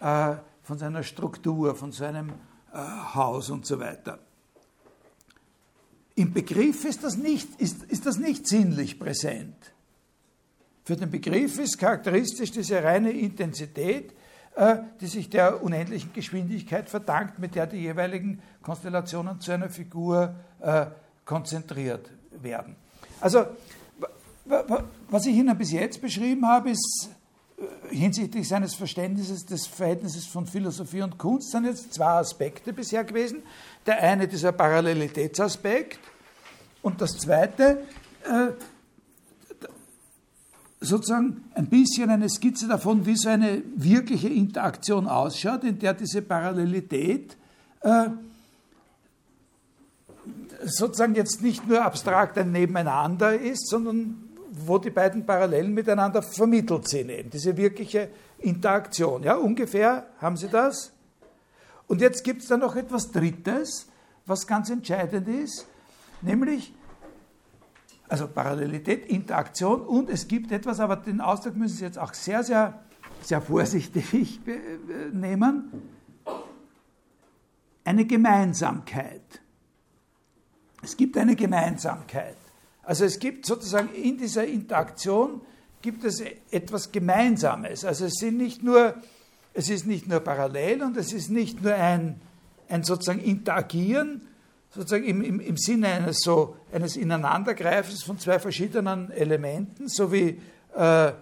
äh, 0.00 0.34
von 0.64 0.76
seiner 0.76 1.04
Struktur, 1.04 1.76
von 1.76 1.92
seinem 1.92 2.30
äh, 2.72 2.78
Haus 3.14 3.48
und 3.48 3.64
so 3.64 3.78
weiter. 3.78 4.18
Im 6.14 6.32
Begriff 6.32 6.84
ist 6.84 7.04
das 7.04 7.16
nicht, 7.16 7.60
ist, 7.60 7.84
ist 7.84 8.06
das 8.06 8.18
nicht 8.18 8.46
sinnlich 8.46 8.98
präsent. 8.98 9.56
Für 10.84 10.96
den 10.96 11.10
Begriff 11.10 11.58
ist 11.58 11.78
charakteristisch 11.78 12.50
diese 12.50 12.82
reine 12.82 13.12
Intensität, 13.12 14.12
äh, 14.56 14.78
die 15.00 15.06
sich 15.06 15.30
der 15.30 15.62
unendlichen 15.62 16.12
Geschwindigkeit 16.12 16.90
verdankt, 16.90 17.38
mit 17.38 17.54
der 17.54 17.66
die 17.66 17.78
jeweiligen 17.78 18.42
Konstellationen 18.62 19.40
zu 19.40 19.52
einer 19.52 19.70
Figur 19.70 20.34
äh, 20.60 20.86
konzentriert 21.24 22.10
werden. 22.42 22.76
Also, 23.20 23.46
was 25.08 25.26
ich 25.26 25.36
Ihnen 25.36 25.56
bis 25.56 25.72
jetzt 25.72 26.02
beschrieben 26.02 26.46
habe, 26.46 26.70
ist 26.70 27.08
hinsichtlich 27.90 28.48
seines 28.48 28.74
Verständnisses 28.74 29.46
des 29.46 29.66
Verhältnisses 29.66 30.26
von 30.26 30.46
Philosophie 30.46 31.02
und 31.02 31.18
Kunst 31.18 31.50
sind 31.50 31.64
jetzt 31.64 31.94
zwei 31.94 32.18
Aspekte 32.18 32.72
bisher 32.72 33.04
gewesen. 33.04 33.42
Der 33.86 34.02
eine 34.02 34.28
dieser 34.28 34.52
Parallelitätsaspekt 34.52 35.98
und 36.82 37.00
das 37.00 37.18
zweite 37.18 37.82
äh, 38.24 38.52
sozusagen 40.80 41.44
ein 41.54 41.66
bisschen 41.66 42.10
eine 42.10 42.28
Skizze 42.28 42.66
davon, 42.66 43.06
wie 43.06 43.16
so 43.16 43.28
eine 43.28 43.62
wirkliche 43.76 44.28
Interaktion 44.28 45.06
ausschaut, 45.06 45.64
in 45.64 45.78
der 45.78 45.94
diese 45.94 46.22
Parallelität 46.22 47.36
äh, 47.80 48.08
sozusagen 50.64 51.14
jetzt 51.14 51.42
nicht 51.42 51.66
nur 51.66 51.84
abstrakt 51.84 52.38
ein 52.38 52.52
Nebeneinander 52.52 53.34
ist, 53.34 53.68
sondern 53.68 54.31
wo 54.52 54.78
die 54.78 54.90
beiden 54.90 55.24
Parallelen 55.24 55.72
miteinander 55.72 56.22
vermittelt 56.22 56.86
sind, 56.86 57.08
eben 57.08 57.30
diese 57.30 57.56
wirkliche 57.56 58.10
Interaktion. 58.38 59.22
Ja, 59.22 59.36
ungefähr 59.36 60.06
haben 60.20 60.36
Sie 60.36 60.48
das? 60.48 60.92
Und 61.86 62.00
jetzt 62.00 62.22
gibt 62.22 62.42
es 62.42 62.48
da 62.48 62.56
noch 62.58 62.76
etwas 62.76 63.10
Drittes, 63.10 63.88
was 64.26 64.46
ganz 64.46 64.68
entscheidend 64.70 65.26
ist, 65.28 65.66
nämlich 66.20 66.74
also 68.08 68.28
Parallelität, 68.28 69.06
Interaktion 69.06 69.80
und 69.80 70.10
es 70.10 70.28
gibt 70.28 70.52
etwas, 70.52 70.80
aber 70.80 70.96
den 70.96 71.22
Ausdruck 71.22 71.56
müssen 71.56 71.78
Sie 71.78 71.84
jetzt 71.84 71.98
auch 71.98 72.12
sehr, 72.12 72.44
sehr, 72.44 72.82
sehr 73.22 73.40
vorsichtig 73.40 74.40
nehmen, 75.12 75.72
eine 77.84 78.04
Gemeinsamkeit. 78.04 79.40
Es 80.82 80.94
gibt 80.96 81.16
eine 81.16 81.36
Gemeinsamkeit. 81.36 82.36
Also 82.92 83.06
es 83.06 83.18
gibt 83.18 83.46
sozusagen 83.46 83.88
in 83.94 84.18
dieser 84.18 84.46
Interaktion 84.46 85.40
gibt 85.80 86.04
es 86.04 86.22
etwas 86.50 86.92
Gemeinsames. 86.92 87.86
Also 87.86 88.04
es 88.04 88.16
sind 88.16 88.36
nicht 88.36 88.62
nur, 88.62 88.92
es 89.54 89.70
ist 89.70 89.86
nicht 89.86 90.08
nur 90.08 90.20
parallel 90.20 90.82
und 90.82 90.98
es 90.98 91.14
ist 91.14 91.30
nicht 91.30 91.62
nur 91.62 91.72
ein, 91.72 92.20
ein 92.68 92.84
sozusagen 92.84 93.20
Interagieren, 93.20 94.20
sozusagen 94.74 95.04
im, 95.04 95.22
im, 95.22 95.40
im 95.40 95.56
Sinne 95.56 95.88
eines, 95.88 96.18
so, 96.18 96.54
eines 96.70 96.98
Ineinandergreifens 96.98 98.02
von 98.02 98.18
zwei 98.18 98.38
verschiedenen 98.38 99.10
Elementen, 99.10 99.88
so 99.88 100.12
wie 100.12 100.38
äh, 100.76 101.12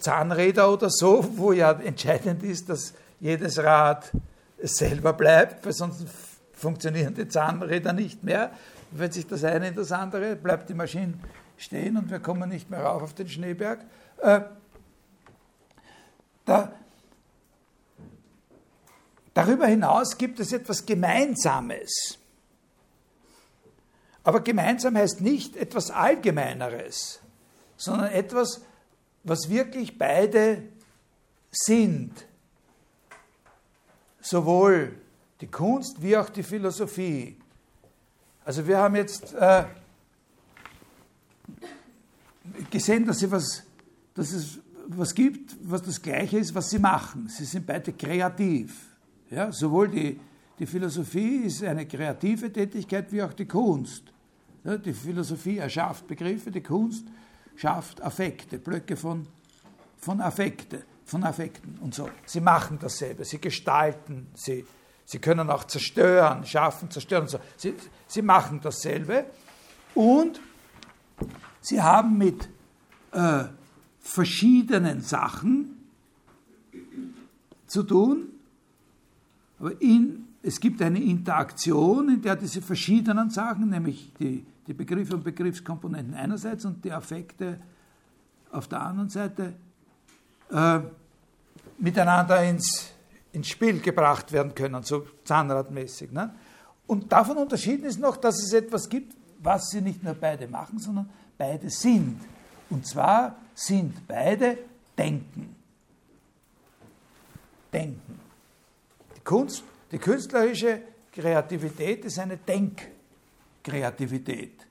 Zahnräder 0.00 0.70
oder 0.70 0.90
so, 0.90 1.26
wo 1.36 1.52
ja 1.52 1.72
entscheidend 1.72 2.42
ist, 2.42 2.68
dass 2.68 2.92
jedes 3.20 3.58
Rad 3.58 4.12
selber 4.62 5.14
bleibt, 5.14 5.64
weil 5.64 5.72
sonst 5.72 6.04
funktionieren 6.52 7.14
die 7.14 7.26
Zahnräder 7.26 7.94
nicht 7.94 8.22
mehr. 8.22 8.50
Wenn 8.90 9.12
sich 9.12 9.26
das 9.26 9.44
eine 9.44 9.68
in 9.68 9.74
das 9.74 9.92
andere, 9.92 10.36
bleibt 10.36 10.68
die 10.68 10.74
Maschine 10.74 11.14
stehen 11.56 11.96
und 11.96 12.10
wir 12.10 12.20
kommen 12.20 12.48
nicht 12.48 12.70
mehr 12.70 12.82
rauf 12.82 13.02
auf 13.02 13.14
den 13.14 13.28
Schneeberg. 13.28 13.84
Äh, 14.18 14.40
da, 16.44 16.72
darüber 19.34 19.66
hinaus 19.66 20.16
gibt 20.16 20.40
es 20.40 20.52
etwas 20.52 20.86
Gemeinsames. 20.86 22.18
Aber 24.24 24.40
gemeinsam 24.40 24.96
heißt 24.96 25.20
nicht 25.20 25.56
etwas 25.56 25.90
Allgemeineres, 25.90 27.20
sondern 27.76 28.10
etwas, 28.10 28.62
was 29.24 29.48
wirklich 29.48 29.96
beide 29.96 30.62
sind. 31.50 32.26
Sowohl 34.20 35.00
die 35.40 35.46
Kunst 35.46 36.02
wie 36.02 36.16
auch 36.16 36.28
die 36.28 36.42
Philosophie. 36.42 37.37
Also 38.48 38.66
wir 38.66 38.78
haben 38.78 38.96
jetzt 38.96 39.34
äh, 39.34 39.64
gesehen, 42.70 43.04
dass, 43.04 43.18
sie 43.18 43.30
was, 43.30 43.62
dass 44.14 44.32
es 44.32 44.58
was 44.86 45.14
gibt, 45.14 45.54
was 45.64 45.82
das 45.82 46.00
Gleiche 46.00 46.38
ist, 46.38 46.54
was 46.54 46.70
sie 46.70 46.78
machen. 46.78 47.28
Sie 47.28 47.44
sind 47.44 47.66
beide 47.66 47.92
kreativ. 47.92 48.96
Ja, 49.28 49.52
sowohl 49.52 49.88
die, 49.88 50.18
die 50.58 50.64
Philosophie 50.64 51.42
ist 51.44 51.62
eine 51.62 51.84
kreative 51.84 52.50
Tätigkeit 52.50 53.12
wie 53.12 53.22
auch 53.22 53.34
die 53.34 53.44
Kunst. 53.44 54.04
Die 54.64 54.94
Philosophie 54.94 55.58
erschafft 55.58 56.06
Begriffe, 56.06 56.50
die 56.50 56.62
Kunst 56.62 57.04
schafft 57.54 58.00
Affekte, 58.00 58.56
Blöcke 58.56 58.96
von, 58.96 59.26
von 59.98 60.22
Affekte. 60.22 60.84
von 61.04 61.22
Affekten 61.22 61.78
und 61.82 61.94
so. 61.94 62.08
Sie 62.24 62.40
machen 62.40 62.78
dasselbe, 62.80 63.26
sie 63.26 63.40
gestalten, 63.40 64.28
sie, 64.34 64.64
sie 65.08 65.18
können 65.20 65.48
auch 65.48 65.64
zerstören, 65.64 66.44
schaffen, 66.44 66.90
zerstören 66.90 67.26
so. 67.28 67.40
Sie, 67.56 67.74
sie 68.06 68.20
machen 68.20 68.60
dasselbe 68.62 69.24
und 69.94 70.38
sie 71.62 71.80
haben 71.80 72.18
mit 72.18 72.46
äh, 73.12 73.44
verschiedenen 74.00 75.00
Sachen 75.00 75.78
zu 77.66 77.84
tun, 77.84 78.28
aber 79.58 79.80
in, 79.80 80.26
es 80.42 80.60
gibt 80.60 80.82
eine 80.82 81.02
Interaktion, 81.02 82.10
in 82.10 82.22
der 82.22 82.36
diese 82.36 82.60
verschiedenen 82.60 83.30
Sachen, 83.30 83.70
nämlich 83.70 84.12
die, 84.20 84.44
die 84.66 84.74
Begriffe 84.74 85.14
und 85.14 85.24
Begriffskomponenten 85.24 86.14
einerseits 86.14 86.66
und 86.66 86.84
die 86.84 86.92
Affekte 86.92 87.58
auf 88.52 88.68
der 88.68 88.82
anderen 88.82 89.08
Seite, 89.08 89.54
äh, 90.50 90.80
miteinander 91.78 92.42
ins, 92.44 92.92
ins 93.38 93.48
Spiel 93.48 93.80
gebracht 93.80 94.32
werden 94.32 94.54
können, 94.54 94.82
so 94.82 95.06
zahnradmäßig. 95.24 96.12
Ne? 96.12 96.34
Und 96.86 97.12
davon 97.12 97.36
unterschieden 97.36 97.84
ist 97.84 98.00
noch, 98.00 98.16
dass 98.16 98.42
es 98.42 98.52
etwas 98.52 98.88
gibt, 98.88 99.14
was 99.38 99.70
sie 99.70 99.80
nicht 99.80 100.02
nur 100.02 100.14
beide 100.14 100.48
machen, 100.48 100.78
sondern 100.78 101.08
beide 101.36 101.70
sind. 101.70 102.20
Und 102.70 102.86
zwar 102.86 103.36
sind 103.54 104.06
beide 104.06 104.58
Denken. 104.96 105.56
Denken. 107.72 108.20
Die 109.16 109.20
Kunst, 109.20 109.62
die 109.92 109.98
künstlerische 109.98 110.82
Kreativität 111.12 112.04
ist 112.04 112.18
eine 112.18 112.36
Denkkreativität. 112.36 114.66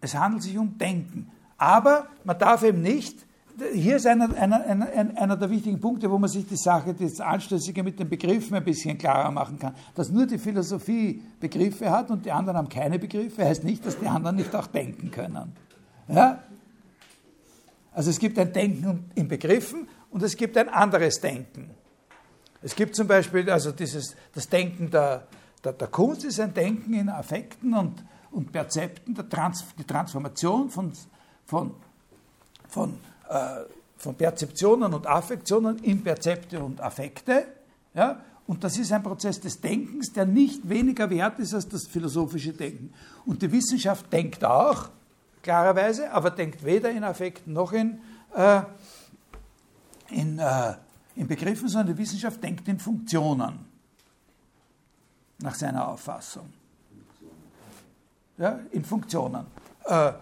Es 0.00 0.14
handelt 0.14 0.42
sich 0.42 0.56
um 0.56 0.78
Denken. 0.78 1.30
Aber 1.58 2.08
man 2.24 2.38
darf 2.38 2.62
eben 2.62 2.80
nicht, 2.80 3.26
hier 3.72 3.96
ist 3.96 4.06
einer, 4.06 4.34
einer, 4.36 4.64
einer, 4.64 5.16
einer 5.16 5.36
der 5.36 5.50
wichtigen 5.50 5.80
Punkte, 5.80 6.10
wo 6.10 6.18
man 6.18 6.28
sich 6.28 6.46
die 6.46 6.56
Sache, 6.56 6.94
das 6.94 7.20
Anstößige 7.20 7.82
mit 7.82 7.98
den 7.98 8.08
Begriffen 8.08 8.56
ein 8.56 8.64
bisschen 8.64 8.98
klarer 8.98 9.30
machen 9.30 9.58
kann. 9.58 9.74
Dass 9.94 10.10
nur 10.10 10.26
die 10.26 10.38
Philosophie 10.38 11.22
Begriffe 11.38 11.90
hat 11.90 12.10
und 12.10 12.24
die 12.24 12.32
anderen 12.32 12.58
haben 12.58 12.68
keine 12.68 12.98
Begriffe, 12.98 13.44
heißt 13.44 13.64
nicht, 13.64 13.84
dass 13.86 13.98
die 13.98 14.06
anderen 14.06 14.36
nicht 14.36 14.54
auch 14.54 14.66
denken 14.66 15.10
können. 15.10 15.52
Ja? 16.08 16.42
Also 17.92 18.10
es 18.10 18.18
gibt 18.18 18.38
ein 18.38 18.52
Denken 18.52 19.10
in 19.14 19.28
Begriffen 19.28 19.88
und 20.10 20.22
es 20.22 20.36
gibt 20.36 20.56
ein 20.56 20.68
anderes 20.68 21.20
Denken. 21.20 21.70
Es 22.62 22.74
gibt 22.74 22.94
zum 22.94 23.06
Beispiel, 23.06 23.50
also 23.50 23.72
dieses, 23.72 24.16
das 24.34 24.48
Denken 24.48 24.90
der, 24.90 25.26
der, 25.64 25.72
der 25.72 25.88
Kunst 25.88 26.24
ist 26.24 26.40
ein 26.40 26.52
Denken 26.52 26.94
in 26.94 27.08
Affekten 27.08 27.74
und, 27.74 28.04
und 28.30 28.52
Perzepten, 28.52 29.16
Trans, 29.28 29.64
die 29.78 29.84
Transformation 29.84 30.70
von 30.70 30.92
von, 31.50 31.74
von, 32.68 32.98
von 33.96 34.14
Perzeptionen 34.14 34.92
und 34.94 35.06
Affektionen 35.06 35.78
in 35.78 36.02
Perzepte 36.02 36.62
und 36.62 36.80
Affekte. 36.80 37.46
Ja? 37.94 38.20
Und 38.46 38.64
das 38.64 38.78
ist 38.78 38.92
ein 38.92 39.02
Prozess 39.02 39.40
des 39.40 39.60
Denkens, 39.60 40.12
der 40.12 40.26
nicht 40.26 40.68
weniger 40.68 41.08
wert 41.10 41.38
ist 41.38 41.54
als 41.54 41.68
das 41.68 41.86
philosophische 41.86 42.52
Denken. 42.52 42.92
Und 43.24 43.42
die 43.42 43.52
Wissenschaft 43.52 44.12
denkt 44.12 44.44
auch, 44.44 44.88
klarerweise, 45.42 46.10
aber 46.10 46.30
denkt 46.30 46.64
weder 46.64 46.90
in 46.90 47.04
Affekten 47.04 47.52
noch 47.52 47.72
in, 47.72 48.00
äh, 48.34 48.62
in, 50.08 50.38
äh, 50.38 50.74
in 51.14 51.28
Begriffen, 51.28 51.68
sondern 51.68 51.94
die 51.94 52.02
Wissenschaft 52.02 52.42
denkt 52.42 52.66
in 52.68 52.78
Funktionen, 52.78 53.66
nach 55.38 55.54
seiner 55.54 55.86
Auffassung. 55.88 56.52
Ja, 58.38 58.58
in 58.72 58.84
Funktionen. 58.84 59.46
Äh, 59.84 60.12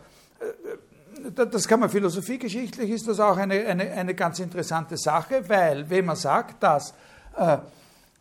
das 1.34 1.66
kann 1.68 1.80
man 1.80 1.88
philosophiegeschichtlich, 1.88 2.90
ist 2.90 3.08
das 3.08 3.20
auch 3.20 3.36
eine, 3.36 3.66
eine, 3.66 3.90
eine 3.90 4.14
ganz 4.14 4.38
interessante 4.38 4.96
Sache, 4.96 5.48
weil 5.48 5.88
wenn 5.88 6.04
man 6.04 6.16
sagt, 6.16 6.62
dass 6.62 6.94
äh, 7.36 7.58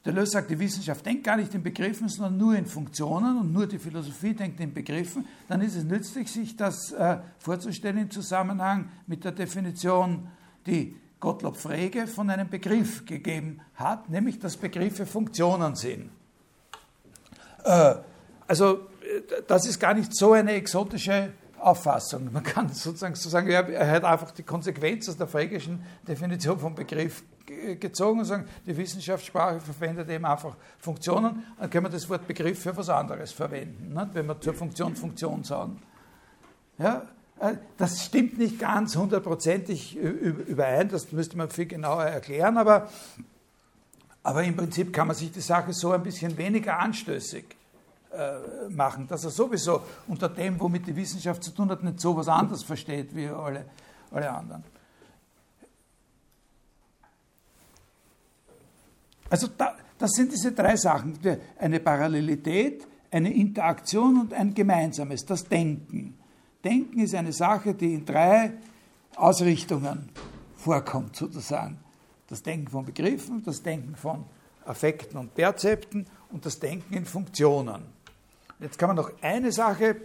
Deleuze 0.06 0.32
sagt, 0.32 0.50
die 0.50 0.60
Wissenschaft 0.60 1.06
denkt 1.06 1.26
gar 1.26 1.36
nicht 1.36 1.54
in 1.54 1.62
Begriffen, 1.62 2.08
sondern 2.08 2.38
nur 2.38 2.56
in 2.56 2.66
Funktionen 2.66 3.40
und 3.40 3.52
nur 3.52 3.68
die 3.68 3.78
Philosophie 3.78 4.34
denkt 4.34 4.60
in 4.60 4.74
Begriffen, 4.74 5.28
dann 5.50 5.62
ist 5.62 5.76
es 5.76 5.84
nützlich, 5.84 6.32
sich 6.32 6.56
das 6.56 6.94
äh, 6.94 7.18
vorzustellen 7.40 7.98
im 7.98 8.12
Zusammenhang 8.12 8.90
mit 9.06 9.26
der 9.26 9.34
Definition, 9.34 10.28
die 10.66 10.96
Gottlob 11.20 11.58
Frege 11.58 12.08
von 12.08 12.30
einem 12.30 12.50
Begriff 12.50 13.06
gegeben 13.06 13.60
hat, 13.76 14.10
nämlich 14.10 14.40
dass 14.40 14.56
Begriffe 14.56 15.06
Funktionen 15.06 15.76
sind. 15.76 16.10
Äh, 17.64 17.96
also 18.48 18.74
äh, 18.74 19.42
das 19.48 19.66
ist 19.66 19.80
gar 19.80 19.94
nicht 19.94 20.16
so 20.16 20.34
eine 20.34 20.54
exotische 20.54 21.34
Auffassung. 21.60 22.32
Man 22.32 22.44
kann 22.44 22.70
sozusagen 22.70 23.16
so 23.16 23.30
sagen, 23.30 23.50
er 23.50 23.92
hat 23.92 24.04
einfach 24.04 24.32
die 24.32 24.44
Konsequenz 24.44 25.10
aus 25.10 25.18
der 25.18 25.28
frägischen 25.28 25.84
Definition 26.08 26.60
vom 26.60 26.76
Begriff 26.76 27.24
gezogen 27.80 28.20
und 28.20 28.26
sagen, 28.26 28.46
die 28.66 28.76
Wissenschaftssprache 28.76 29.60
verwendet 29.60 30.10
eben 30.10 30.26
einfach 30.26 30.56
Funktionen, 30.80 31.44
dann 31.60 31.70
können 31.70 31.86
wir 31.86 31.90
das 31.90 32.10
Wort 32.10 32.28
Begriff 32.28 32.62
für 32.62 32.76
was 32.76 32.90
anderes 32.90 33.32
verwenden, 33.32 33.94
nicht? 33.94 34.10
wenn 34.14 34.26
wir 34.26 34.40
zur 34.42 34.54
Funktion 34.54 34.96
Funktion 34.96 35.44
sagen. 35.44 35.82
Ja, 36.78 37.04
äh, 37.40 37.56
das 37.78 38.04
stimmt 38.04 38.38
nicht 38.38 38.60
ganz 38.60 38.96
hundertprozentig 38.96 39.96
überein, 39.96 40.90
das 40.90 41.12
müsste 41.12 41.38
man 41.38 41.50
viel 41.50 41.68
genauer 41.68 42.04
erklären, 42.04 42.58
aber, 42.58 42.90
aber 44.24 44.44
im 44.44 44.58
Prinzip 44.58 44.92
kann 44.92 45.08
man 45.08 45.16
sich 45.16 45.32
die 45.32 45.42
Sache 45.42 45.72
so 45.72 45.92
ein 45.92 46.04
bisschen 46.04 46.38
weniger 46.38 46.80
anstößig 46.80 47.57
äh, 48.12 48.70
machen, 48.70 49.08
dass 49.08 49.24
er 49.24 49.32
sowieso 49.32 49.82
unter 50.08 50.30
dem, 50.30 50.60
womit 50.60 50.88
die 50.88 50.96
Wissenschaft 50.96 51.44
zu 51.44 51.52
tun 51.52 51.70
hat, 51.70 51.84
nicht 51.84 52.00
so 52.00 52.16
was 52.16 52.28
anderes 52.28 52.64
versteht 52.64 53.16
wie 53.16 53.28
alle, 53.28 53.66
alle 54.12 54.32
anderen. 54.32 54.64
Also 59.30 59.48
da, 59.58 59.76
das 59.98 60.12
sind 60.12 60.32
diese 60.32 60.52
drei 60.54 60.76
Sachen, 60.78 61.20
eine 61.58 61.80
Parallelität, 61.80 62.88
eine 63.12 63.34
Interaktion 63.34 64.22
und 64.22 64.34
ein 64.34 64.54
gemeinsames, 64.54 65.26
das 65.26 65.48
Denken. 65.48 66.18
Denken 66.64 67.00
ist 67.00 67.16
eine 67.16 67.34
Sache, 67.34 67.74
die 67.74 67.94
in 67.94 68.06
drei 68.06 68.54
Ausrichtungen 69.16 70.10
vorkommt, 70.56 71.16
sozusagen. 71.16 71.80
Das 72.28 72.44
Denken 72.44 72.68
von 72.68 72.86
Begriffen, 72.86 73.44
das 73.44 73.64
Denken 73.64 73.96
von 73.96 74.26
Affekten 74.66 75.18
und 75.18 75.34
Perzepten 75.34 76.06
und 76.30 76.46
das 76.46 76.60
Denken 76.60 76.94
in 76.94 77.06
Funktionen. 77.06 77.97
Jetzt 78.60 78.80
kann 78.80 78.88
man 78.88 78.96
noch 78.96 79.12
eine 79.22 79.52
Sache, 79.52 79.98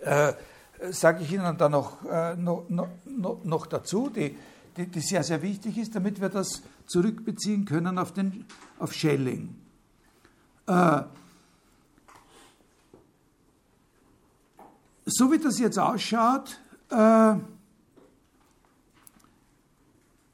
äh, 0.00 0.32
sage 0.90 1.22
ich 1.22 1.32
Ihnen 1.32 1.56
dann 1.56 1.70
noch, 1.70 2.04
äh, 2.04 2.34
noch, 2.34 2.68
noch, 2.68 3.44
noch, 3.44 3.66
dazu, 3.66 4.10
die, 4.10 4.36
die, 4.76 4.86
die, 4.86 5.00
sehr, 5.00 5.22
sehr 5.22 5.40
wichtig 5.40 5.78
ist, 5.78 5.94
damit 5.94 6.20
wir 6.20 6.28
das 6.28 6.62
zurückbeziehen 6.86 7.64
können 7.64 7.98
auf, 7.98 8.12
den, 8.12 8.44
auf 8.80 8.92
Schelling. 8.92 9.54
Äh, 10.66 11.02
so 15.06 15.30
wie 15.30 15.38
das 15.38 15.60
jetzt 15.60 15.78
ausschaut, 15.78 16.58
äh, 16.90 17.34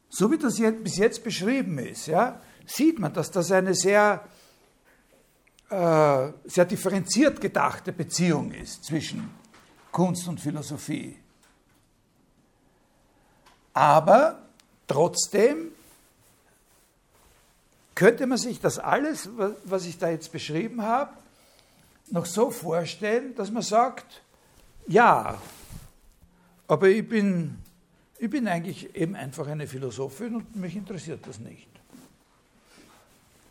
so 0.09 0.33
wie 0.33 0.39
das 0.39 0.59
jetzt, 0.59 0.83
bis 0.83 0.97
jetzt 0.97 1.23
beschrieben 1.23 1.79
ist, 1.79 2.07
ja, 2.07 2.41
sieht 2.64 2.99
man, 2.99 3.12
dass 3.12 3.31
das 3.31 3.53
eine 3.53 3.75
sehr 3.75 4.25
sehr 5.71 6.64
differenziert 6.64 7.41
gedachte 7.41 7.93
Beziehung 7.93 8.51
ist 8.53 8.85
zwischen 8.85 9.31
Kunst 9.93 10.27
und 10.27 10.41
Philosophie. 10.41 11.16
Aber 13.73 14.43
trotzdem 14.89 15.71
könnte 17.95 18.27
man 18.27 18.39
sich 18.39 18.61
das 18.61 18.79
alles, 18.79 19.29
was 19.64 19.87
ich 19.87 19.99
da 19.99 20.11
jetzt 20.11 20.33
beschrieben 20.33 20.83
habe, 20.83 21.12
noch 22.11 22.27
so 22.27 22.51
vorstellen, 22.51 23.35
dass 23.37 23.51
man 23.51 23.62
sagt, 23.62 24.23
ja, 24.89 25.41
aber 26.66 26.89
ich 26.89 27.09
bin, 27.09 27.59
ich 28.18 28.29
bin 28.29 28.49
eigentlich 28.49 28.97
eben 28.97 29.14
einfach 29.14 29.47
eine 29.47 29.68
Philosophin 29.68 30.35
und 30.37 30.57
mich 30.57 30.75
interessiert 30.75 31.27
das 31.27 31.39
nicht. 31.39 31.68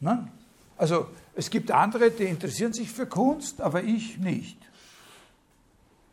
Nein? 0.01 0.31
Also 0.79 1.07
es 1.35 1.49
gibt 1.49 1.71
andere, 1.71 2.09
die 2.09 2.23
interessieren 2.23 2.71
sich 2.71 2.89
für 2.89 3.05
Kunst, 3.05 3.59
aber 3.59 3.83
ich 3.83 4.17
nicht. 4.17 4.57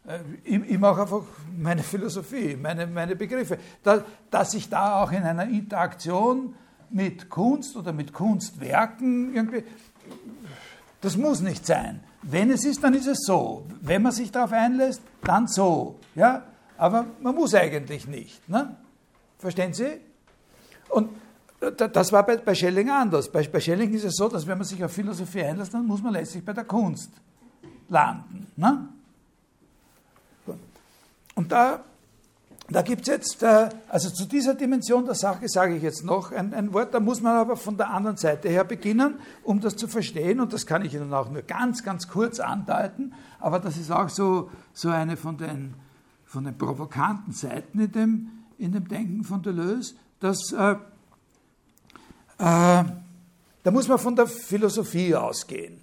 Äh, 0.07 0.19
ich, 0.43 0.71
ich 0.71 0.79
mache 0.79 1.03
einfach 1.03 1.23
meine 1.57 1.85
Philosophie, 1.85 2.57
meine, 2.57 2.89
meine 2.89 3.15
Begriffe. 3.15 3.59
Da, 3.85 4.05
dass 4.29 4.55
ich 4.55 4.69
da 4.69 5.03
auch 5.03 5.13
in 5.13 5.23
einer 5.23 5.49
Interaktion 5.49 6.57
mit 6.91 7.31
Kunst 7.31 7.77
oder 7.77 7.93
mit 7.93 8.13
Kunstwerken 8.13 9.37
irgendwie, 9.37 9.63
das 11.01 11.17
muss 11.17 11.41
nicht 11.41 11.65
sein. 11.65 12.01
Wenn 12.23 12.51
es 12.51 12.65
ist, 12.65 12.83
dann 12.83 12.95
ist 12.95 13.07
es 13.07 13.21
so. 13.25 13.67
Wenn 13.81 14.03
man 14.03 14.11
sich 14.11 14.33
darauf 14.33 14.51
einlässt, 14.51 15.01
dann 15.23 15.47
so. 15.47 16.01
Ja? 16.17 16.43
Aber 16.77 17.07
man 17.21 17.37
muss 17.37 17.55
eigentlich 17.55 18.09
nicht. 18.09 18.49
Ne? 18.49 18.77
Verstehen 19.39 19.75
Sie? 19.75 20.01
Und 20.89 21.11
das 21.59 22.13
war 22.13 22.25
bei, 22.27 22.55
Schelling 22.55 22.91
anders. 22.91 23.31
Bei, 23.31 23.43
bei, 23.47 23.61
Schelling 23.61 23.93
ist 23.95 24.05
es 24.05 24.17
so, 24.17 24.29
dass 24.29 24.47
wenn 24.47 24.59
man 24.59 24.67
sich 24.67 24.83
auf 24.85 24.93
Philosophie 24.93 25.43
einlässt, 25.43 25.73
dann 25.73 25.87
muss 25.87 26.03
man 26.03 26.13
letztlich 26.13 26.45
bei 26.45 26.53
der 26.53 26.65
Kunst 26.65 27.11
landen. 27.89 28.47
Ne? 28.57 28.89
Und 31.35 31.53
da 31.53 31.85
da 32.69 32.83
gibt 32.83 33.03
es 33.03 33.07
jetzt, 33.07 33.43
äh, 33.45 33.69
also 33.89 34.11
zu 34.11 34.27
dieser 34.27 34.55
Dimension 34.55 35.05
der 35.05 35.15
Sache 35.15 35.49
sage 35.49 35.77
ich 35.77 35.83
jetzt 35.85 36.05
noch 36.05 36.33
ein, 36.33 36.53
ein, 36.53 36.73
Wort, 36.73 36.93
da 36.93 36.99
muss 36.99 37.21
man 37.21 37.37
aber 37.37 37.57
von 37.57 37.77
der 37.77 37.91
anderen 37.91 38.17
Seite 38.17 38.49
her 38.49 38.65
beginnen, 38.65 39.15
um 39.45 39.61
das 39.61 39.77
zu 39.77 39.87
verstehen, 39.87 40.41
und 40.41 40.53
das 40.53 40.67
kann 40.67 40.85
ich 40.85 40.93
Ihnen 40.93 41.13
auch 41.15 41.31
nur 41.31 41.43
ganz, 41.43 41.85
ganz 41.85 42.09
kurz 42.09 42.41
andeuten, 42.41 43.15
aber 43.39 43.61
das 43.61 43.77
ist 43.77 43.93
auch 43.93 44.09
so, 44.09 44.51
so 44.73 44.89
eine 44.89 45.17
von 45.17 45.37
den, 45.37 45.75
von 46.25 46.43
den 46.43 46.59
provokanten 46.59 47.33
Seiten 47.33 47.79
in 47.79 47.93
dem, 47.93 48.29
in 48.59 48.73
dem 48.73 48.89
Denken 48.89 49.23
von 49.23 49.43
Deleuze, 49.43 49.95
dass 50.19 50.53
äh, 50.53 50.73
äh, 50.73 50.77
da 52.39 53.71
muss 53.71 53.89
man 53.89 53.99
von 53.99 54.15
der 54.15 54.27
Philosophie 54.27 55.15
ausgehen. 55.15 55.83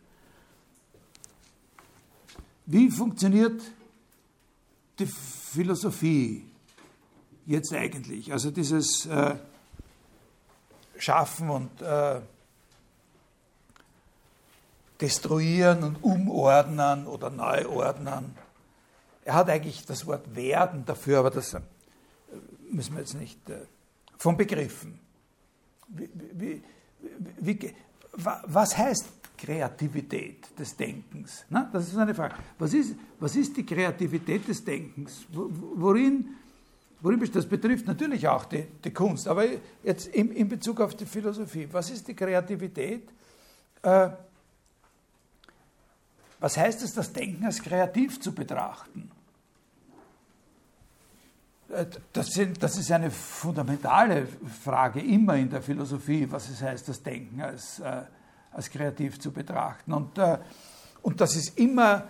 Wie 2.65 2.89
funktioniert 2.89 3.61
die 4.99 5.05
Philosophie 5.07 6.45
jetzt 7.45 7.73
eigentlich? 7.73 8.31
Also 8.31 8.51
dieses 8.51 9.05
äh, 9.05 9.35
Schaffen 10.97 11.49
und 11.49 11.81
äh, 11.81 12.21
Destruieren 15.01 15.83
und 15.83 16.03
Umordnen 16.03 17.07
oder 17.07 17.29
Neuordnen. 17.29 18.35
Er 19.25 19.33
hat 19.33 19.49
eigentlich 19.49 19.85
das 19.85 20.05
Wort 20.05 20.33
werden 20.35 20.85
dafür, 20.85 21.19
aber 21.19 21.31
das 21.31 21.55
äh, 21.55 21.61
müssen 22.71 22.93
wir 22.93 23.01
jetzt 23.01 23.15
nicht 23.15 23.49
äh, 23.49 23.65
von 24.17 24.37
Begriffen. 24.37 25.02
Wie, 25.88 26.09
wie, 26.34 26.63
wie, 27.39 27.73
was 28.13 28.77
heißt 28.77 29.05
Kreativität 29.38 30.57
des 30.57 30.75
Denkens? 30.75 31.45
Na, 31.49 31.69
das 31.71 31.88
ist 31.88 31.97
eine 31.97 32.15
Frage. 32.15 32.36
Was 32.57 32.73
ist, 32.73 32.95
was 33.19 33.36
ist 33.36 33.57
die 33.57 33.65
Kreativität 33.65 34.47
des 34.47 34.63
Denkens? 34.63 35.25
Worin, 35.31 36.36
worin 37.01 37.31
das 37.31 37.45
betrifft 37.45 37.86
natürlich 37.88 38.27
auch 38.27 38.45
die, 38.45 38.65
die 38.84 38.91
Kunst, 38.91 39.27
aber 39.27 39.45
jetzt 39.84 40.07
in, 40.07 40.31
in, 40.31 40.47
Bezug 40.47 40.79
auf 40.79 40.95
die 40.95 41.05
Philosophie. 41.05 41.67
Was 41.71 41.89
ist 41.89 42.07
die 42.07 42.13
Kreativität? 42.13 43.09
Äh, 43.81 44.09
was 46.39 46.57
heißt 46.57 46.84
es, 46.84 46.93
das 46.93 47.11
Denken 47.11 47.45
als 47.45 47.61
kreativ 47.61 48.19
zu 48.19 48.34
betrachten? 48.34 49.09
Äh, 51.74 51.86
das, 52.11 52.28
sind, 52.28 52.61
das, 52.61 52.78
ist 52.78 52.91
eine 52.91 53.09
fundamentale 53.09 54.28
Frage 54.63 55.01
immer 55.01 55.36
in 55.36 55.49
der 55.49 55.61
Philosophie, 55.61 56.28
was 56.30 56.49
es 56.49 56.61
heißt, 56.61 56.88
das 56.88 57.01
Denken 57.01 57.41
als, 57.41 57.80
äh, 57.80 58.01
als 58.51 58.69
kreativ 58.69 59.19
zu 59.19 59.32
betrachten. 59.32 59.93
Und, 59.93 60.17
äh, 60.17 60.38
und 61.01 61.19
das 61.19 61.36
ist 61.36 61.57
immer, 61.57 62.05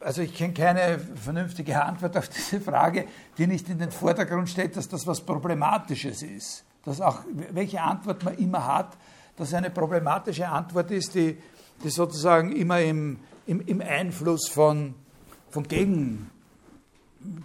also 0.00 0.22
ich 0.22 0.34
kenne 0.34 0.54
keine 0.54 0.98
vernünftige 0.98 1.82
Antwort 1.82 2.16
auf 2.16 2.28
diese 2.30 2.60
Frage, 2.60 3.06
die 3.38 3.46
nicht 3.46 3.68
in 3.68 3.78
den 3.78 3.90
Vordergrund 3.90 4.48
stellt, 4.48 4.76
dass 4.76 4.88
das 4.88 5.06
was 5.06 5.20
Problematisches 5.20 6.22
ist. 6.22 6.64
Dass 6.84 7.00
auch, 7.00 7.20
welche 7.50 7.80
Antwort 7.80 8.24
man 8.24 8.34
immer 8.38 8.66
hat, 8.66 8.96
dass 9.36 9.54
eine 9.54 9.70
problematische 9.70 10.48
Antwort 10.48 10.90
ist, 10.90 11.14
die, 11.14 11.38
die 11.84 11.90
sozusagen 11.90 12.52
immer 12.52 12.80
im, 12.80 13.20
im, 13.46 13.60
im 13.60 13.80
Einfluss 13.80 14.48
von, 14.48 14.94
von 15.50 15.62
Gegen 15.62 16.31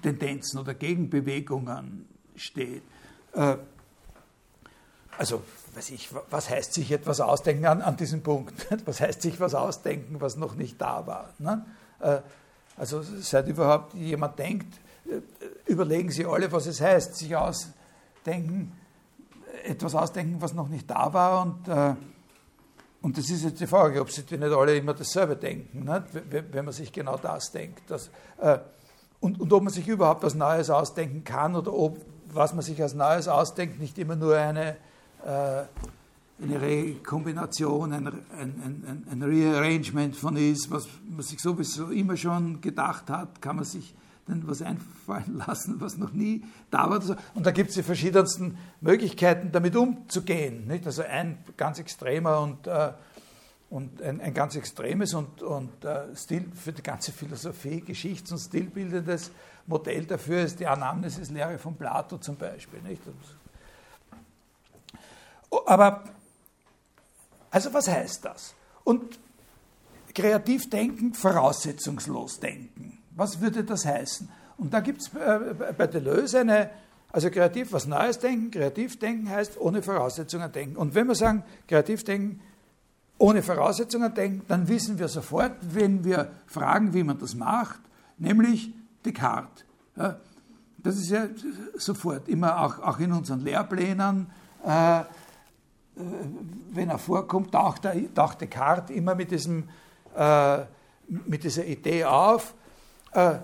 Tendenzen 0.02 0.60
oder 0.60 0.74
Gegenbewegungen 0.74 2.08
steht. 2.36 2.84
Äh, 3.34 3.58
also, 5.18 5.42
weiß 5.74 5.90
ich, 5.92 6.10
was 6.30 6.50
heißt 6.50 6.74
sich 6.74 6.92
etwas 6.92 7.20
ausdenken 7.20 7.66
an, 7.66 7.82
an 7.82 7.98
diesem 7.98 8.22
Punkt? 8.22 8.54
Was 8.86 9.02
heißt 9.02 9.22
sich 9.22 9.40
was 9.40 9.56
ausdenken, 9.56 10.22
was 10.22 10.38
noch 10.38 10.54
nicht 10.54 10.80
da 10.80 11.08
war? 11.08 11.34
Ne? 11.40 11.66
Äh, 12.00 12.20
also, 12.76 13.02
seit 13.02 13.48
überhaupt 13.48 13.96
jemand 13.96 14.38
denkt, 14.38 14.80
äh, 15.08 15.22
überlegen 15.66 16.12
Sie 16.12 16.26
alle, 16.26 16.52
was 16.52 16.68
es 16.68 16.82
heißt, 16.82 17.16
sich 17.16 17.36
ausdenken, 17.36 18.74
etwas 19.64 19.96
ausdenken, 19.96 20.40
was 20.40 20.54
noch 20.54 20.68
nicht 20.68 20.90
da 20.90 21.12
war. 21.12 21.42
Und, 21.42 21.98
und 23.02 23.18
das 23.18 23.30
ist 23.30 23.44
jetzt 23.44 23.60
die 23.60 23.68
Frage, 23.68 24.00
ob 24.00 24.12
Sie 24.12 24.22
nicht 24.22 24.44
alle 24.44 24.78
immer 24.78 24.94
dasselbe 24.94 25.36
denken, 25.36 25.84
ne? 25.84 26.06
wenn 26.52 26.64
man 26.64 26.74
sich 26.74 26.92
genau 26.92 27.18
das 27.18 27.52
denkt. 27.52 27.90
Dass, 27.90 28.12
und, 29.20 29.40
und 29.40 29.52
ob 29.54 29.64
man 29.64 29.74
sich 29.74 29.88
überhaupt 29.88 30.24
was 30.24 30.36
Neues 30.36 30.70
ausdenken 30.70 31.24
kann 31.24 31.56
oder 31.56 31.74
ob, 31.74 31.98
was 32.32 32.54
man 32.54 32.64
sich 32.64 32.82
als 32.82 32.94
Neues 32.94 33.28
ausdenkt, 33.28 33.80
nicht 33.80 33.98
immer 33.98 34.16
nur 34.16 34.38
eine, 34.38 34.78
äh, 35.26 35.64
eine 36.44 36.62
Rekombination, 36.62 37.94
ein, 37.94 38.08
ein, 38.08 38.84
ein, 38.88 39.08
ein, 39.10 39.24
Rearrangement 39.24 40.16
von 40.16 40.38
ist, 40.38 40.70
was 40.70 40.88
man 41.10 41.24
sich 41.24 41.40
sowieso 41.40 41.90
immer 41.90 42.16
schon 42.16 42.62
gedacht 42.62 43.10
hat, 43.10 43.42
kann 43.42 43.56
man 43.56 43.66
sich 43.66 43.96
dann 44.28 44.48
was 44.48 44.62
einfallen 44.62 45.38
lassen, 45.48 45.80
was 45.80 45.98
noch 45.98 46.12
nie 46.12 46.44
da 46.70 46.90
war. 46.90 47.02
Und 47.34 47.46
da 47.46 47.52
gibt 47.52 47.70
es 47.70 47.76
die 47.76 47.84
verschiedensten 47.84 48.58
Möglichkeiten, 48.82 49.52
damit 49.52 49.76
umzugehen. 49.76 50.68
Nicht? 50.68 50.86
Also 50.86 51.02
ein 51.04 51.40
ganz 51.56 51.80
extremer 51.80 52.42
und 52.42 52.68
äh, 52.68 52.92
und 53.70 54.02
ein, 54.02 54.22
ein 54.22 54.34
ganz 54.34 54.56
extremes 54.56 55.14
und, 55.14 55.42
und 55.42 55.84
uh, 55.84 56.16
Stil 56.16 56.50
für 56.56 56.72
die 56.72 56.84
ganze 56.84 57.12
Philosophie, 57.12 57.82
Geschichts- 57.82 58.32
und 58.32 58.38
stilbildendes 58.38 59.32
Modell 59.66 60.06
dafür 60.06 60.44
ist 60.44 60.60
die 60.60 60.68
Anamnesis-Lehre 60.68 61.58
von 61.58 61.76
Plato 61.76 62.18
zum 62.18 62.38
Beispiel. 62.38 62.82
Nicht? 62.82 63.02
Aber, 65.66 66.04
also 67.52 67.74
was 67.74 67.88
heißt 67.90 68.24
das? 68.24 68.56
Und 68.86 69.20
kreativ 70.14 70.70
denken, 70.70 71.14
voraussetzungslos 71.14 72.40
denken. 72.40 73.00
Was 73.16 73.42
würde 73.42 73.66
das 73.66 73.86
heißen? 73.86 74.30
Und 74.58 74.74
da 74.74 74.80
gibt 74.80 75.02
es 75.02 75.14
äh, 75.14 75.54
bei 75.78 75.88
Deleuze 75.88 76.40
eine, 76.40 76.70
also 77.12 77.30
kreativ 77.30 77.74
was 77.74 77.86
Neues 77.86 78.20
denken, 78.20 78.50
kreativ 78.50 78.98
denken 78.98 79.30
heißt 79.30 79.60
ohne 79.60 79.84
Voraussetzungen 79.84 80.52
denken. 80.52 80.78
Und 80.78 80.96
wenn 80.96 81.08
wir 81.08 81.16
sagen, 81.16 81.44
kreativ 81.68 82.06
denken 82.06 82.42
ohne 83.18 83.42
Voraussetzungen 83.42 84.14
denken, 84.14 84.44
dann 84.48 84.68
wissen 84.68 85.00
wir 85.00 85.08
sofort, 85.08 85.54
wenn 85.62 86.04
wir 86.04 86.32
fragen, 86.46 86.94
wie 86.94 87.04
man 87.04 87.18
das 87.18 87.36
macht, 87.36 87.80
nämlich 88.18 88.74
Descartes. 89.04 89.66
Ja, 89.96 90.18
das 90.78 90.98
ist 90.98 91.10
ja 91.10 91.28
sofort, 91.76 92.30
immer 92.30 92.62
auch, 92.62 92.80
auch 92.80 93.00
in 93.00 93.12
unseren 93.12 93.42
Lehrplänen, 93.42 94.28
äh, 94.66 95.00
äh 95.00 95.04
wenn 96.72 96.90
er 96.90 97.00
vorkommt, 97.00 97.54
taucht, 97.54 97.86
er, 97.86 98.14
taucht 98.14 98.42
Descartes 98.42 98.96
immer 98.96 99.16
mit, 99.16 99.32
diesem, 99.32 99.68
äh, 100.16 100.60
mit 101.08 101.44
dieser 101.44 101.66
Idee 101.66 102.06
auf, 102.06 102.54
äh, 103.14 103.36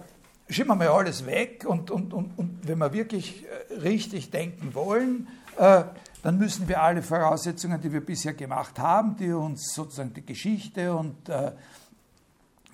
schieben 0.50 0.70
wir 0.70 0.76
mal 0.76 0.88
alles 0.90 1.26
weg 1.26 1.66
und, 1.68 1.90
und, 1.90 2.14
und, 2.14 2.38
und 2.38 2.68
wenn 2.68 2.78
wir 2.78 2.94
wirklich 2.94 3.46
äh, 3.46 3.80
richtig 3.80 4.30
denken 4.30 4.76
wollen, 4.76 5.28
äh, 5.58 5.84
dann 6.24 6.38
müssen 6.38 6.70
wir 6.70 6.82
alle 6.82 7.04
Voraussetzungen, 7.04 7.80
die 7.82 7.92
wir 7.92 8.04
bisher 8.04 8.34
gemacht 8.34 8.80
haben, 8.80 9.18
die 9.18 9.32
uns 9.32 9.74
sozusagen 9.74 10.14
die 10.14 10.26
Geschichte 10.26 10.96
und, 10.96 11.28
äh, 11.28 11.52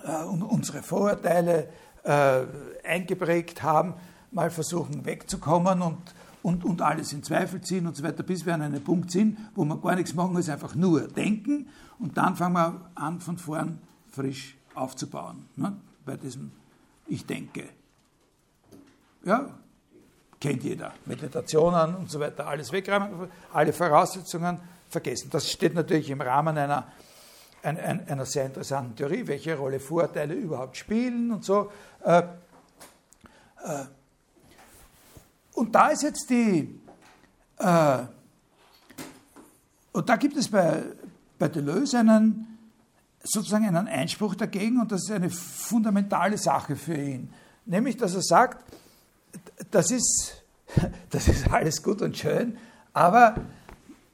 äh, 0.03 0.23
und 0.23 0.43
unsere 0.43 0.83
Vorurteile 0.83 1.67
äh, 2.03 2.41
eingeprägt 2.83 3.63
haben, 3.63 3.95
mal 4.31 4.51
versuchen 4.51 5.03
wegzukommen 5.03 5.81
und, 5.81 5.97
und, 6.43 6.63
und 6.63 6.83
alles 6.83 7.11
in 7.11 7.23
Zweifel 7.23 7.59
ziehen 7.61 7.87
und 7.87 7.97
so 7.97 8.03
weiter, 8.03 8.21
bis 8.21 8.45
wir 8.45 8.53
an 8.53 8.61
einem 8.61 8.83
Punkt 8.83 9.09
sind, 9.09 9.39
wo 9.55 9.65
wir 9.65 9.77
gar 9.77 9.95
nichts 9.95 10.13
machen, 10.13 10.37
als 10.37 10.47
einfach 10.47 10.75
nur 10.75 11.07
denken 11.07 11.67
und 11.97 12.17
dann 12.17 12.35
fangen 12.35 12.53
wir 12.53 12.91
an, 12.93 13.19
von 13.19 13.39
vorn 13.39 13.79
frisch 14.11 14.55
aufzubauen, 14.75 15.47
ne? 15.55 15.75
bei 16.05 16.17
diesem 16.17 16.51
Ich 17.07 17.25
denke. 17.25 17.63
Ja, 19.25 19.49
kennt 20.39 20.63
jeder. 20.63 20.93
Meditationen 21.05 21.95
und 21.95 22.09
so 22.09 22.19
weiter, 22.19 22.47
alles 22.47 22.71
wegräumen, 22.71 23.29
alle 23.53 23.73
Voraussetzungen 23.73 24.59
vergessen. 24.89 25.29
Das 25.29 25.49
steht 25.49 25.75
natürlich 25.75 26.09
im 26.09 26.21
Rahmen 26.21 26.57
einer, 26.57 26.87
einer, 27.61 28.07
einer 28.07 28.25
sehr 28.25 28.45
interessanten 28.45 28.95
Theorie, 28.95 29.27
welche 29.27 29.57
Rolle 29.57 29.79
Vorurteile 29.79 30.33
überhaupt 30.33 30.77
spielen 30.77 31.31
und 31.31 31.43
so. 31.43 31.71
Äh, 32.03 32.19
äh, 32.19 33.85
und 35.53 35.75
da 35.75 35.89
ist 35.89 36.03
jetzt 36.03 36.29
die, 36.29 36.79
äh, 37.57 37.97
und 39.91 40.07
da 40.07 40.15
gibt 40.15 40.37
es 40.37 40.49
bei, 40.49 40.83
bei 41.37 41.49
Deleuze 41.49 41.99
einen, 41.99 42.57
sozusagen 43.21 43.67
einen 43.67 43.87
Einspruch 43.87 44.35
dagegen 44.35 44.79
und 44.79 44.91
das 44.91 45.03
ist 45.03 45.11
eine 45.11 45.29
fundamentale 45.29 46.37
Sache 46.37 46.77
für 46.77 46.95
ihn. 46.95 47.33
Nämlich, 47.65 47.97
dass 47.97 48.15
er 48.15 48.21
sagt, 48.21 48.63
das 49.71 49.91
ist, 49.91 50.43
das 51.09 51.27
ist 51.27 51.51
alles 51.51 51.81
gut 51.83 52.01
und 52.01 52.17
schön, 52.17 52.57
aber 52.93 53.35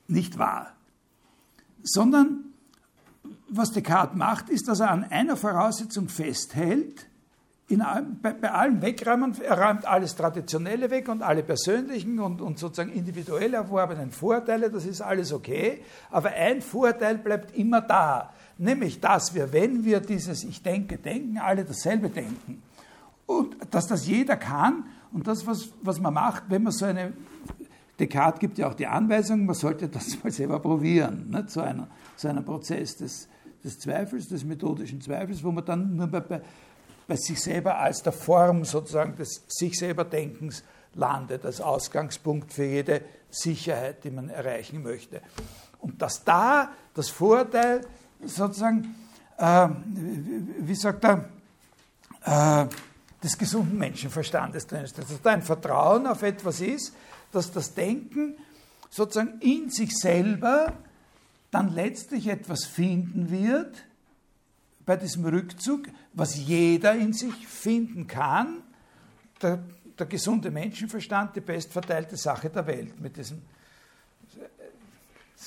nicht 0.08 0.38
wahr. 0.38 0.74
Sondern 1.84 2.46
was 3.48 3.72
Descartes 3.72 4.18
macht, 4.18 4.50
ist, 4.50 4.68
dass 4.68 4.80
er 4.80 4.92
an 4.92 5.04
einer 5.04 5.38
Voraussetzung 5.38 6.10
festhält, 6.10 7.08
in, 7.68 7.84
bei, 8.22 8.34
bei 8.34 8.52
allem 8.52 8.82
Wegräumen, 8.82 9.36
er 9.42 9.60
räumt 9.60 9.86
alles 9.86 10.16
Traditionelle 10.16 10.92
weg 10.92 11.10
und 11.10 11.24
alle 11.24 11.42
persönlichen 11.42 12.20
und, 12.20 12.40
und 12.40 12.60
sozusagen 12.60 12.92
individuell 12.92 13.56
erworbenen 13.56 14.12
Vorteile, 14.12 14.70
das 14.70 14.86
ist 14.86 15.02
alles 15.02 15.34
okay, 15.34 15.82
aber 16.12 16.30
ein 16.30 16.62
Vorteil 16.62 17.18
bleibt 17.18 17.56
immer 17.56 17.82
da, 17.82 18.32
nämlich 18.60 19.00
dass 19.00 19.34
wir, 19.34 19.52
wenn 19.52 19.84
wir 19.84 20.00
dieses 20.00 20.44
Ich 20.44 20.62
denke, 20.62 20.98
denken, 20.98 21.40
alle 21.40 21.66
dasselbe 21.66 22.10
denken. 22.10 22.62
Und 23.26 23.56
dass 23.72 23.88
das 23.88 24.06
jeder 24.06 24.38
kann 24.38 24.86
Und 25.16 25.26
das, 25.28 25.48
was, 25.48 25.70
was 25.82 25.98
man 26.02 26.14
macht, 26.14 26.44
wenn 26.50 26.64
man 26.64 26.74
so 26.74 26.84
eine, 26.84 27.14
Descartes 27.98 28.38
gibt 28.42 28.58
ja 28.58 28.68
auch 28.68 28.74
die 28.74 28.86
Anweisung, 28.86 29.46
man 29.46 29.56
sollte 29.56 29.88
das 29.88 30.22
mal 30.22 30.30
selber 30.30 30.60
probieren, 30.60 31.30
ne, 31.30 31.46
zu, 31.46 31.62
einer, 31.62 31.88
zu 32.18 32.28
einem 32.28 32.44
Prozess 32.44 32.98
des, 32.98 33.30
des 33.64 33.80
Zweifels, 33.80 34.28
des 34.28 34.44
methodischen 34.44 35.00
Zweifels, 35.00 35.42
wo 35.42 35.54
man 35.54 35.64
dann 35.64 35.96
nur 35.96 36.08
bei, 36.08 36.20
bei, 36.20 36.42
bei 37.08 37.16
sich 37.16 37.42
selber 37.42 37.80
als 37.80 38.04
der 38.04 38.12
Form 38.12 38.66
sozusagen 38.66 39.16
des 39.16 39.46
sich 39.48 39.80
selber 39.80 40.04
Denkens 40.04 40.66
landet, 40.96 41.46
als 41.46 41.62
Ausgangspunkt 41.62 42.52
für 42.52 42.66
jede 42.66 43.02
Sicherheit, 43.30 44.04
die 44.04 44.12
man 44.12 44.28
erreichen 44.28 44.84
möchte. 44.84 45.22
Und 45.80 46.02
dass 46.02 46.26
da 46.26 46.72
das 46.94 47.08
Vorteil 47.08 47.88
sozusagen, 48.22 48.94
äh, 49.38 49.70
wie 50.60 50.76
sagt 50.76 51.06
er, 51.06 51.30
äh, 52.26 52.68
des 53.26 53.38
gesunden 53.40 53.78
Menschenverstandes 53.80 54.68
drin 54.68 54.84
ist. 54.84 54.98
Dass 55.00 55.22
da 55.22 55.32
ein 55.32 55.42
Vertrauen 55.42 56.06
auf 56.06 56.22
etwas 56.22 56.62
ist, 56.62 56.94
dass 57.32 57.52
das 57.52 57.74
Denken 57.74 58.38
sozusagen 58.92 59.40
in 59.42 59.70
sich 59.70 59.98
selber 59.98 60.74
dann 61.50 61.74
letztlich 61.74 62.28
etwas 62.28 62.66
finden 62.66 63.32
wird, 63.32 63.84
bei 64.86 64.96
diesem 64.96 65.26
Rückzug, 65.26 65.88
was 66.14 66.36
jeder 66.38 66.94
in 66.94 67.14
sich 67.14 67.48
finden 67.48 68.06
kann, 68.06 68.62
der, 69.42 69.64
der 69.98 70.06
gesunde 70.06 70.52
Menschenverstand, 70.52 71.36
die 71.36 71.42
bestverteilte 71.42 72.18
Sache 72.18 72.52
der 72.52 72.68
Welt. 72.68 73.02
Mit 73.02 73.18
diesem, 73.18 73.42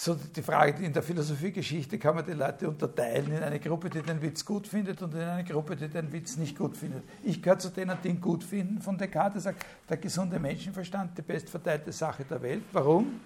so 0.01 0.15
die 0.15 0.43
Frage, 0.43 0.85
in 0.85 0.93
der 0.93 1.03
Philosophiegeschichte 1.03 1.99
kann 1.99 2.15
man 2.15 2.25
die 2.25 2.33
Leute 2.33 2.69
unterteilen 2.69 3.33
in 3.33 3.43
eine 3.43 3.59
Gruppe, 3.59 3.91
die 3.91 4.01
den 4.01 4.23
Witz 4.23 4.45
gut 4.45 4.69
findet 4.69 5.03
und 5.03 5.13
in 5.13 5.23
eine 5.23 5.43
Gruppe, 5.43 5.75
die 5.75 5.89
den 5.89 6.13
Witz 6.13 6.37
nicht 6.37 6.57
gut 6.57 6.77
findet. 6.77 7.03
Ich 7.25 7.43
gehöre 7.43 7.59
zu 7.59 7.71
denen, 7.71 7.99
die 8.05 8.11
ihn 8.11 8.21
gut 8.21 8.45
finden. 8.45 8.81
Von 8.81 8.97
Descartes 8.97 9.43
sagt, 9.43 9.67
der 9.89 9.97
gesunde 9.97 10.39
Menschenverstand, 10.39 11.19
die 11.19 11.23
bestverteilte 11.23 11.91
Sache 11.91 12.25
der 12.25 12.41
Welt. 12.41 12.63
Warum? 12.71 13.21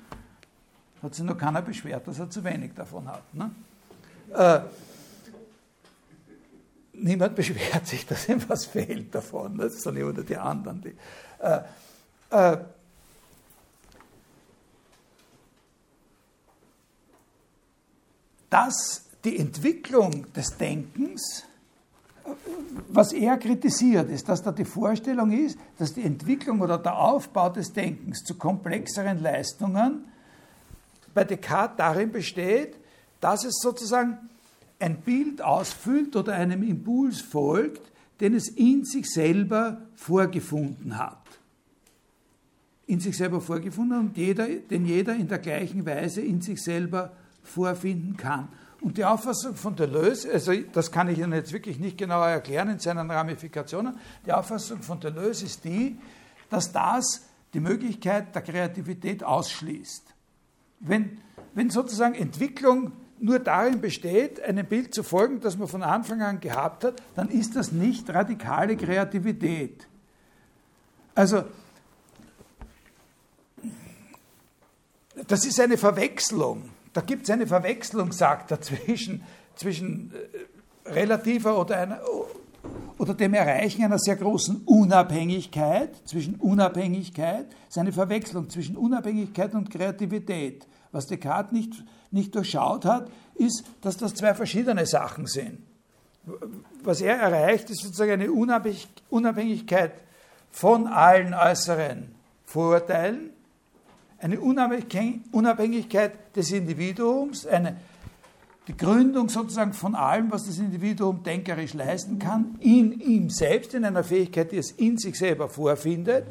Hat 1.02 1.14
sich 1.14 1.26
noch 1.26 1.36
keiner 1.36 1.60
beschwert, 1.60 2.08
dass 2.08 2.18
er 2.18 2.30
zu 2.30 2.42
wenig 2.42 2.72
davon 2.72 3.06
hat. 3.06 3.34
Ne? 3.34 3.50
Äh, 4.32 4.60
niemand 6.94 7.34
beschwert 7.36 7.86
sich, 7.86 8.06
dass 8.06 8.30
ihm 8.30 8.42
was 8.48 8.64
fehlt 8.64 9.14
davon, 9.14 9.58
ne? 9.58 9.68
sondern 9.68 10.04
oder 10.04 10.22
die 10.22 10.38
anderen. 10.38 10.80
Die, 10.80 10.96
äh, 11.38 11.60
äh, 12.30 12.56
dass 18.52 19.06
die 19.24 19.38
Entwicklung 19.38 20.30
des 20.34 20.58
Denkens, 20.58 21.44
was 22.88 23.14
er 23.14 23.38
kritisiert, 23.38 24.10
ist, 24.10 24.28
dass 24.28 24.42
da 24.42 24.52
die 24.52 24.66
Vorstellung 24.66 25.32
ist, 25.32 25.58
dass 25.78 25.94
die 25.94 26.02
Entwicklung 26.02 26.60
oder 26.60 26.76
der 26.76 26.98
Aufbau 26.98 27.48
des 27.48 27.72
Denkens 27.72 28.24
zu 28.24 28.34
komplexeren 28.34 29.22
Leistungen 29.22 30.04
bei 31.14 31.24
Descartes 31.24 31.78
darin 31.78 32.12
besteht, 32.12 32.76
dass 33.20 33.44
es 33.44 33.54
sozusagen 33.62 34.18
ein 34.78 35.00
Bild 35.00 35.40
ausfüllt 35.40 36.14
oder 36.14 36.34
einem 36.34 36.62
Impuls 36.62 37.22
folgt, 37.22 37.90
den 38.20 38.34
es 38.34 38.48
in 38.48 38.84
sich 38.84 39.10
selber 39.10 39.80
vorgefunden 39.94 40.98
hat. 40.98 41.22
In 42.86 43.00
sich 43.00 43.16
selber 43.16 43.40
vorgefunden 43.40 43.98
und 43.98 44.16
jeder, 44.18 44.46
den 44.46 44.84
jeder 44.84 45.14
in 45.14 45.28
der 45.28 45.38
gleichen 45.38 45.86
Weise 45.86 46.20
in 46.20 46.42
sich 46.42 46.62
selber 46.62 47.12
vorfinden 47.42 48.16
kann. 48.16 48.48
Und 48.80 48.98
die 48.98 49.04
Auffassung 49.04 49.54
von 49.54 49.76
Deleuze, 49.76 50.32
also 50.32 50.52
das 50.72 50.90
kann 50.90 51.08
ich 51.08 51.18
Ihnen 51.18 51.32
jetzt 51.32 51.52
wirklich 51.52 51.78
nicht 51.78 51.96
genauer 51.96 52.26
erklären 52.26 52.68
in 52.68 52.78
seinen 52.80 53.10
Ramifikationen, 53.10 53.96
die 54.26 54.32
Auffassung 54.32 54.82
von 54.82 54.98
Deleuze 54.98 55.44
ist 55.44 55.64
die, 55.64 55.98
dass 56.50 56.72
das 56.72 57.22
die 57.54 57.60
Möglichkeit 57.60 58.34
der 58.34 58.42
Kreativität 58.42 59.22
ausschließt. 59.22 60.14
Wenn, 60.80 61.18
wenn 61.54 61.70
sozusagen 61.70 62.14
Entwicklung 62.14 62.92
nur 63.20 63.38
darin 63.38 63.80
besteht, 63.80 64.42
einem 64.42 64.66
Bild 64.66 64.92
zu 64.92 65.04
folgen, 65.04 65.40
das 65.40 65.56
man 65.56 65.68
von 65.68 65.84
Anfang 65.84 66.20
an 66.22 66.40
gehabt 66.40 66.82
hat, 66.82 67.00
dann 67.14 67.28
ist 67.28 67.54
das 67.54 67.70
nicht 67.70 68.10
radikale 68.10 68.76
Kreativität. 68.76 69.86
Also, 71.14 71.44
das 75.28 75.44
ist 75.44 75.60
eine 75.60 75.78
Verwechslung. 75.78 76.70
Da 76.92 77.00
gibt 77.00 77.24
es 77.24 77.30
eine 77.30 77.46
Verwechslung, 77.46 78.12
sagt 78.12 78.50
er, 78.50 78.60
zwischen, 78.60 79.22
zwischen 79.54 80.12
äh, 80.84 80.90
relativer 80.90 81.58
oder, 81.58 81.78
einer, 81.78 82.00
oder 82.98 83.14
dem 83.14 83.34
Erreichen 83.34 83.84
einer 83.84 83.98
sehr 83.98 84.16
großen 84.16 84.62
Unabhängigkeit, 84.64 85.96
zwischen 86.06 86.36
Unabhängigkeit, 86.36 87.46
ist 87.68 87.78
eine 87.78 87.92
Verwechslung 87.92 88.50
zwischen 88.50 88.76
Unabhängigkeit 88.76 89.54
und 89.54 89.70
Kreativität. 89.70 90.66
Was 90.90 91.06
Descartes 91.06 91.52
nicht 91.52 91.82
nicht 92.12 92.34
durchschaut 92.34 92.84
hat, 92.84 93.10
ist, 93.34 93.64
dass 93.80 93.96
das 93.96 94.14
zwei 94.14 94.34
verschiedene 94.34 94.86
Sachen 94.86 95.26
sind. 95.26 95.58
Was 96.84 97.00
er 97.00 97.16
erreicht, 97.16 97.70
ist 97.70 97.82
sozusagen 97.82 98.12
eine 98.12 98.30
Unabhängigkeit 98.30 99.94
von 100.50 100.86
allen 100.86 101.34
äußeren 101.34 102.14
Vorurteilen, 102.44 103.30
eine 104.22 104.40
Unabhängigkeit 104.40 106.36
des 106.36 106.52
Individuums, 106.52 107.44
eine, 107.44 107.76
die 108.68 108.76
Gründung 108.76 109.28
sozusagen 109.28 109.72
von 109.72 109.96
allem, 109.96 110.30
was 110.30 110.46
das 110.46 110.58
Individuum 110.58 111.24
denkerisch 111.24 111.74
leisten 111.74 112.20
kann, 112.20 112.56
in 112.60 113.00
ihm 113.00 113.30
selbst, 113.30 113.74
in 113.74 113.84
einer 113.84 114.04
Fähigkeit, 114.04 114.52
die 114.52 114.58
es 114.58 114.70
in 114.70 114.96
sich 114.96 115.18
selber 115.18 115.48
vorfindet, 115.48 116.26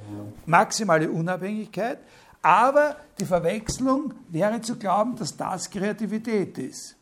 maximale 0.45 1.11
Unabhängigkeit, 1.11 1.99
aber 2.41 2.95
die 3.19 3.25
Verwechslung 3.25 4.13
wäre 4.29 4.61
zu 4.61 4.77
glauben, 4.77 5.17
dass 5.17 5.35
das 5.35 5.69
Kreativität 5.69 6.57
ist. 6.57 6.95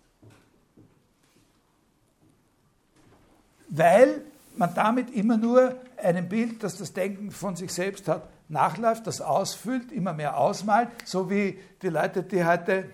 Weil 3.69 4.23
man 4.57 4.73
damit 4.73 5.11
immer 5.11 5.37
nur 5.37 5.75
einem 5.97 6.27
Bild, 6.27 6.63
das 6.63 6.77
das 6.77 6.93
Denken 6.93 7.29
von 7.29 7.55
sich 7.55 7.71
selbst 7.71 8.07
hat, 8.07 8.27
nachläuft, 8.49 9.07
das 9.07 9.21
ausfüllt, 9.21 9.91
immer 9.91 10.13
mehr 10.13 10.37
ausmalt, 10.37 10.89
so 11.05 11.29
wie 11.29 11.59
die 11.81 11.89
Leute, 11.89 12.23
die 12.23 12.43
heute, 12.43 12.89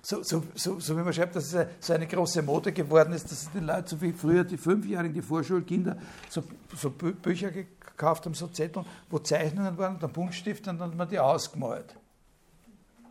so, 0.00 0.22
so, 0.22 0.42
so, 0.54 0.80
so 0.80 0.96
wie 0.96 1.02
man 1.02 1.12
schreibt, 1.12 1.36
dass 1.36 1.52
es 1.52 1.66
so 1.78 1.92
eine 1.92 2.06
große 2.06 2.42
Mode 2.42 2.72
geworden 2.72 3.12
ist, 3.12 3.30
dass 3.30 3.50
die 3.52 3.60
Leute, 3.60 3.90
so 3.90 4.00
wie 4.00 4.12
früher 4.12 4.44
die 4.44 4.56
Fünfjährigen, 4.56 5.14
die 5.14 5.22
Vorschulkinder, 5.22 5.96
so, 6.28 6.42
so 6.74 6.90
Bücher 6.90 7.50
gekauft 7.50 8.24
haben, 8.24 8.34
so 8.34 8.48
Zettel, 8.48 8.84
wo 9.10 9.18
Zeichnungen 9.18 9.76
waren 9.78 10.02
ein 10.02 10.12
Buntstift 10.12 10.66
und 10.66 10.80
dann 10.80 10.90
hat 10.90 10.96
man 10.96 11.08
die 11.08 11.18
ausgemalt. 11.18 11.94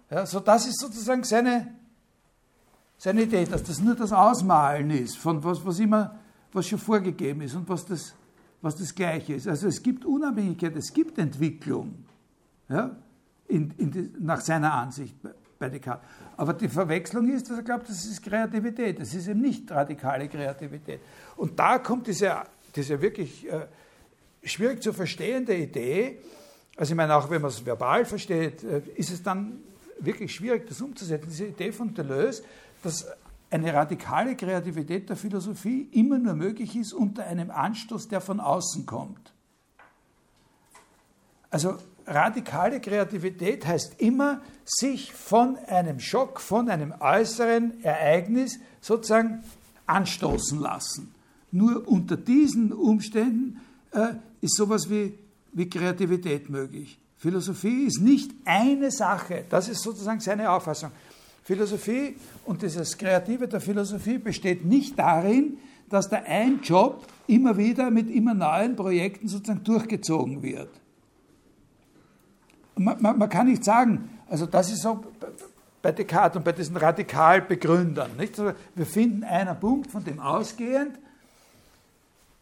Ja, 0.09 0.25
so 0.25 0.41
das 0.41 0.67
ist 0.67 0.79
sozusagen 0.79 1.23
seine, 1.23 1.73
seine 2.97 3.21
Idee, 3.21 3.45
dass 3.45 3.63
das 3.63 3.79
nur 3.79 3.95
das 3.95 4.11
Ausmalen 4.11 4.89
ist 4.89 5.17
von 5.17 5.41
was, 5.43 5.65
was 5.65 5.79
immer, 5.79 6.19
was 6.51 6.67
schon 6.67 6.79
vorgegeben 6.79 7.41
ist 7.41 7.55
und 7.55 7.69
was 7.69 7.85
das, 7.85 8.13
was 8.61 8.75
das 8.75 8.93
Gleiche 8.93 9.33
ist. 9.33 9.47
Also 9.47 9.67
es 9.67 9.81
gibt 9.81 10.05
Unabhängigkeit, 10.05 10.75
es 10.75 10.93
gibt 10.93 11.17
Entwicklung, 11.17 12.05
ja, 12.69 12.95
in, 13.47 13.71
in 13.77 13.91
die, 13.91 14.11
nach 14.19 14.41
seiner 14.41 14.73
Ansicht 14.73 15.15
bei 15.59 15.69
Descartes. 15.69 16.07
Aber 16.37 16.53
die 16.53 16.69
Verwechslung 16.69 17.29
ist, 17.29 17.49
dass 17.49 17.57
er 17.57 17.63
glaubt, 17.63 17.89
das 17.89 18.05
ist 18.05 18.21
Kreativität. 18.23 18.99
Das 18.99 19.13
ist 19.13 19.27
eben 19.27 19.41
nicht 19.41 19.69
radikale 19.71 20.27
Kreativität. 20.27 21.01
Und 21.35 21.59
da 21.59 21.79
kommt 21.79 22.07
diese, 22.07 22.35
diese 22.75 23.01
wirklich 23.01 23.47
äh, 23.51 23.67
schwierig 24.43 24.81
zu 24.81 24.93
verstehende 24.93 25.55
Idee, 25.55 26.19
also 26.77 26.93
ich 26.93 26.97
meine, 26.97 27.15
auch 27.15 27.29
wenn 27.29 27.41
man 27.41 27.49
es 27.49 27.65
verbal 27.65 28.05
versteht, 28.05 28.63
äh, 28.63 28.81
ist 28.95 29.11
es 29.11 29.21
dann 29.21 29.59
wirklich 29.99 30.33
schwierig, 30.33 30.67
das 30.67 30.81
umzusetzen. 30.81 31.27
Diese 31.29 31.45
Idee 31.45 31.71
von 31.71 31.93
Deleuze, 31.93 32.43
dass 32.81 33.05
eine 33.51 33.73
radikale 33.73 34.35
Kreativität 34.35 35.09
der 35.09 35.17
Philosophie 35.17 35.89
immer 35.91 36.17
nur 36.17 36.33
möglich 36.33 36.75
ist 36.75 36.93
unter 36.93 37.25
einem 37.25 37.51
Anstoß, 37.51 38.07
der 38.07 38.21
von 38.21 38.39
außen 38.39 38.85
kommt. 38.85 39.33
Also 41.49 41.75
radikale 42.07 42.79
Kreativität 42.79 43.67
heißt 43.67 43.99
immer, 43.99 44.41
sich 44.63 45.11
von 45.11 45.57
einem 45.67 45.99
Schock, 45.99 46.39
von 46.39 46.69
einem 46.69 46.93
äußeren 46.97 47.83
Ereignis 47.83 48.57
sozusagen 48.79 49.43
anstoßen 49.85 50.59
lassen. 50.59 51.13
Nur 51.51 51.85
unter 51.87 52.15
diesen 52.15 52.71
Umständen 52.71 53.59
äh, 53.91 54.13
ist 54.39 54.55
sowas 54.55 54.89
wie, 54.89 55.17
wie 55.51 55.69
Kreativität 55.69 56.49
möglich. 56.49 56.97
Philosophie 57.17 57.85
ist 57.85 57.99
nicht 57.99 58.31
eine 58.45 58.89
Sache, 58.89 59.45
das 59.49 59.67
ist 59.67 59.83
sozusagen 59.83 60.21
seine 60.21 60.49
Auffassung. 60.49 60.91
Philosophie 61.43 62.15
und 62.45 62.61
dieses 62.61 62.97
Kreative 62.97 63.47
der 63.47 63.61
Philosophie 63.61 64.17
besteht 64.17 64.65
nicht 64.65 64.97
darin, 64.97 65.57
dass 65.89 66.09
da 66.09 66.21
ein 66.25 66.61
Job 66.61 67.05
immer 67.27 67.57
wieder 67.57 67.91
mit 67.91 68.09
immer 68.09 68.33
neuen 68.33 68.75
Projekten 68.75 69.27
sozusagen 69.27 69.63
durchgezogen 69.63 70.41
wird. 70.41 70.69
Man, 72.75 73.01
man, 73.01 73.17
man 73.17 73.29
kann 73.29 73.47
nicht 73.47 73.63
sagen, 73.63 74.09
also 74.29 74.45
das 74.45 74.71
ist 74.71 74.81
so 74.81 75.03
bei 75.81 75.91
Descartes 75.91 76.37
und 76.37 76.45
bei 76.45 76.51
diesen 76.51 76.77
Radikalbegründern. 76.77 78.15
Nicht? 78.17 78.37
Wir 78.75 78.85
finden 78.85 79.23
einen 79.23 79.59
Punkt, 79.59 79.91
von 79.91 80.03
dem 80.03 80.19
ausgehend 80.19 80.97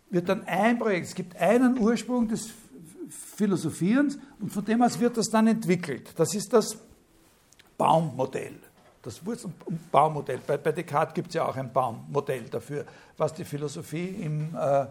wird 0.09 0.29
dann 0.29 0.43
ein 0.45 0.79
Projekt, 0.79 1.07
es 1.07 1.15
gibt 1.15 1.37
einen 1.37 1.77
Ursprung 1.77 2.27
des 2.27 2.49
Philosophierens 3.09 4.17
und 4.39 4.51
von 4.51 4.65
dem 4.65 4.81
aus 4.81 4.99
wird 4.99 5.17
das 5.17 5.29
dann 5.29 5.47
entwickelt. 5.47 6.13
Das 6.15 6.33
ist 6.33 6.51
das 6.53 6.77
Baummodell. 7.77 8.59
Das 9.01 9.25
Wurzel- 9.25 9.51
und 9.65 9.91
Baummodell. 9.91 10.39
Bei, 10.45 10.57
bei 10.57 10.71
Descartes 10.71 11.13
gibt 11.13 11.29
es 11.29 11.35
ja 11.35 11.45
auch 11.45 11.55
ein 11.55 11.71
Baummodell 11.71 12.43
dafür, 12.49 12.85
was 13.17 13.33
die 13.33 13.45
Philosophie 13.45 14.07
im, 14.07 14.55
äh, 14.55 14.85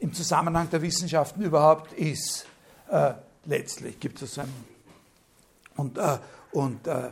im 0.00 0.12
Zusammenhang 0.12 0.68
der 0.68 0.82
Wissenschaften 0.82 1.42
überhaupt 1.42 1.92
ist. 1.94 2.46
Äh, 2.90 3.14
letztlich 3.46 3.98
gibt 3.98 4.20
es 4.20 4.38
ein. 4.38 4.52
Und, 5.76 5.96
äh, 5.98 6.18
und, 6.52 6.86
äh, 6.86 7.10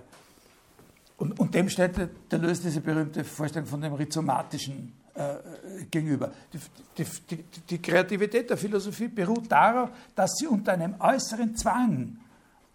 und, 1.17 1.39
und, 1.39 1.55
dem 1.55 1.69
stellt 1.69 1.97
der, 2.31 2.39
löst 2.39 2.65
diese 2.65 2.81
berühmte 2.81 3.25
Vorstellung 3.25 3.67
von 3.67 3.81
dem 3.81 3.95
rhizomatischen 3.95 4.93
äh, 5.15 5.85
gegenüber. 5.91 6.31
Die, 6.53 6.59
die, 6.99 7.05
die, 7.31 7.45
die, 7.71 7.83
Kreativität 7.83 8.51
der 8.51 8.57
Philosophie 8.57 9.09
beruht 9.09 9.51
darauf, 9.51 9.91
dass 10.15 10.37
sie 10.37 10.47
unter 10.47 10.73
einem 10.73 10.95
äußeren 10.99 11.57
Zwang, 11.57 12.19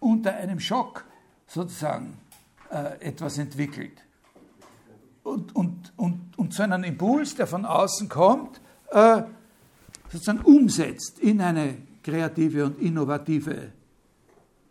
unter 0.00 0.34
einem 0.34 0.60
Schock 0.60 1.04
sozusagen 1.46 2.18
äh, 2.70 3.00
etwas 3.00 3.38
entwickelt. 3.38 4.02
Und, 5.22 5.54
und, 5.54 5.92
und, 5.96 6.38
und 6.38 6.54
so 6.54 6.62
einen 6.62 6.84
Impuls, 6.84 7.34
der 7.34 7.46
von 7.46 7.64
außen 7.64 8.08
kommt, 8.08 8.60
äh, 8.90 9.22
sozusagen 10.10 10.40
umsetzt 10.40 11.18
in 11.18 11.40
eine 11.40 11.76
kreative 12.02 12.64
und 12.64 12.80
innovative 12.80 13.72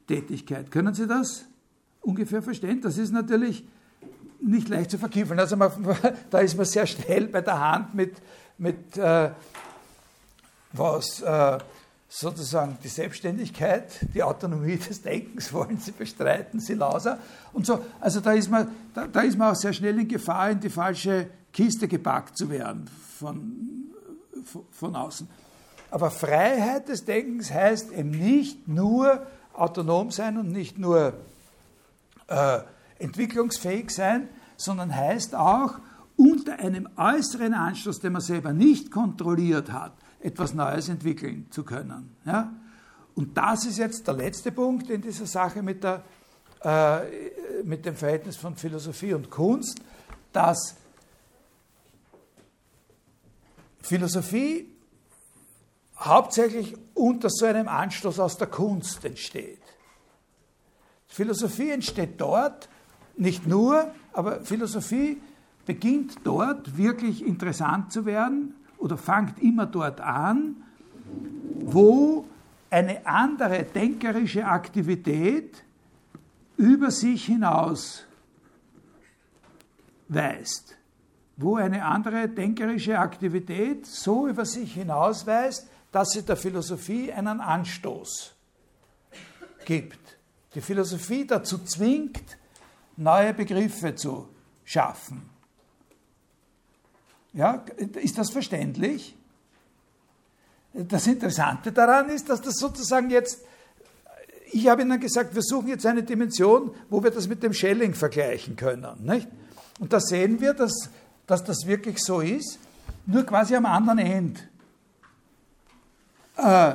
Tätigkeit. 0.08 0.72
Können 0.72 0.94
Sie 0.94 1.06
das 1.06 1.46
ungefähr 2.02 2.42
verstehen? 2.42 2.82
Das 2.82 2.98
ist 2.98 3.12
natürlich 3.12 3.68
nicht 4.40 4.70
leicht 4.70 4.92
zu 4.92 4.98
verkiefeln. 4.98 5.40
Also 5.40 5.56
man, 5.56 5.72
da 6.30 6.40
ist 6.40 6.56
man 6.56 6.66
sehr 6.66 6.88
schnell 6.88 7.28
bei 7.28 7.42
der 7.42 7.60
Hand 7.60 7.94
mit, 7.94 8.16
mit 8.58 8.98
äh, 8.98 9.32
was 10.74 11.22
äh, 11.22 11.58
sozusagen 12.10 12.78
die 12.84 12.88
Selbstständigkeit, 12.88 14.00
die 14.14 14.24
Autonomie 14.24 14.78
des 14.90 15.02
Denkens 15.02 15.52
wollen 15.52 15.78
sie 15.78 15.92
bestreiten, 15.92 16.60
sie 16.60 16.74
lauser 16.74 17.20
und 17.54 17.66
so. 17.66 17.84
Also 18.00 18.20
da 18.20 18.32
ist 18.32 18.50
man, 18.50 18.70
da, 18.94 19.08
da 19.08 19.22
ist 19.22 19.38
man 19.38 19.52
auch 19.52 19.56
sehr 19.56 19.74
schnell 19.74 20.00
in 20.00 20.08
Gefahr, 20.08 20.52
in 20.52 20.60
die 20.60 20.70
falsche 20.70 21.30
Kiste 21.52 21.88
gepackt 21.88 22.38
zu 22.38 22.50
werden 22.50 22.90
von, 23.18 23.92
von 24.72 24.96
außen. 24.96 25.28
Aber 25.90 26.12
Freiheit 26.12 26.90
des 26.90 27.06
Denkens 27.06 27.52
heißt 27.52 27.92
eben 27.92 28.12
nicht 28.12 28.68
nur 28.68 29.26
autonom 29.54 30.12
sein 30.12 30.38
und 30.38 30.52
nicht 30.52 30.78
nur 30.78 31.14
äh, 32.28 32.60
entwicklungsfähig 33.00 33.90
sein, 33.92 34.30
sondern 34.58 34.96
heißt 34.96 35.36
auch, 35.36 35.80
unter 36.16 36.60
einem 36.60 36.90
äußeren 36.98 37.54
Anstoß, 37.54 38.00
den 38.00 38.14
man 38.14 38.22
selber 38.22 38.52
nicht 38.52 38.92
kontrolliert 38.92 39.72
hat, 39.72 39.94
etwas 40.20 40.54
Neues 40.54 40.90
entwickeln 40.90 41.48
zu 41.52 41.64
können. 41.64 42.16
Ja? 42.26 42.54
Und 43.16 43.38
das 43.38 43.66
ist 43.66 43.78
jetzt 43.78 44.08
der 44.08 44.14
letzte 44.14 44.52
Punkt 44.52 44.90
in 44.90 45.02
dieser 45.02 45.26
Sache 45.26 45.62
mit, 45.62 45.84
der, 45.84 46.04
äh, 46.62 47.64
mit 47.64 47.86
dem 47.86 47.96
Verhältnis 47.96 48.38
von 48.38 48.56
Philosophie 48.56 49.14
und 49.14 49.30
Kunst, 49.30 49.82
dass 50.32 50.76
Philosophie 53.82 54.72
hauptsächlich 55.98 56.76
unter 56.94 57.30
so 57.30 57.46
einem 57.46 57.68
Anstoß 57.68 58.20
aus 58.20 58.38
der 58.38 58.48
Kunst 58.48 59.04
entsteht. 59.04 59.62
Philosophie 61.08 61.72
entsteht 61.72 62.20
dort, 62.22 62.70
nicht 63.16 63.48
nur, 63.48 63.92
aber 64.14 64.42
Philosophie 64.42 65.20
beginnt 65.66 66.18
dort 66.24 66.78
wirklich 66.78 67.26
interessant 67.26 67.92
zu 67.92 68.06
werden 68.06 68.54
oder 68.78 68.98
fängt 68.98 69.42
immer 69.42 69.66
dort 69.66 70.02
an, 70.02 70.64
wo 71.60 72.26
eine 72.70 73.06
andere 73.06 73.64
denkerische 73.64 74.46
Aktivität 74.46 75.64
über 76.58 76.92
sich 76.92 77.26
hinaus 77.26 78.06
weist. 80.08 80.76
Wo 81.38 81.56
eine 81.58 81.86
andere 81.86 82.28
denkerische 82.28 82.98
Aktivität 82.98 83.86
so 83.86 84.28
über 84.28 84.46
sich 84.46 84.74
hinausweist, 84.74 85.70
dass 85.92 86.10
sie 86.10 86.24
der 86.24 86.36
Philosophie 86.36 87.12
einen 87.12 87.40
Anstoß 87.40 88.34
gibt. 89.66 90.18
Die 90.56 90.62
Philosophie 90.62 91.28
dazu 91.28 91.60
zwingt, 91.60 92.38
neue 92.96 93.34
Begriffe 93.34 93.94
zu 93.94 94.28
schaffen. 94.64 95.30
Ja, 97.38 97.64
ist 98.02 98.18
das 98.18 98.32
verständlich? 98.32 99.16
Das 100.74 101.06
Interessante 101.06 101.72
daran 101.72 102.10
ist, 102.10 102.30
dass 102.30 102.42
das 102.42 102.56
sozusagen 102.56 103.12
jetzt, 103.12 103.42
ich 104.52 104.68
habe 104.68 104.82
Ihnen 104.82 105.00
gesagt, 105.00 105.36
wir 105.36 105.44
suchen 105.44 105.68
jetzt 105.68 105.86
eine 105.86 106.02
Dimension, 106.02 106.72
wo 106.90 107.04
wir 107.04 107.12
das 107.12 107.28
mit 107.28 107.44
dem 107.44 107.54
Schelling 107.54 107.94
vergleichen 107.94 108.56
können. 108.56 108.88
Nicht? 109.04 109.28
Und 109.80 109.94
da 109.94 110.00
sehen 110.00 110.42
wir, 110.42 110.56
dass, 110.56 110.90
dass 111.28 111.44
das 111.44 111.68
wirklich 111.68 112.00
so 112.00 112.22
ist, 112.22 112.58
nur 113.06 113.24
quasi 113.24 113.56
am 113.56 113.68
anderen 113.68 114.00
Ende. 114.00 114.40
Äh, 116.38 116.74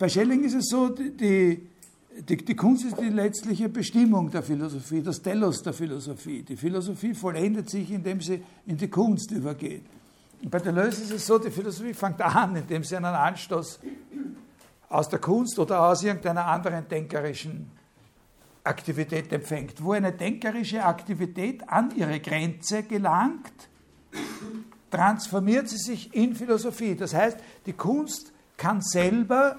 bei 0.00 0.08
Schelling 0.08 0.42
ist 0.42 0.54
es 0.54 0.68
so, 0.68 0.88
die, 0.88 1.16
die 1.16 1.66
die, 2.20 2.36
die, 2.36 2.56
Kunst 2.56 2.84
ist 2.84 2.98
die 2.98 3.08
letztliche 3.08 3.68
Bestimmung 3.68 4.30
der 4.30 4.42
Philosophie, 4.42 5.02
das 5.02 5.20
Telos 5.20 5.62
der 5.62 5.72
Philosophie. 5.72 6.42
Die 6.42 6.56
Philosophie 6.56 7.14
vollendet 7.14 7.68
sich, 7.68 7.90
indem 7.90 8.20
sie 8.20 8.42
in 8.66 8.76
die 8.76 8.88
Kunst 8.88 9.30
übergeht. 9.30 9.84
Und 10.42 10.50
bei 10.50 10.58
Deleuze 10.58 11.02
ist 11.02 11.12
es 11.12 11.26
so, 11.26 11.38
die 11.38 11.50
Philosophie 11.50 11.94
fängt 11.94 12.20
an, 12.20 12.56
indem 12.56 12.84
sie 12.84 12.96
einen 12.96 13.06
Anstoß 13.06 13.80
aus 14.88 15.08
der 15.08 15.18
Kunst 15.18 15.58
oder 15.58 15.88
aus 15.88 16.02
irgendeiner 16.02 16.46
anderen 16.46 16.88
denkerischen 16.88 17.70
Aktivität 18.64 19.32
empfängt. 19.32 19.82
Wo 19.82 19.92
eine 19.92 20.12
denkerische 20.12 20.84
Aktivität 20.84 21.68
an 21.68 21.94
ihre 21.96 22.20
Grenze 22.20 22.82
gelangt, 22.82 23.68
transformiert 24.90 25.68
sie 25.68 25.78
sich 25.78 26.14
in 26.14 26.34
Philosophie. 26.34 26.94
Das 26.94 27.14
heißt, 27.14 27.38
die 27.66 27.72
Kunst 27.72 28.32
kann 28.56 28.80
selber 28.80 29.58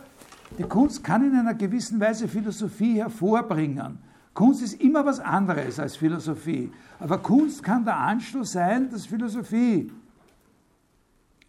die 0.57 0.63
Kunst 0.63 1.03
kann 1.03 1.25
in 1.25 1.37
einer 1.37 1.53
gewissen 1.53 1.99
Weise 1.99 2.27
Philosophie 2.27 2.95
hervorbringen. 2.95 3.99
Kunst 4.33 4.61
ist 4.61 4.81
immer 4.81 5.05
was 5.05 5.19
anderes 5.19 5.79
als 5.79 5.95
Philosophie. 5.95 6.71
Aber 6.99 7.17
Kunst 7.17 7.63
kann 7.63 7.85
der 7.85 7.97
Anstoß 7.97 8.51
sein, 8.51 8.89
dass 8.89 9.07
Philosophie 9.07 9.91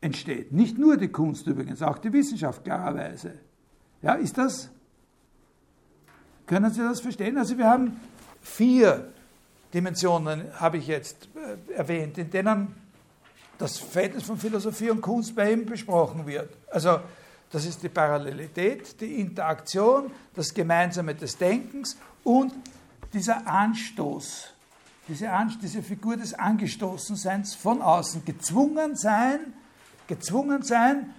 entsteht. 0.01 0.53
Nicht 0.53 0.79
nur 0.79 0.97
die 0.97 1.09
Kunst 1.09 1.47
übrigens, 1.47 1.83
auch 1.83 1.99
die 1.99 2.13
Wissenschaft 2.13 2.65
klarerweise. 2.65 3.35
Ja, 4.03 4.15
ist 4.15 4.39
das? 4.39 4.71
Können 6.47 6.73
Sie 6.73 6.81
das 6.81 7.01
verstehen? 7.01 7.37
Also 7.37 7.59
wir 7.59 7.67
haben 7.67 8.01
vier 8.41 9.13
Dimensionen, 9.75 10.45
habe 10.55 10.79
ich 10.79 10.87
jetzt 10.87 11.29
äh, 11.35 11.75
erwähnt, 11.75 12.17
in 12.17 12.31
denen 12.31 12.75
das 13.59 13.79
Verhältnis 13.79 14.23
von 14.23 14.39
Philosophie 14.39 14.91
und 14.91 15.03
Kunst 15.03 15.35
bei 15.35 15.53
ihm 15.53 15.67
besprochen 15.67 16.27
wird. 16.27 16.57
Also 16.71 17.01
das 17.51 17.65
ist 17.65 17.83
die 17.83 17.89
Parallelität, 17.89 19.01
die 19.01 19.21
Interaktion, 19.21 20.11
das 20.35 20.53
Gemeinsame 20.53 21.15
des 21.15 21.37
Denkens 21.37 21.97
und 22.25 22.53
dieser 23.13 23.47
Anstoß, 23.47 24.49
diese, 25.09 25.31
Anst 25.31 25.63
diese 25.63 25.83
Figur 25.83 26.17
des 26.17 26.35
Angestoßenseins 26.35 27.55
von 27.55 27.81
außen, 27.81 28.25
gezwungen 28.25 28.97
sein, 28.97 29.55
gezwungen 30.07 30.63
sein, 30.63 31.15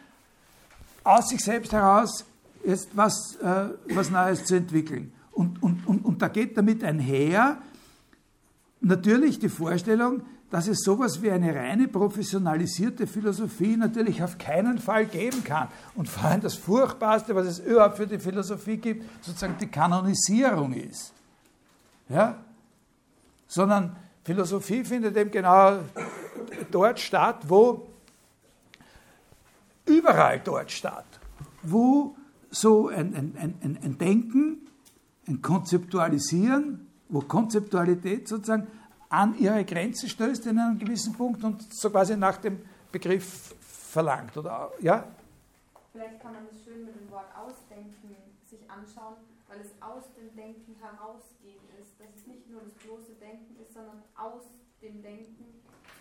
aus 1.04 1.30
sich 1.30 1.42
selbst 1.42 1.74
heraus 1.74 2.26
jetzt 2.64 2.90
was, 2.94 3.36
äh, 3.38 3.70
was 3.90 4.12
Neues 4.12 4.46
zu 4.46 4.56
entwickeln. 4.56 5.12
Und, 5.32 5.64
und, 5.64 5.88
und, 5.88 6.06
und 6.06 6.22
da 6.22 6.28
geht 6.28 6.58
damit 6.58 6.84
einher 6.84 7.58
natürlich 8.82 9.40
die 9.40 9.50
Vorstellung, 9.50 10.24
dass 10.50 10.68
es 10.68 10.80
sowas 10.80 11.22
wie 11.22 11.30
eine 11.30 11.54
reine 11.54 11.88
professionalisierte 11.88 13.06
Philosophie 13.06 13.78
natürlich 13.78 14.24
auf 14.24 14.38
keinen 14.38 14.80
Fall 14.80 15.06
geben 15.06 15.44
kann. 15.44 15.68
Und 15.96 16.10
vor 16.10 16.26
allem 16.26 16.42
das 16.42 16.56
Furchtbarste, 16.56 17.36
was 17.36 17.46
es 17.46 17.60
überhaupt 17.60 17.98
für 17.98 18.08
die 18.08 18.20
Philosophie 18.20 18.78
gibt, 18.78 19.06
sozusagen 19.24 19.56
die 19.60 19.68
Kanonisierung 19.68 20.74
ist. 20.74 21.14
Ja? 22.10 22.38
Sondern 23.48 23.96
Philosophie 24.24 24.84
findet 24.84 25.16
eben 25.18 25.30
genau 25.30 25.80
dort 26.72 27.00
statt, 27.00 27.44
wo 27.48 27.88
überall 29.86 30.40
dort 30.40 30.72
statt, 30.72 31.06
wo 31.62 32.16
so 32.50 32.88
ein, 32.88 33.16
ein, 33.16 33.36
ein, 33.62 33.80
ein 33.84 33.98
Denken, 34.00 34.68
ein 35.28 35.42
Konzeptualisieren, 35.42 36.88
wo 37.10 37.22
Konzeptualität 37.22 38.28
sozusagen 38.28 38.68
an 39.10 39.38
ihre 39.38 39.66
Grenze 39.66 40.08
stößt 40.08 40.46
in 40.46 40.60
einem 40.60 40.80
gewissen 40.80 41.14
Punkt 41.14 41.44
und 41.44 41.74
so 41.74 41.90
quasi 41.90 42.16
nach 42.16 42.38
dem 42.38 42.62
Begriff 42.92 43.56
verlangt. 43.60 44.38
Oder, 44.38 44.72
ja? 44.82 45.04
Vielleicht 45.92 46.22
kann 46.22 46.34
man 46.34 46.44
das 46.50 46.64
schön 46.64 46.86
mit 46.86 46.96
dem 46.96 47.10
Wort 47.12 47.28
Ausdenken 47.36 48.16
sich 48.46 48.70
anschauen, 48.70 49.16
weil 49.48 49.60
es 49.60 49.74
aus 49.82 50.04
dem 50.14 50.36
Denken 50.36 50.76
herausgehen 50.80 51.62
ist. 51.80 52.00
Dass 52.00 52.10
es 52.16 52.28
nicht 52.28 52.50
nur 52.50 52.62
das 52.62 52.74
bloße 52.86 53.14
Denken 53.20 53.56
ist, 53.62 53.74
sondern 53.74 54.02
aus 54.16 54.44
dem 54.82 55.02
Denken 55.02 55.46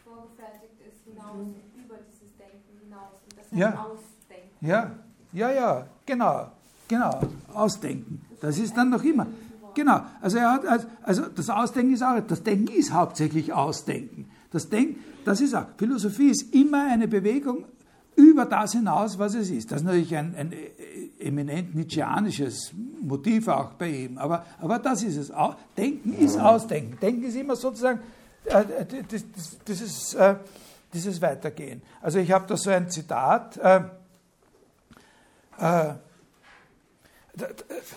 vorgefertigt 0.05 0.80
ist, 0.86 1.05
hinaus 1.05 1.48
und 1.48 1.85
über 1.85 1.97
dieses 2.10 2.36
Denken 2.36 2.78
hinaus. 2.85 3.20
Und 3.24 3.39
das 3.39 3.47
ja. 3.51 3.74
Ausdenken. 3.74 4.66
Ja, 4.66 4.93
ja, 5.32 5.51
ja, 5.51 5.86
genau. 6.06 6.52
Genau, 6.89 7.20
ausdenken. 7.52 8.24
Das 8.40 8.56
ist 8.56 8.74
dann 8.74 8.89
noch 8.89 9.05
immer. 9.05 9.26
Genau, 9.78 10.00
also, 10.20 10.38
er 10.38 10.55
hat, 10.55 10.88
also 11.05 11.26
das 11.26 11.48
Ausdenken 11.48 11.94
ist 11.94 12.02
auch, 12.02 12.18
das 12.26 12.42
Denken 12.42 12.72
ist 12.72 12.92
hauptsächlich 12.92 13.52
Ausdenken. 13.52 14.28
Das 14.50 14.68
Denken, 14.68 15.05
das 15.24 15.40
ist 15.40 15.55
auch, 15.55 15.66
Philosophie 15.76 16.30
ist 16.30 16.52
immer 16.52 16.90
eine 16.90 17.06
Bewegung 17.06 17.64
über 18.16 18.44
das 18.44 18.72
hinaus, 18.72 19.20
was 19.20 19.36
es 19.36 19.50
ist. 19.50 19.70
Das 19.70 19.82
ist 19.82 19.84
natürlich 19.84 20.16
ein, 20.16 20.34
ein 20.34 20.52
eminent 21.20 21.76
nietzscheanisches 21.76 22.72
Motiv 23.00 23.46
auch 23.46 23.74
bei 23.74 23.88
ihm, 23.88 24.18
aber, 24.18 24.44
aber 24.60 24.80
das 24.80 25.05
ist 25.05 25.16
es. 25.16 25.32
Denken 25.76 26.12
ist 26.12 26.40
Ausdenken. 26.40 26.98
Denken 27.00 27.22
ist 27.22 27.36
immer 27.36 27.55
sozusagen 27.55 28.00
äh, 28.46 28.64
das, 29.09 29.24
das, 29.32 29.59
dieses, 29.64 30.14
äh, 30.14 30.34
dieses 30.92 31.22
Weitergehen. 31.22 31.82
Also 32.02 32.18
ich 32.18 32.32
habe 32.32 32.48
da 32.48 32.56
so 32.56 32.70
ein 32.70 32.90
Zitat, 32.90 33.56
äh, 33.59 33.82
äh, 35.60 35.94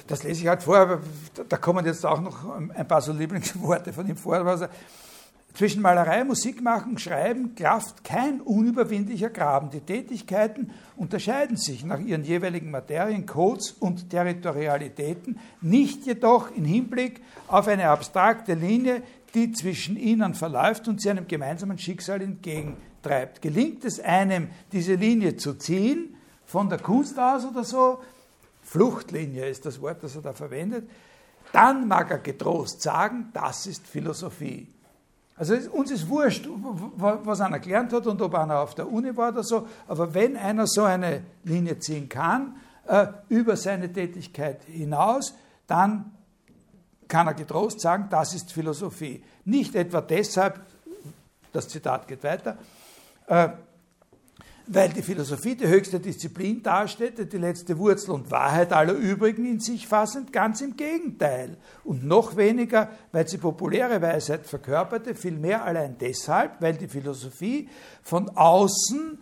das 0.08 0.24
lese 0.24 0.42
ich 0.42 0.48
halt 0.48 0.64
vor, 0.64 0.78
aber 0.78 1.02
da 1.50 1.58
kommen 1.58 1.86
jetzt 1.86 2.06
auch 2.06 2.22
noch 2.22 2.46
ein 2.56 2.88
paar 2.88 3.02
so 3.02 3.12
Lieblingsworte 3.12 3.94
von 3.94 4.08
ihm 4.08 4.18
vor. 4.18 4.36
Also, 4.46 4.68
zwischen 5.54 5.82
Malerei, 5.82 6.24
Musik 6.24 6.62
machen, 6.62 6.98
Schreiben, 6.98 7.56
Kraft 7.56 8.04
kein 8.04 8.40
unüberwindlicher 8.40 9.30
Graben. 9.30 9.70
Die 9.70 9.82
Tätigkeiten 9.82 10.72
unterscheiden 10.96 11.58
sich 11.58 11.84
nach 11.84 12.00
ihren 12.00 12.24
jeweiligen 12.24 12.72
Materien, 12.72 13.26
Codes 13.26 13.72
und 13.72 14.10
Territorialitäten, 14.10 15.40
nicht 15.60 16.06
jedoch 16.06 16.52
im 16.56 16.64
Hinblick 16.64 17.22
auf 17.48 17.68
eine 17.68 17.90
abstrakte 17.90 18.54
Linie, 18.54 19.04
die 19.34 19.52
zwischen 19.52 19.98
ihnen 19.98 20.36
verläuft 20.36 20.88
und 20.88 21.02
sie 21.02 21.10
einem 21.10 21.28
gemeinsamen 21.28 21.78
Schicksal 21.78 22.22
entgegentreibt. 22.22 23.42
Gelingt 23.42 23.84
es 23.84 24.00
einem, 24.00 24.50
diese 24.72 24.96
Linie 24.96 25.36
zu 25.36 25.56
ziehen, 25.56 26.16
von 26.46 26.70
der 26.70 26.80
Kunst 26.80 27.18
aus 27.18 27.46
oder 27.46 27.64
so, 27.64 28.00
Fluchtlinie 28.72 29.50
ist 29.50 29.66
das 29.66 29.82
Wort, 29.82 30.02
das 30.02 30.16
er 30.16 30.22
da 30.22 30.32
verwendet, 30.32 30.90
dann 31.52 31.90
mag 31.90 32.10
er 32.10 32.20
getrost 32.20 32.82
sagen, 32.82 33.30
das 33.34 33.66
ist 33.66 33.86
Philosophie. 33.86 34.66
Also 35.36 35.56
uns 35.72 35.92
ist 35.92 36.08
wurscht, 36.08 36.48
was 36.48 37.42
einer 37.42 37.60
gelernt 37.60 37.92
hat 37.92 38.08
und 38.08 38.22
ob 38.22 38.34
einer 38.34 38.60
auf 38.60 38.74
der 38.74 38.90
Uni 38.90 39.18
war 39.18 39.34
oder 39.34 39.44
so, 39.44 39.68
aber 39.90 40.14
wenn 40.14 40.38
einer 40.38 40.68
so 40.68 40.84
eine 40.84 41.22
Linie 41.44 41.80
ziehen 41.80 42.08
kann, 42.08 42.56
äh, 42.88 43.08
über 43.28 43.58
seine 43.58 43.92
Tätigkeit 43.92 44.64
hinaus, 44.64 45.34
dann 45.68 46.10
kann 47.10 47.28
er 47.28 47.34
getrost 47.34 47.82
sagen, 47.82 48.08
das 48.10 48.34
ist 48.34 48.54
Philosophie. 48.54 49.22
Nicht 49.44 49.76
etwa 49.76 50.00
deshalb, 50.00 50.62
das 51.52 51.68
Zitat 51.68 52.08
geht 52.08 52.24
weiter, 52.24 52.58
äh, 53.28 53.50
weil 54.68 54.90
die 54.90 55.02
Philosophie 55.02 55.56
die 55.56 55.68
höchste 55.68 56.00
Disziplin 56.00 56.64
darstellt, 56.64 57.32
die 57.32 57.38
letzte 57.38 57.78
Wurzel 57.78 58.12
und 58.12 58.32
Wahrheit 58.32 58.74
aller 58.74 58.94
übrigen 58.94 59.46
in 59.46 59.60
sich 59.60 59.88
fassend, 59.88 60.32
ganz 60.32 60.62
im 60.62 60.78
Gegenteil. 60.78 61.58
Und 61.84 62.06
noch 62.06 62.36
weniger, 62.38 62.90
weil 63.12 63.28
sie 63.28 63.38
populäre 63.38 64.02
Weisheit 64.02 64.46
verkörperte, 64.46 65.16
vielmehr 65.16 65.64
allein 65.64 65.96
deshalb, 66.00 66.62
weil 66.62 66.76
die 66.76 66.88
Philosophie 66.88 67.70
von 68.04 68.30
außen 68.30 69.18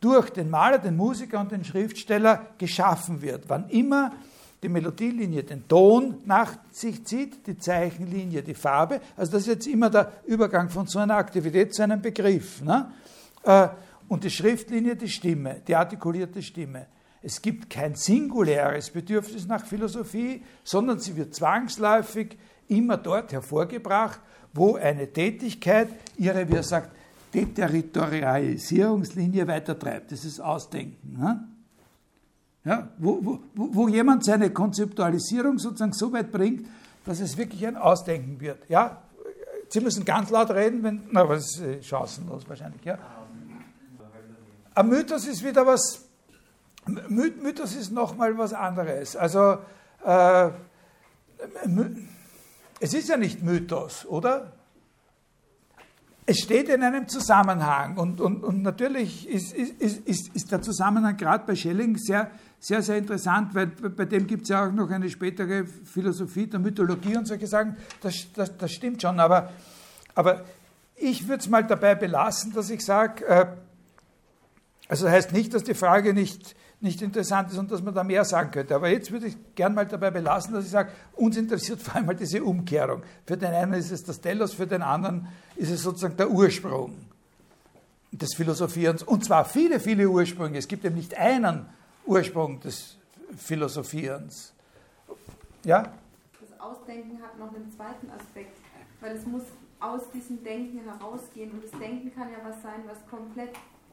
durch 0.00 0.30
den 0.30 0.50
Maler, 0.50 0.78
den 0.78 0.96
Musiker 0.96 1.40
und 1.40 1.52
den 1.52 1.64
Schriftsteller 1.64 2.46
geschaffen 2.58 3.22
wird. 3.22 3.44
Wann 3.48 3.68
immer 3.70 4.12
die 4.62 4.68
Melodielinie 4.68 5.42
den 5.42 5.68
Ton 5.68 6.18
nach 6.24 6.54
sich 6.70 7.04
zieht, 7.04 7.46
die 7.46 7.58
Zeichenlinie 7.58 8.42
die 8.42 8.54
Farbe, 8.54 9.00
also 9.16 9.32
das 9.32 9.42
ist 9.42 9.48
jetzt 9.48 9.66
immer 9.66 9.90
der 9.90 10.12
Übergang 10.26 10.70
von 10.70 10.86
so 10.86 10.98
einer 10.98 11.16
Aktivität 11.16 11.74
zu 11.74 11.82
einem 11.82 12.00
Begriff. 12.00 12.62
Ne? 12.62 12.90
Äh, 13.42 13.68
und 14.08 14.24
die 14.24 14.30
Schriftlinie 14.30 14.96
die 14.96 15.08
Stimme, 15.08 15.62
die 15.66 15.74
artikulierte 15.74 16.42
Stimme. 16.42 16.88
Es 17.22 17.40
gibt 17.42 17.70
kein 17.70 17.94
singuläres 17.94 18.90
Bedürfnis 18.90 19.46
nach 19.46 19.64
Philosophie, 19.64 20.42
sondern 20.62 21.00
sie 21.00 21.16
wird 21.16 21.34
zwangsläufig 21.34 22.36
immer 22.68 22.96
dort 22.96 23.32
hervorgebracht, 23.32 24.20
wo 24.52 24.76
eine 24.76 25.12
Tätigkeit 25.12 25.88
ihre, 26.16 26.48
wie 26.48 26.54
er 26.54 26.62
sagt, 26.62 26.90
Deterritorialisierungslinie 27.34 29.48
weitertreibt. 29.48 30.12
Das 30.12 30.24
ist 30.24 30.40
Ausdenken. 30.40 31.18
Ne? 31.18 31.48
Ja, 32.64 32.88
wo, 32.98 33.18
wo, 33.22 33.40
wo 33.54 33.88
jemand 33.88 34.24
seine 34.24 34.50
Konzeptualisierung 34.50 35.58
sozusagen 35.58 35.92
so 35.92 36.12
weit 36.12 36.30
bringt, 36.32 36.68
dass 37.04 37.20
es 37.20 37.36
wirklich 37.36 37.66
ein 37.66 37.76
Ausdenken 37.76 38.40
wird. 38.40 38.66
Ja, 38.68 39.02
Sie 39.68 39.80
müssen 39.80 40.04
ganz 40.04 40.30
laut 40.30 40.50
reden, 40.50 40.82
wenn, 40.82 41.16
aber 41.16 41.34
es 41.34 41.56
ist 41.56 41.60
äh, 41.60 41.82
chancenlos 41.82 42.48
wahrscheinlich, 42.48 42.84
ja. 42.84 42.98
Ein 44.76 44.90
Mythos 44.90 45.26
ist 45.26 45.42
wieder 45.42 45.66
was, 45.66 46.02
Mythos 47.08 47.74
ist 47.74 47.92
nochmal 47.92 48.36
was 48.36 48.52
anderes. 48.52 49.16
Also, 49.16 49.56
äh, 50.04 50.50
es 52.78 52.92
ist 52.92 53.08
ja 53.08 53.16
nicht 53.16 53.42
Mythos, 53.42 54.04
oder? 54.04 54.52
Es 56.26 56.40
steht 56.40 56.68
in 56.68 56.82
einem 56.82 57.08
Zusammenhang 57.08 57.96
und, 57.96 58.20
und, 58.20 58.44
und 58.44 58.60
natürlich 58.60 59.26
ist, 59.26 59.54
ist, 59.54 59.80
ist, 59.80 60.34
ist 60.34 60.52
der 60.52 60.60
Zusammenhang 60.60 61.16
gerade 61.16 61.46
bei 61.46 61.56
Schelling 61.56 61.96
sehr, 61.96 62.30
sehr, 62.60 62.82
sehr 62.82 62.98
interessant, 62.98 63.54
weil 63.54 63.68
bei 63.68 64.04
dem 64.04 64.26
gibt 64.26 64.42
es 64.42 64.50
ja 64.50 64.66
auch 64.66 64.72
noch 64.72 64.90
eine 64.90 65.08
spätere 65.08 65.64
Philosophie 65.64 66.48
der 66.48 66.60
Mythologie 66.60 67.16
und 67.16 67.26
solche 67.26 67.46
Sachen. 67.46 67.78
Das, 68.02 68.14
das, 68.34 68.54
das 68.58 68.72
stimmt 68.72 69.00
schon, 69.00 69.20
aber, 69.20 69.52
aber 70.14 70.44
ich 70.96 71.26
würde 71.28 71.40
es 71.40 71.48
mal 71.48 71.64
dabei 71.64 71.94
belassen, 71.94 72.52
dass 72.52 72.68
ich 72.68 72.84
sage, 72.84 73.24
äh, 73.24 73.46
also 74.88 75.04
das 75.04 75.14
heißt 75.14 75.32
nicht, 75.32 75.52
dass 75.52 75.64
die 75.64 75.74
Frage 75.74 76.14
nicht, 76.14 76.54
nicht 76.80 77.02
interessant 77.02 77.50
ist 77.50 77.58
und 77.58 77.70
dass 77.70 77.82
man 77.82 77.94
da 77.94 78.04
mehr 78.04 78.24
sagen 78.24 78.50
könnte. 78.50 78.74
Aber 78.74 78.88
jetzt 78.88 79.10
würde 79.10 79.26
ich 79.26 79.36
gern 79.54 79.74
mal 79.74 79.86
dabei 79.86 80.10
belassen, 80.10 80.54
dass 80.54 80.64
ich 80.64 80.70
sage, 80.70 80.92
uns 81.14 81.36
interessiert 81.36 81.82
vor 81.82 81.96
allem 81.96 82.06
mal 82.06 82.14
diese 82.14 82.42
Umkehrung. 82.42 83.02
Für 83.26 83.36
den 83.36 83.52
einen 83.52 83.74
ist 83.74 83.90
es 83.90 84.04
das 84.04 84.20
Telos, 84.20 84.54
für 84.54 84.66
den 84.66 84.82
anderen 84.82 85.28
ist 85.56 85.70
es 85.70 85.82
sozusagen 85.82 86.16
der 86.16 86.30
Ursprung 86.30 86.94
des 88.12 88.34
Philosophierens. 88.34 89.02
Und 89.02 89.24
zwar 89.24 89.44
viele, 89.44 89.80
viele 89.80 90.08
Ursprünge. 90.08 90.58
Es 90.58 90.68
gibt 90.68 90.84
eben 90.84 90.94
nicht 90.94 91.16
einen 91.16 91.66
Ursprung 92.06 92.60
des 92.60 92.96
Philosophierens. 93.36 94.54
Ja? 95.64 95.92
Das 96.40 96.60
Ausdenken 96.60 97.20
hat 97.20 97.38
noch 97.38 97.52
einen 97.52 97.70
zweiten 97.72 98.08
Aspekt, 98.10 98.56
weil 99.00 99.16
es 99.16 99.26
muss 99.26 99.42
aus 99.80 100.02
diesem 100.14 100.42
Denken 100.44 100.80
herausgehen. 100.84 101.50
Und 101.50 101.64
das 101.64 101.72
Denken 101.72 102.14
kann 102.14 102.30
ja 102.30 102.38
was 102.44 102.62
sein, 102.62 102.82
was 102.86 103.04
komplett 103.10 103.50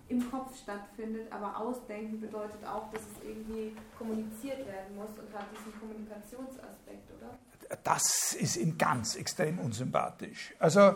im 0.10 0.30
Kopf 0.30 0.58
stattfindet, 0.62 1.32
aber 1.32 1.58
Ausdenken 1.58 2.20
bedeutet 2.20 2.64
auch, 2.66 2.92
dass 2.92 3.02
es 3.02 3.28
irgendwie 3.28 3.76
kommuniziert 3.98 4.60
werden 4.60 4.96
muss 4.96 5.10
und 5.10 5.34
hat 5.34 5.46
diesen 5.52 5.80
Kommunikationsaspekt, 5.80 7.10
oder? 7.18 7.38
Das 7.84 8.34
ist 8.34 8.58
ihm 8.58 8.78
ganz 8.78 9.16
extrem 9.16 9.58
unsympathisch. 9.60 10.54
Also, 10.60 10.80
äh, 10.80 10.94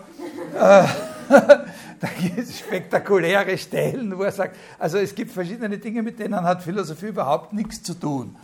da 1.30 2.08
gibt 2.20 2.38
es 2.38 2.60
spektakuläre 2.60 3.58
Stellen, 3.58 4.16
wo 4.18 4.24
er 4.24 4.32
sagt, 4.32 4.58
also 4.78 4.98
es 4.98 5.16
gibt 5.16 5.32
verschiedene 5.32 5.78
Dinge, 5.78 6.04
mit 6.04 6.20
denen 6.20 6.44
hat 6.44 6.62
Philosophie 6.62 7.08
überhaupt 7.08 7.54
nichts 7.54 7.82
zu 7.82 7.94
tun. 7.94 8.36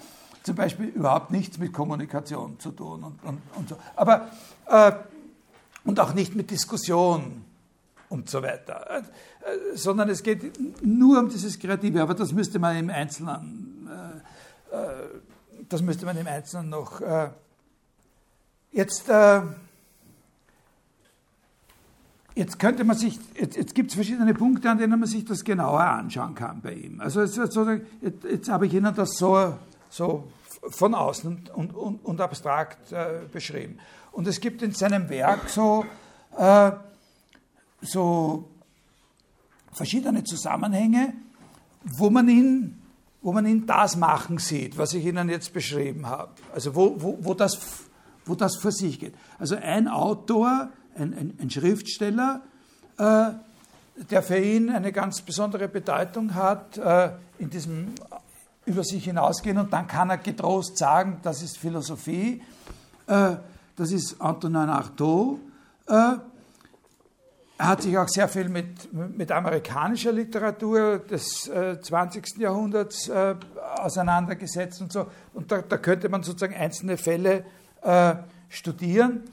Zum 0.41 0.55
Beispiel 0.55 0.87
überhaupt 0.87 1.31
nichts 1.31 1.57
mit 1.57 1.73
Kommunikation 1.73 2.59
zu 2.59 2.71
tun 2.71 3.03
und, 3.03 3.23
und, 3.23 3.41
und 3.55 3.69
so. 3.69 3.77
Aber, 3.95 4.29
äh, 4.67 4.93
und 5.85 5.99
auch 5.99 6.13
nicht 6.13 6.35
mit 6.35 6.49
Diskussion 6.49 7.45
und 8.13 8.29
so 8.29 8.43
weiter. 8.43 8.99
Äh, 8.99 9.75
sondern 9.75 10.07
es 10.09 10.21
geht 10.21 10.53
nur 10.85 11.19
um 11.19 11.29
dieses 11.29 11.57
Kreative, 11.57 12.01
aber 12.01 12.13
das 12.13 12.31
müsste 12.31 12.59
man 12.59 12.77
im 12.77 12.89
Einzelnen, 12.89 13.89
äh, 14.71 14.75
äh 14.75 15.07
das 15.67 15.81
müsste 15.81 16.05
man 16.05 16.15
im 16.17 16.27
Einzelnen 16.27 16.69
noch. 16.69 17.01
Jetzt, 18.71 19.09
jetzt 22.35 22.59
könnte 22.59 22.83
man 22.83 22.97
sich, 22.97 23.17
jetzt, 23.39 23.55
jetzt 23.55 23.73
gibt 23.73 23.89
es 23.89 23.95
verschiedene 23.95 24.33
Punkte, 24.33 24.69
an 24.69 24.77
denen 24.77 24.99
man 24.99 25.07
sich 25.07 25.25
das 25.25 25.43
genauer 25.43 25.79
anschauen 25.79 26.35
kann 26.35 26.61
bei 26.61 26.73
ihm. 26.73 26.99
Also 26.99 27.21
jetzt, 27.21 27.37
jetzt, 27.37 28.23
jetzt 28.23 28.49
habe 28.49 28.67
ich 28.67 28.73
Ihnen 28.73 28.93
das 28.93 29.11
so, 29.15 29.57
so 29.89 30.27
von 30.69 30.93
außen 30.93 31.49
und, 31.53 31.73
und, 31.73 32.05
und 32.05 32.21
abstrakt 32.21 32.93
beschrieben. 33.31 33.79
Und 34.11 34.27
es 34.27 34.41
gibt 34.41 34.61
in 34.61 34.73
seinem 34.73 35.09
Werk 35.09 35.49
so 35.49 35.85
so 37.83 38.49
verschiedene 39.71 40.23
Zusammenhänge, 40.23 41.13
wo 41.83 42.09
man 42.09 42.27
ihn, 42.29 42.81
wo 43.21 43.31
man 43.31 43.45
ihn 43.45 43.65
das 43.65 43.95
machen 43.95 44.37
sieht, 44.37 44.77
was 44.77 44.93
ich 44.93 45.05
Ihnen 45.05 45.29
jetzt 45.29 45.53
beschrieben 45.53 46.05
habe. 46.05 46.31
Also 46.53 46.75
wo, 46.75 46.95
wo, 47.01 47.17
wo, 47.21 47.33
das, 47.33 47.57
wo 48.25 48.35
das 48.35 48.57
vor 48.57 48.71
sich 48.71 48.99
geht. 48.99 49.13
Also 49.39 49.55
ein 49.55 49.87
Autor, 49.87 50.69
ein, 50.95 51.13
ein, 51.13 51.37
ein 51.39 51.49
Schriftsteller, 51.49 52.41
äh, 52.97 53.31
der 54.09 54.23
für 54.23 54.37
ihn 54.37 54.69
eine 54.69 54.91
ganz 54.91 55.21
besondere 55.21 55.67
Bedeutung 55.67 56.33
hat, 56.33 56.77
äh, 56.77 57.11
in 57.37 57.49
diesem 57.49 57.93
über 58.65 58.83
sich 58.83 59.03
hinausgehen 59.03 59.57
und 59.57 59.73
dann 59.73 59.87
kann 59.87 60.09
er 60.09 60.17
getrost 60.17 60.77
sagen, 60.77 61.19
das 61.21 61.41
ist 61.41 61.57
Philosophie, 61.57 62.41
äh, 63.07 63.35
das 63.75 63.91
ist 63.91 64.21
Antonin 64.21 64.69
Artaud, 64.69 65.39
äh, 65.87 66.13
er 67.63 67.69
hat 67.69 67.81
sich 67.81 67.97
auch 67.97 68.09
sehr 68.09 68.27
viel 68.27 68.49
mit, 68.49 68.91
mit 68.91 69.31
amerikanischer 69.31 70.11
Literatur 70.11 70.99
des 70.99 71.47
äh, 71.47 71.79
20. 71.79 72.37
Jahrhunderts 72.37 73.07
äh, 73.07 73.35
auseinandergesetzt 73.77 74.81
und 74.81 74.91
so. 74.91 75.07
Und 75.33 75.49
da, 75.49 75.61
da, 75.61 75.77
könnte 75.77 76.09
man 76.09 76.23
sozusagen 76.23 76.55
einzelne 76.55 76.97
Fälle 76.97 77.45
äh, 77.81 78.15
studieren. 78.49 79.23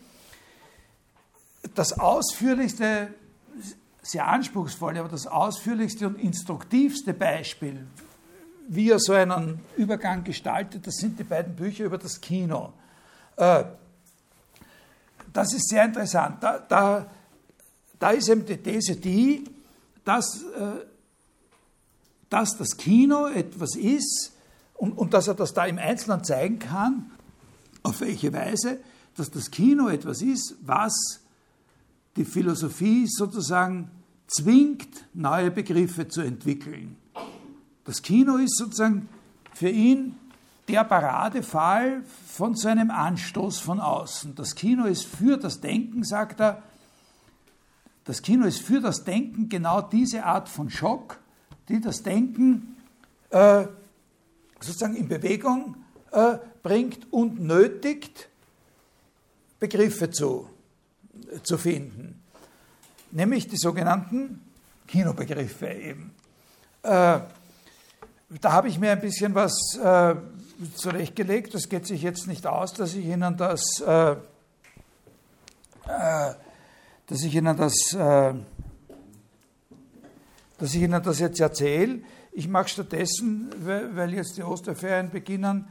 Das 1.74 1.98
ausführlichste, 1.98 3.08
sehr 4.00 4.28
anspruchsvolle, 4.28 5.00
aber 5.00 5.08
das 5.08 5.26
ausführlichste 5.26 6.06
und 6.06 6.14
instruktivste 6.20 7.12
Beispiel, 7.12 7.84
wie 8.68 8.92
er 8.92 9.00
so 9.00 9.12
einen 9.12 9.58
Übergang 9.76 10.22
gestaltet, 10.22 10.86
das 10.86 10.98
sind 10.98 11.18
die 11.18 11.24
beiden 11.24 11.56
Bücher 11.56 11.82
über 11.82 11.98
das 11.98 12.20
Kino. 12.20 12.74
Äh, 13.34 13.64
das 15.32 15.52
ist 15.52 15.68
sehr 15.68 15.84
interessant. 15.84 16.40
Da, 16.40 16.60
da 16.60 17.06
da 18.00 18.10
ist 18.10 18.28
eben 18.28 18.44
die 18.44 18.56
These 18.56 18.96
die, 18.96 19.44
dass, 20.04 20.42
äh, 20.42 20.84
dass 22.28 22.56
das 22.56 22.76
Kino 22.76 23.28
etwas 23.28 23.76
ist 23.76 24.32
und, 24.74 24.98
und 24.98 25.14
dass 25.14 25.28
er 25.28 25.34
das 25.34 25.54
da 25.54 25.66
im 25.66 25.78
Einzelnen 25.78 26.24
zeigen 26.24 26.58
kann, 26.58 27.12
auf 27.82 28.00
welche 28.00 28.32
Weise, 28.32 28.78
dass 29.16 29.30
das 29.30 29.50
Kino 29.50 29.88
etwas 29.88 30.22
ist, 30.22 30.56
was 30.62 31.20
die 32.16 32.24
Philosophie 32.24 33.06
sozusagen 33.06 33.90
zwingt, 34.26 34.88
neue 35.14 35.50
Begriffe 35.50 36.08
zu 36.08 36.22
entwickeln. 36.22 36.96
Das 37.84 38.02
Kino 38.02 38.36
ist 38.36 38.56
sozusagen 38.56 39.08
für 39.52 39.68
ihn 39.68 40.14
der 40.68 40.84
Paradefall 40.84 42.02
von 42.26 42.54
so 42.54 42.68
einem 42.68 42.90
Anstoß 42.90 43.58
von 43.58 43.80
außen. 43.80 44.34
Das 44.36 44.54
Kino 44.54 44.84
ist 44.84 45.04
für 45.04 45.36
das 45.36 45.60
Denken, 45.60 46.04
sagt 46.04 46.40
er, 46.40 46.62
das 48.04 48.22
Kino 48.22 48.46
ist 48.46 48.60
für 48.60 48.80
das 48.80 49.04
Denken 49.04 49.48
genau 49.48 49.82
diese 49.82 50.24
Art 50.24 50.48
von 50.48 50.70
Schock, 50.70 51.18
die 51.68 51.80
das 51.80 52.02
Denken 52.02 52.76
äh, 53.30 53.66
sozusagen 54.60 54.96
in 54.96 55.08
Bewegung 55.08 55.76
äh, 56.12 56.38
bringt 56.62 57.12
und 57.12 57.40
nötigt, 57.40 58.28
Begriffe 59.58 60.10
zu, 60.10 60.48
zu 61.42 61.58
finden. 61.58 62.20
Nämlich 63.10 63.48
die 63.48 63.56
sogenannten 63.56 64.40
Kinobegriffe 64.86 65.68
eben. 65.68 66.14
Äh, 66.82 67.20
da 68.40 68.52
habe 68.52 68.68
ich 68.68 68.78
mir 68.78 68.92
ein 68.92 69.00
bisschen 69.00 69.34
was 69.34 69.52
äh, 69.76 70.14
zurechtgelegt. 70.76 71.54
Das 71.54 71.68
geht 71.68 71.86
sich 71.86 72.02
jetzt 72.02 72.26
nicht 72.26 72.46
aus, 72.46 72.72
dass 72.72 72.94
ich 72.94 73.04
Ihnen 73.04 73.36
das 73.36 73.62
äh, 73.80 74.12
äh, 75.86 76.34
dass 77.10 77.24
ich 77.24 77.34
Ihnen 77.34 77.56
das, 77.56 77.92
äh, 77.92 78.34
dass 80.58 80.74
ich 80.74 80.80
Ihnen 80.80 81.02
das 81.02 81.18
jetzt 81.18 81.40
erzähle. 81.40 82.02
Ich 82.32 82.46
mache 82.46 82.68
stattdessen, 82.68 83.50
weil 83.64 84.14
jetzt 84.14 84.36
die 84.36 84.44
Osterferien 84.44 85.10
beginnen, 85.10 85.66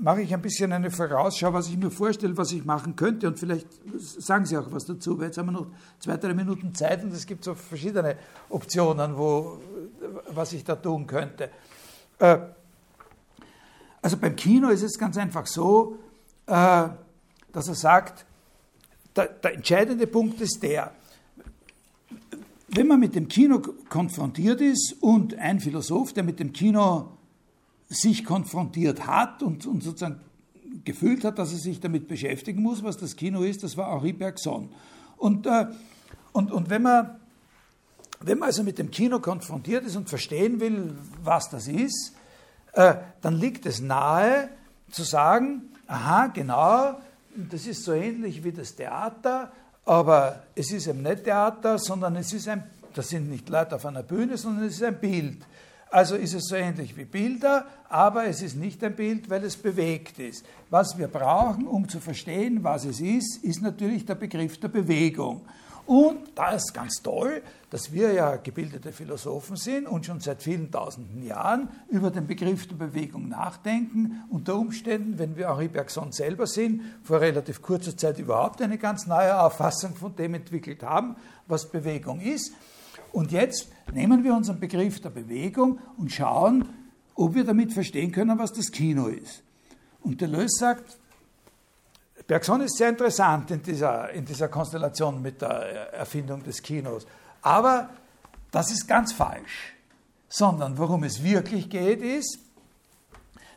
mache 0.00 0.22
ich 0.22 0.32
ein 0.32 0.40
bisschen 0.40 0.72
eine 0.72 0.92
Vorausschau, 0.92 1.52
was 1.52 1.68
ich 1.68 1.76
mir 1.76 1.90
vorstelle, 1.90 2.36
was 2.36 2.52
ich 2.52 2.64
machen 2.64 2.94
könnte. 2.94 3.26
Und 3.26 3.40
vielleicht 3.40 3.66
sagen 3.98 4.46
Sie 4.46 4.56
auch 4.56 4.70
was 4.70 4.84
dazu, 4.84 5.18
weil 5.18 5.26
jetzt 5.26 5.38
haben 5.38 5.46
wir 5.46 5.52
noch 5.52 5.66
zwei, 5.98 6.16
drei 6.16 6.34
Minuten 6.34 6.72
Zeit 6.72 7.02
und 7.02 7.12
es 7.12 7.26
gibt 7.26 7.42
so 7.42 7.56
verschiedene 7.56 8.16
Optionen, 8.48 9.18
wo, 9.18 9.58
was 10.28 10.52
ich 10.52 10.62
da 10.62 10.76
tun 10.76 11.04
könnte. 11.08 11.50
Äh, 12.20 12.38
also 14.00 14.16
beim 14.18 14.36
Kino 14.36 14.68
ist 14.68 14.84
es 14.84 14.96
ganz 14.96 15.16
einfach 15.16 15.46
so, 15.46 15.98
äh, 16.46 16.88
dass 17.52 17.66
er 17.66 17.74
sagt, 17.74 18.24
der, 19.16 19.26
der 19.26 19.54
entscheidende 19.54 20.06
Punkt 20.06 20.40
ist 20.40 20.62
der, 20.62 20.92
wenn 22.68 22.86
man 22.86 23.00
mit 23.00 23.14
dem 23.14 23.26
Kino 23.26 23.60
konfrontiert 23.88 24.60
ist 24.60 24.96
und 25.00 25.34
ein 25.34 25.58
Philosoph, 25.60 26.12
der 26.12 26.22
mit 26.22 26.38
dem 26.38 26.52
Kino 26.52 27.08
sich 27.88 28.24
konfrontiert 28.24 29.06
hat 29.06 29.42
und, 29.42 29.66
und 29.66 29.82
sozusagen 29.82 30.20
gefühlt 30.84 31.24
hat, 31.24 31.38
dass 31.38 31.52
er 31.52 31.58
sich 31.58 31.80
damit 31.80 32.06
beschäftigen 32.06 32.62
muss, 32.62 32.84
was 32.84 32.96
das 32.96 33.16
Kino 33.16 33.42
ist, 33.42 33.64
das 33.64 33.76
war 33.76 33.92
Henri 33.92 34.12
Bergson. 34.12 34.68
Und, 35.16 35.46
äh, 35.46 35.66
und, 36.32 36.52
und 36.52 36.70
wenn, 36.70 36.82
man, 36.82 37.16
wenn 38.20 38.38
man 38.38 38.46
also 38.46 38.62
mit 38.62 38.78
dem 38.78 38.92
Kino 38.92 39.18
konfrontiert 39.18 39.84
ist 39.84 39.96
und 39.96 40.08
verstehen 40.08 40.60
will, 40.60 40.96
was 41.24 41.50
das 41.50 41.66
ist, 41.66 42.14
äh, 42.72 42.94
dann 43.20 43.34
liegt 43.34 43.66
es 43.66 43.80
nahe 43.80 44.48
zu 44.90 45.02
sagen, 45.02 45.62
aha, 45.88 46.28
genau, 46.28 47.00
das 47.36 47.66
ist 47.66 47.84
so 47.84 47.92
ähnlich 47.92 48.42
wie 48.42 48.52
das 48.52 48.74
Theater, 48.74 49.52
aber 49.84 50.42
es 50.54 50.72
ist 50.72 50.86
eben 50.86 51.02
nicht 51.02 51.24
Theater, 51.24 51.78
sondern 51.78 52.16
es 52.16 52.32
ist 52.32 52.48
ein, 52.48 52.64
das 52.94 53.08
sind 53.08 53.30
nicht 53.30 53.48
Leute 53.48 53.76
auf 53.76 53.86
einer 53.86 54.02
Bühne, 54.02 54.36
sondern 54.36 54.64
es 54.64 54.74
ist 54.74 54.82
ein 54.82 54.98
Bild. 54.98 55.38
Also 55.90 56.14
ist 56.14 56.34
es 56.34 56.46
so 56.46 56.54
ähnlich 56.54 56.96
wie 56.96 57.04
Bilder, 57.04 57.66
aber 57.88 58.26
es 58.26 58.42
ist 58.42 58.54
nicht 58.54 58.82
ein 58.84 58.94
Bild, 58.94 59.28
weil 59.28 59.42
es 59.42 59.56
bewegt 59.56 60.20
ist. 60.20 60.44
Was 60.70 60.96
wir 60.96 61.08
brauchen, 61.08 61.66
um 61.66 61.88
zu 61.88 61.98
verstehen, 61.98 62.62
was 62.62 62.84
es 62.84 63.00
ist, 63.00 63.42
ist 63.42 63.60
natürlich 63.60 64.06
der 64.06 64.14
Begriff 64.14 64.60
der 64.60 64.68
Bewegung. 64.68 65.40
Und 65.90 66.20
da 66.36 66.52
ist 66.52 66.72
ganz 66.72 67.02
toll, 67.02 67.42
dass 67.70 67.92
wir 67.92 68.12
ja 68.12 68.36
gebildete 68.36 68.92
Philosophen 68.92 69.56
sind 69.56 69.88
und 69.88 70.06
schon 70.06 70.20
seit 70.20 70.40
vielen 70.40 70.70
tausenden 70.70 71.20
Jahren 71.24 71.68
über 71.88 72.12
den 72.12 72.28
Begriff 72.28 72.68
der 72.68 72.76
Bewegung 72.76 73.28
nachdenken. 73.28 74.22
Unter 74.30 74.54
Umständen, 74.54 75.18
wenn 75.18 75.36
wir 75.36 75.48
Henri 75.48 75.66
Bergson 75.66 76.12
selber 76.12 76.46
sind, 76.46 76.82
vor 77.02 77.20
relativ 77.20 77.60
kurzer 77.60 77.96
Zeit 77.96 78.20
überhaupt 78.20 78.62
eine 78.62 78.78
ganz 78.78 79.08
neue 79.08 79.42
Auffassung 79.42 79.96
von 79.96 80.14
dem 80.14 80.34
entwickelt 80.34 80.84
haben, 80.84 81.16
was 81.48 81.68
Bewegung 81.68 82.20
ist. 82.20 82.52
Und 83.10 83.32
jetzt 83.32 83.66
nehmen 83.92 84.22
wir 84.22 84.36
unseren 84.36 84.60
Begriff 84.60 85.00
der 85.00 85.10
Bewegung 85.10 85.80
und 85.96 86.12
schauen, 86.12 86.68
ob 87.16 87.34
wir 87.34 87.42
damit 87.42 87.72
verstehen 87.72 88.12
können, 88.12 88.38
was 88.38 88.52
das 88.52 88.70
Kino 88.70 89.08
ist. 89.08 89.42
Und 90.04 90.20
Deleuze 90.20 90.56
sagt, 90.56 90.99
Bergson 92.30 92.60
ist 92.60 92.76
sehr 92.76 92.90
interessant 92.90 93.50
in 93.50 93.60
dieser, 93.60 94.08
in 94.10 94.24
dieser 94.24 94.46
Konstellation 94.46 95.20
mit 95.20 95.42
der 95.42 95.92
Erfindung 95.92 96.44
des 96.44 96.62
Kinos. 96.62 97.04
Aber 97.42 97.90
das 98.52 98.70
ist 98.70 98.86
ganz 98.86 99.12
falsch. 99.12 99.74
Sondern 100.28 100.78
worum 100.78 101.02
es 101.02 101.24
wirklich 101.24 101.68
geht, 101.68 102.00
ist, 102.00 102.38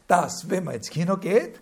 dass, 0.07 0.49
wenn 0.49 0.63
man 0.63 0.73
ins 0.73 0.89
Kino 0.89 1.17
geht 1.17 1.61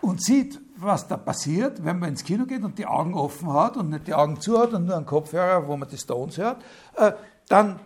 und 0.00 0.24
sieht, 0.24 0.58
was 0.76 1.06
da 1.06 1.18
passiert, 1.18 1.84
wenn 1.84 1.98
man 1.98 2.08
ins 2.08 2.24
Kino 2.24 2.46
geht 2.46 2.64
und 2.64 2.78
die 2.78 2.86
Augen 2.86 3.12
offen 3.12 3.52
hat 3.52 3.76
und 3.76 3.90
nicht 3.90 4.06
die 4.06 4.14
Augen 4.14 4.40
zu 4.40 4.58
hat 4.58 4.72
und 4.72 4.86
nur 4.86 4.96
einen 4.96 5.04
Kopfhörer, 5.04 5.68
wo 5.68 5.76
man 5.76 5.90
die 5.90 5.98
Stones 5.98 6.38
hört, 6.38 6.62
äh, 6.96 7.12
dann 7.48 7.78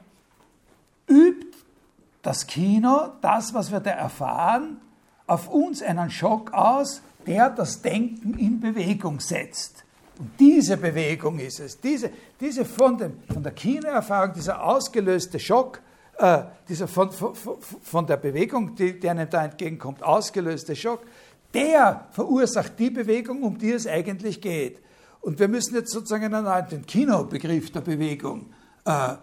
übt 1.08 1.48
das 2.22 2.46
Kino 2.46 3.08
das, 3.22 3.54
was 3.54 3.72
wir 3.72 3.80
da 3.80 3.90
erfahren, 3.90 4.80
auf 5.26 5.48
uns 5.48 5.82
einen 5.82 6.10
Schock 6.10 6.52
aus, 6.52 7.02
der 7.26 7.50
das 7.50 7.82
Denken 7.82 8.38
in 8.38 8.60
Bewegung 8.60 9.20
setzt. 9.20 9.84
Und 10.18 10.30
diese 10.38 10.76
Bewegung 10.76 11.38
ist 11.38 11.60
es, 11.60 11.80
diese, 11.80 12.10
diese 12.40 12.64
von, 12.64 12.96
dem, 12.96 13.18
von 13.32 13.42
der 13.42 13.52
Kinoerfahrung, 13.52 14.32
dieser 14.34 14.64
ausgelöste 14.64 15.38
Schock, 15.38 15.80
äh, 16.18 16.42
dieser 16.68 16.88
von, 16.88 17.12
von, 17.12 17.34
von 17.34 18.06
der 18.06 18.16
Bewegung, 18.16 18.74
die, 18.74 18.98
die 18.98 19.08
einem 19.08 19.28
da 19.28 19.44
entgegenkommt, 19.44 20.02
ausgelöste 20.02 20.74
Schock, 20.74 21.00
der 21.52 22.06
verursacht 22.12 22.78
die 22.78 22.90
Bewegung, 22.90 23.42
um 23.42 23.58
die 23.58 23.72
es 23.72 23.86
eigentlich 23.86 24.40
geht. 24.40 24.78
Und 25.20 25.38
wir 25.38 25.48
müssen 25.48 25.74
jetzt 25.74 25.92
sozusagen 25.92 26.32
einen 26.32 26.68
den 26.68 26.86
Kinobegriff 26.86 27.72
der 27.72 27.80
Bewegung 27.80 28.46
äh, 28.84 29.14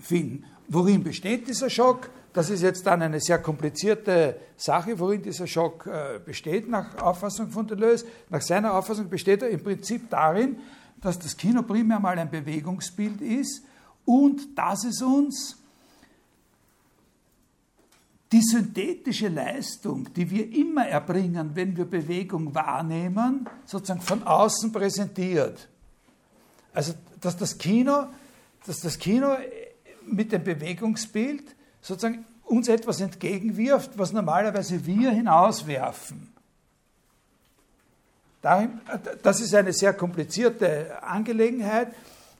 finden. 0.00 0.44
Worin 0.68 1.04
besteht 1.04 1.46
dieser 1.48 1.70
Schock? 1.70 2.10
Das 2.32 2.50
ist 2.50 2.62
jetzt 2.62 2.86
dann 2.86 3.02
eine 3.02 3.20
sehr 3.20 3.38
komplizierte 3.38 4.38
Sache, 4.56 4.98
worin 4.98 5.22
dieser 5.22 5.46
Schock 5.46 5.86
äh, 5.86 6.20
besteht, 6.24 6.68
nach 6.68 7.00
Auffassung 7.00 7.50
von 7.50 7.66
Deleuze. 7.66 8.06
Nach 8.28 8.42
seiner 8.42 8.74
Auffassung 8.74 9.08
besteht 9.08 9.42
er 9.42 9.48
im 9.48 9.62
Prinzip 9.62 10.10
darin, 10.10 10.58
dass 11.00 11.18
das 11.18 11.36
Kino 11.36 11.62
primär 11.62 12.00
mal 12.00 12.18
ein 12.18 12.30
Bewegungsbild 12.30 13.20
ist 13.20 13.62
und 14.04 14.56
dass 14.56 14.84
es 14.84 15.00
uns 15.00 15.56
die 18.30 18.42
synthetische 18.42 19.28
Leistung, 19.28 20.12
die 20.12 20.30
wir 20.30 20.52
immer 20.52 20.86
erbringen, 20.86 21.52
wenn 21.54 21.76
wir 21.76 21.86
Bewegung 21.86 22.54
wahrnehmen, 22.54 23.48
sozusagen 23.64 24.02
von 24.02 24.22
außen 24.22 24.70
präsentiert. 24.70 25.68
Also, 26.74 26.92
dass 27.20 27.36
das 27.36 27.56
Kino, 27.56 28.08
dass 28.66 28.80
das 28.80 28.98
Kino 28.98 29.34
mit 30.06 30.32
dem 30.32 30.44
Bewegungsbild 30.44 31.56
sozusagen 31.88 32.26
uns 32.44 32.68
etwas 32.68 33.00
entgegenwirft, 33.00 33.98
was 33.98 34.12
normalerweise 34.12 34.84
wir 34.84 35.10
hinauswerfen. 35.10 36.28
Das 38.40 39.40
ist 39.40 39.54
eine 39.54 39.72
sehr 39.72 39.94
komplizierte 39.94 41.02
Angelegenheit 41.02 41.88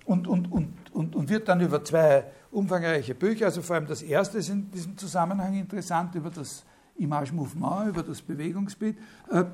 und, 0.05 0.29
und, 0.29 0.53
und, 0.53 0.75
und, 0.93 1.17
und 1.17 1.29
wird 1.29 1.49
dann 1.49 1.61
über 1.61 1.83
zwei 1.83 2.25
umfangreiche 2.51 3.15
Bücher, 3.15 3.47
also 3.47 3.63
vor 3.63 3.77
allem 3.77 3.87
das 3.87 4.03
erste 4.03 4.39
ist 4.39 4.49
in 4.49 4.71
diesem 4.71 4.97
Zusammenhang 4.97 5.55
interessant, 5.55 6.15
über 6.15 6.31
das 6.31 6.65
Image 6.97 7.33
Mouvement, 7.33 7.89
über 7.89 8.03
das 8.03 8.23
Bewegungsbild, 8.23 8.97
äh, 9.31 9.45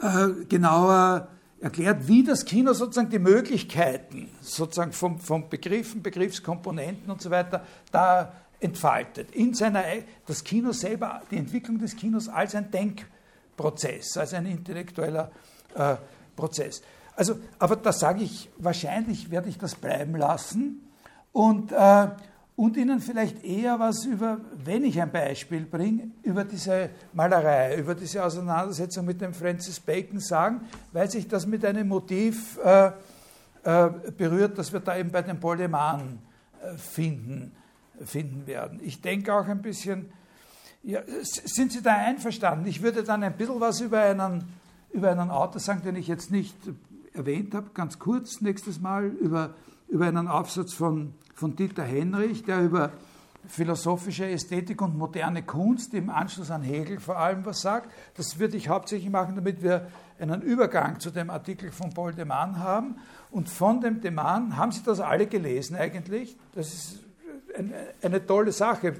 äh, 0.00 0.44
genauer 0.48 1.28
erklärt, 1.60 2.08
wie 2.08 2.24
das 2.24 2.44
Kino 2.44 2.72
sozusagen 2.72 3.10
die 3.10 3.18
Möglichkeiten 3.18 4.30
sozusagen 4.40 4.92
vom, 4.92 5.18
vom 5.18 5.48
Begriffen, 5.48 6.02
Begriffskomponenten 6.02 7.10
und 7.10 7.20
so 7.20 7.30
weiter 7.30 7.64
da 7.92 8.32
entfaltet. 8.60 9.30
In 9.32 9.54
seiner, 9.54 9.82
das 10.26 10.44
Kino 10.44 10.72
selber, 10.72 11.22
die 11.30 11.36
Entwicklung 11.36 11.78
des 11.78 11.96
Kinos 11.96 12.28
als 12.28 12.54
ein 12.54 12.70
Denkprozess, 12.70 14.16
als 14.16 14.34
ein 14.34 14.46
intellektueller 14.46 15.30
äh, 15.74 15.96
Prozess. 16.36 16.82
Also, 17.16 17.38
aber 17.58 17.76
da 17.76 17.92
sage 17.92 18.22
ich, 18.22 18.50
wahrscheinlich 18.58 19.30
werde 19.30 19.48
ich 19.48 19.58
das 19.58 19.74
bleiben 19.74 20.16
lassen 20.16 20.88
und, 21.32 21.72
äh, 21.72 22.08
und 22.56 22.76
Ihnen 22.76 23.00
vielleicht 23.00 23.42
eher 23.42 23.78
was 23.80 24.04
über, 24.04 24.38
wenn 24.62 24.84
ich 24.84 25.00
ein 25.00 25.10
Beispiel 25.10 25.64
bringe, 25.64 26.10
über 26.22 26.44
diese 26.44 26.90
Malerei, 27.14 27.76
über 27.76 27.94
diese 27.94 28.22
Auseinandersetzung 28.22 29.06
mit 29.06 29.20
dem 29.20 29.32
Francis 29.32 29.80
Bacon 29.80 30.20
sagen, 30.20 30.60
weil 30.92 31.10
sich 31.10 31.26
das 31.26 31.46
mit 31.46 31.64
einem 31.64 31.88
Motiv 31.88 32.58
äh, 32.62 32.92
äh, 33.64 33.90
berührt, 34.16 34.58
das 34.58 34.72
wir 34.72 34.80
da 34.80 34.96
eben 34.96 35.10
bei 35.10 35.22
dem 35.22 35.40
Poleman 35.40 36.18
äh, 36.62 36.76
finden 36.76 37.52
finden 38.04 38.46
werden. 38.46 38.80
Ich 38.82 39.00
denke 39.00 39.34
auch 39.34 39.46
ein 39.46 39.62
bisschen, 39.62 40.12
ja, 40.82 41.00
sind 41.22 41.72
Sie 41.72 41.82
da 41.82 41.94
einverstanden? 41.94 42.66
Ich 42.66 42.82
würde 42.82 43.02
dann 43.02 43.22
ein 43.22 43.36
bisschen 43.36 43.60
was 43.60 43.80
über 43.80 44.00
einen, 44.00 44.44
über 44.92 45.10
einen 45.10 45.30
Autor 45.30 45.60
sagen, 45.60 45.82
den 45.82 45.96
ich 45.96 46.08
jetzt 46.08 46.30
nicht 46.30 46.56
erwähnt 47.12 47.54
habe, 47.54 47.70
ganz 47.74 47.98
kurz 47.98 48.40
nächstes 48.40 48.80
Mal, 48.80 49.06
über, 49.06 49.54
über 49.88 50.06
einen 50.06 50.28
Aufsatz 50.28 50.72
von, 50.72 51.14
von 51.34 51.56
Dieter 51.56 51.84
Henrich, 51.84 52.44
der 52.44 52.62
über 52.62 52.92
philosophische 53.46 54.26
Ästhetik 54.26 54.80
und 54.82 54.96
moderne 54.96 55.42
Kunst 55.42 55.94
im 55.94 56.10
Anschluss 56.10 56.50
an 56.50 56.62
Hegel 56.62 57.00
vor 57.00 57.18
allem 57.18 57.44
was 57.44 57.62
sagt. 57.62 57.90
Das 58.16 58.38
würde 58.38 58.56
ich 58.56 58.68
hauptsächlich 58.68 59.10
machen, 59.10 59.34
damit 59.34 59.62
wir 59.62 59.88
einen 60.18 60.42
Übergang 60.42 61.00
zu 61.00 61.10
dem 61.10 61.30
Artikel 61.30 61.72
von 61.72 61.90
Paul 61.90 62.14
de 62.14 62.24
Man 62.24 62.58
haben. 62.58 62.96
Und 63.30 63.48
von 63.48 63.80
dem 63.80 64.00
de 64.00 64.10
Man, 64.10 64.56
haben 64.56 64.72
Sie 64.72 64.82
das 64.82 65.00
alle 65.00 65.26
gelesen 65.26 65.76
eigentlich? 65.76 66.36
Das 66.54 66.72
ist 66.72 67.09
eine 68.02 68.26
tolle 68.26 68.52
Sache 68.52 68.94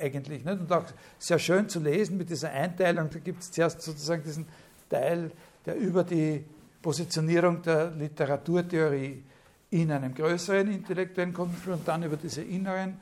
eigentlich. 0.00 0.44
Nicht? 0.44 0.60
Und 0.60 0.72
auch 0.72 0.84
sehr 1.18 1.38
schön 1.38 1.68
zu 1.68 1.80
lesen 1.80 2.16
mit 2.16 2.30
dieser 2.30 2.50
Einteilung. 2.50 3.10
Da 3.10 3.18
gibt 3.18 3.42
es 3.42 3.50
zuerst 3.50 3.82
sozusagen 3.82 4.22
diesen 4.22 4.46
Teil, 4.88 5.30
der 5.64 5.76
über 5.76 6.04
die 6.04 6.44
Positionierung 6.82 7.62
der 7.62 7.90
Literaturtheorie 7.90 9.22
in 9.70 9.90
einem 9.90 10.14
größeren 10.14 10.70
intellektuellen 10.70 11.32
Konflikt 11.32 11.78
und 11.78 11.88
dann 11.88 12.02
über 12.02 12.16
diese 12.16 12.42
inneren 12.42 12.98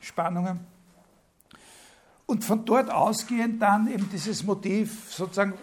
Spannungen. 0.00 0.60
Und 2.26 2.44
von 2.44 2.64
dort 2.64 2.90
ausgehend 2.90 3.60
dann 3.62 3.92
eben 3.92 4.08
dieses 4.10 4.42
Motiv, 4.42 5.12
sozusagen, 5.12 5.54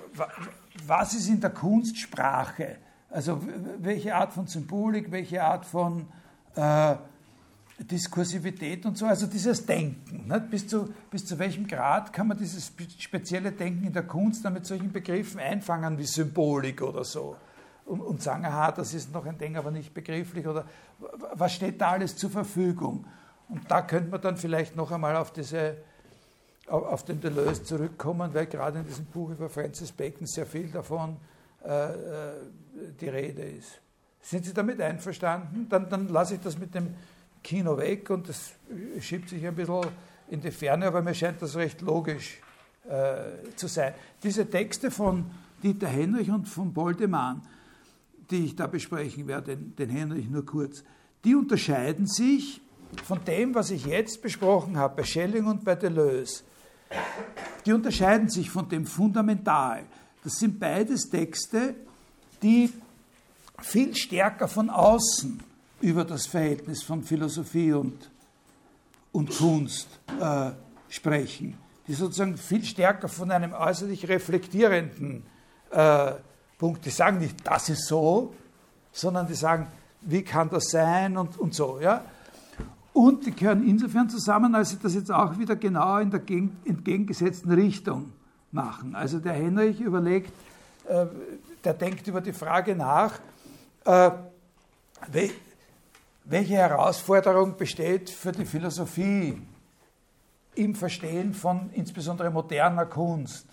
was 0.86 1.14
ist 1.14 1.28
in 1.28 1.42
der 1.42 1.50
Kunstsprache? 1.50 2.78
Also 3.10 3.42
welche 3.80 4.16
Art 4.16 4.34
von 4.34 4.48
Symbolik, 4.48 5.12
welche 5.12 5.44
Art 5.44 5.66
von 5.66 6.08
äh, 6.56 6.96
Diskursivität 7.80 8.86
und 8.86 8.98
so, 8.98 9.06
also 9.06 9.26
dieses 9.28 9.66
Denken. 9.66 10.28
Nicht? 10.28 10.50
Bis, 10.50 10.68
zu, 10.68 10.94
bis 11.10 11.26
zu 11.26 11.38
welchem 11.40 11.68
Grad 11.68 12.14
kann 12.14 12.28
man 12.28 12.38
dieses 12.38 12.72
spezielle 13.00 13.52
Denken 13.52 13.88
in 13.88 13.94
der 13.94 14.04
Kunst 14.04 14.46
dann 14.46 14.54
mit 14.54 14.66
solchen 14.66 14.92
Begriffen 14.92 15.40
einfangen 15.40 15.98
wie 15.98 16.06
Symbolik 16.06 16.82
oder 16.82 17.04
so? 17.04 17.36
Und, 17.86 18.00
und 18.00 18.22
sagen, 18.22 18.46
aha, 18.46 18.72
das 18.72 18.94
ist 18.94 19.12
noch 19.12 19.26
ein 19.26 19.38
Ding, 19.38 19.58
aber 19.58 19.72
nicht 19.72 19.94
begrifflich 19.94 20.48
oder 20.48 20.66
was 21.34 21.54
steht 21.54 21.82
da 21.82 21.92
alles 21.92 22.16
zur 22.16 22.30
Verfügung? 22.30 23.06
Und 23.50 23.70
da 23.70 23.82
könnte 23.82 24.10
man 24.10 24.22
dann 24.22 24.38
vielleicht 24.38 24.76
noch 24.76 24.92
einmal 24.92 25.18
auf, 25.18 25.34
diese, 25.34 25.78
auf 26.68 27.04
den 27.04 27.20
Deleuze 27.20 27.64
zurückkommen, 27.64 28.34
weil 28.34 28.46
gerade 28.46 28.80
in 28.80 28.86
diesem 28.86 29.06
Buch 29.06 29.32
über 29.32 29.50
Francis 29.50 29.92
Bacon 29.92 30.28
sehr 30.28 30.46
viel 30.46 30.70
davon 30.70 31.18
äh, 31.66 31.70
äh 31.70 32.34
die 33.00 33.10
Rede 33.10 33.44
ist. 33.44 33.82
Sind 34.22 34.46
Sie 34.46 34.54
damit 34.54 34.82
einverstanden? 34.82 35.68
Dann, 35.70 35.90
dann 35.90 36.08
lasse 36.08 36.36
ich 36.36 36.42
das 36.42 36.58
mit 36.58 36.74
dem 36.74 36.96
Kino 37.44 37.78
weg 37.78 38.10
und 38.10 38.30
das 38.30 38.54
schiebt 39.00 39.30
sich 39.30 39.46
ein 39.46 39.56
bisschen 39.56 39.86
in 40.30 40.42
die 40.42 40.52
Ferne, 40.52 40.88
aber 40.88 41.02
mir 41.02 41.14
scheint 41.14 41.42
das 41.42 41.56
recht 41.56 41.82
logisch 41.82 42.40
äh, 42.90 43.56
zu 43.56 43.68
sein. 43.68 43.94
Diese 44.24 44.50
Texte 44.50 44.90
von 44.90 45.26
Dieter 45.62 45.88
Henrich 45.88 46.32
und 46.32 46.48
von 46.48 46.74
Boldemann, 46.74 47.42
die 48.32 48.46
ich 48.46 48.56
da 48.56 48.68
besprechen 48.68 49.28
werde, 49.28 49.56
den, 49.56 49.76
den 49.76 49.90
Henrich 49.90 50.30
nur 50.30 50.46
kurz, 50.46 50.84
die 51.24 51.36
unterscheiden 51.36 52.08
sich 52.08 52.62
von 53.04 53.24
dem, 53.26 53.56
was 53.56 53.72
ich 53.72 53.86
jetzt 53.86 54.22
besprochen 54.22 54.78
habe, 54.78 54.98
bei 54.98 55.04
Schelling 55.04 55.46
und 55.46 55.64
bei 55.64 55.76
Deleuze. 55.76 56.44
Die 57.66 57.74
unterscheiden 57.74 58.30
sich 58.30 58.50
von 58.50 58.70
dem 58.70 58.86
fundamental. 58.86 59.84
Das 60.24 60.34
sind 60.34 60.60
beides 60.60 61.10
Texte, 61.10 61.76
die 62.42 62.72
viel 63.62 63.96
stärker 63.96 64.48
von 64.48 64.70
außen 64.70 65.42
über 65.82 66.06
das 66.06 66.26
Verhältnis 66.26 66.84
von 66.84 67.04
Philosophie 67.04 67.74
und, 67.74 68.10
und 69.12 69.30
Kunst 69.30 69.88
äh, 70.20 70.52
sprechen, 70.90 71.58
die 71.88 71.94
sozusagen 71.94 72.38
viel 72.38 72.64
stärker 72.64 73.08
von 73.08 73.32
einem 73.32 73.54
äußerlich 73.54 74.08
reflektierenden 74.08 75.24
äh, 75.72 76.14
Punkt, 76.58 76.86
die 76.86 76.90
sagen 76.90 77.18
nicht, 77.18 77.36
das 77.46 77.70
ist 77.70 77.88
so, 77.88 78.34
sondern 78.92 79.28
die 79.28 79.34
sagen, 79.34 79.68
wie 80.02 80.24
kann 80.24 80.50
das 80.50 80.66
sein 80.70 81.18
und, 81.18 81.38
und 81.38 81.54
so. 81.54 81.80
Ja? 81.82 82.06
Und 82.94 83.26
die 83.26 83.32
gehören 83.32 83.68
insofern 83.68 84.10
zusammen, 84.10 84.54
als 84.54 84.70
sie 84.70 84.78
das 84.78 84.94
jetzt 84.94 85.12
auch 85.12 85.38
wieder 85.40 85.56
genau 85.56 85.98
in 85.98 86.12
der 86.12 86.22
entgegengesetzten 86.30 87.52
Richtung 87.52 88.14
machen. 88.52 88.96
Also 88.96 89.20
der 89.20 89.34
Henrich 89.34 89.82
überlegt, 89.82 90.32
äh, 90.88 91.08
der 91.64 91.74
denkt 91.74 92.08
über 92.08 92.22
die 92.22 92.34
Frage 92.34 92.76
nach, 92.76 93.20
äh, 93.86 94.12
welche 96.26 96.56
Herausforderung 96.56 97.58
besteht 97.58 98.10
für 98.10 98.32
die 98.32 98.46
Philosophie 98.46 99.42
im 100.56 100.76
Verstehen 100.76 101.34
von 101.34 101.70
insbesondere 101.74 102.30
moderner 102.30 102.86
Kunst? 102.86 103.48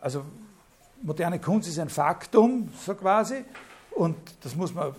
Also 0.00 0.24
moderne 1.02 1.38
Kunst 1.38 1.68
ist 1.68 1.78
ein 1.78 1.88
Faktum, 1.88 2.68
so 2.84 2.94
quasi, 2.94 3.44
und 3.92 4.16
das 4.42 4.54
muss 4.54 4.74
man 4.74 4.94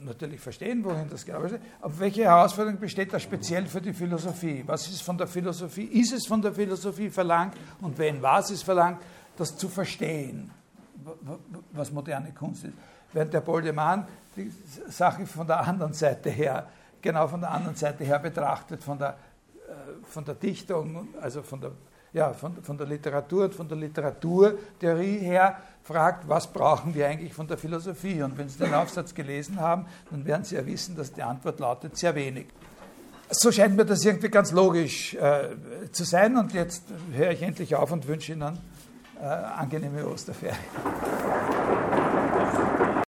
natürlich 0.00 0.40
verstehen, 0.40 0.84
wohin 0.84 1.08
das 1.08 1.24
genau 1.24 1.42
ist. 1.42 1.56
Aber 1.80 1.98
welche 1.98 2.24
Herausforderung 2.24 2.78
besteht 2.78 3.12
da 3.12 3.20
speziell 3.20 3.66
für 3.66 3.80
die 3.80 3.92
Philosophie? 3.92 4.62
Was 4.66 4.88
ist 4.88 5.02
von 5.02 5.16
der 5.16 5.26
Philosophie? 5.26 5.84
Ist 5.84 6.12
es 6.12 6.26
von 6.26 6.42
der 6.42 6.52
Philosophie 6.52 7.10
verlangt 7.10 7.56
und 7.80 7.96
wenn 7.98 8.20
was 8.20 8.50
ist 8.50 8.62
verlangt, 8.62 9.00
das 9.36 9.56
zu 9.56 9.68
verstehen, 9.68 10.50
was 11.72 11.92
moderne 11.92 12.32
Kunst 12.32 12.64
ist? 12.64 12.74
Während 13.12 13.32
der 13.34 13.40
Boldemann 13.40 14.06
die 14.36 14.52
Sache 14.88 15.26
von 15.26 15.46
der 15.46 15.60
anderen 15.60 15.92
Seite 15.92 16.30
her, 16.30 16.66
genau 17.00 17.28
von 17.28 17.40
der 17.40 17.50
anderen 17.50 17.76
Seite 17.76 18.04
her 18.04 18.18
betrachtet, 18.18 18.82
von 18.82 18.98
der, 18.98 19.10
äh, 19.68 19.72
von 20.04 20.24
der 20.24 20.34
Dichtung, 20.34 21.08
also 21.20 21.42
von 21.42 21.60
der, 21.60 21.72
ja, 22.12 22.32
von, 22.32 22.62
von 22.62 22.76
der 22.76 22.86
Literatur 22.86 23.44
und 23.44 23.54
von 23.54 23.68
der 23.68 23.78
Literaturtheorie 23.78 25.18
her 25.18 25.56
fragt, 25.82 26.28
was 26.28 26.46
brauchen 26.46 26.94
wir 26.94 27.08
eigentlich 27.08 27.34
von 27.34 27.46
der 27.48 27.58
Philosophie? 27.58 28.22
Und 28.22 28.36
wenn 28.38 28.48
Sie 28.48 28.58
den 28.58 28.74
Aufsatz 28.74 29.14
gelesen 29.14 29.60
haben, 29.60 29.86
dann 30.10 30.24
werden 30.24 30.44
Sie 30.44 30.54
ja 30.54 30.64
wissen, 30.64 30.94
dass 30.94 31.12
die 31.12 31.22
Antwort 31.22 31.58
lautet 31.58 31.96
sehr 31.96 32.14
wenig. 32.14 32.46
So 33.30 33.50
scheint 33.50 33.76
mir 33.76 33.86
das 33.86 34.04
irgendwie 34.04 34.28
ganz 34.28 34.52
logisch 34.52 35.14
äh, 35.14 35.56
zu 35.90 36.04
sein. 36.04 36.36
Und 36.36 36.52
jetzt 36.52 36.84
höre 37.12 37.30
ich 37.30 37.40
endlich 37.40 37.74
auf 37.74 37.90
und 37.90 38.06
wünsche 38.06 38.32
Ihnen 38.32 38.58
äh, 39.18 39.24
angenehme 39.24 40.06
Osterferien. 40.06 40.58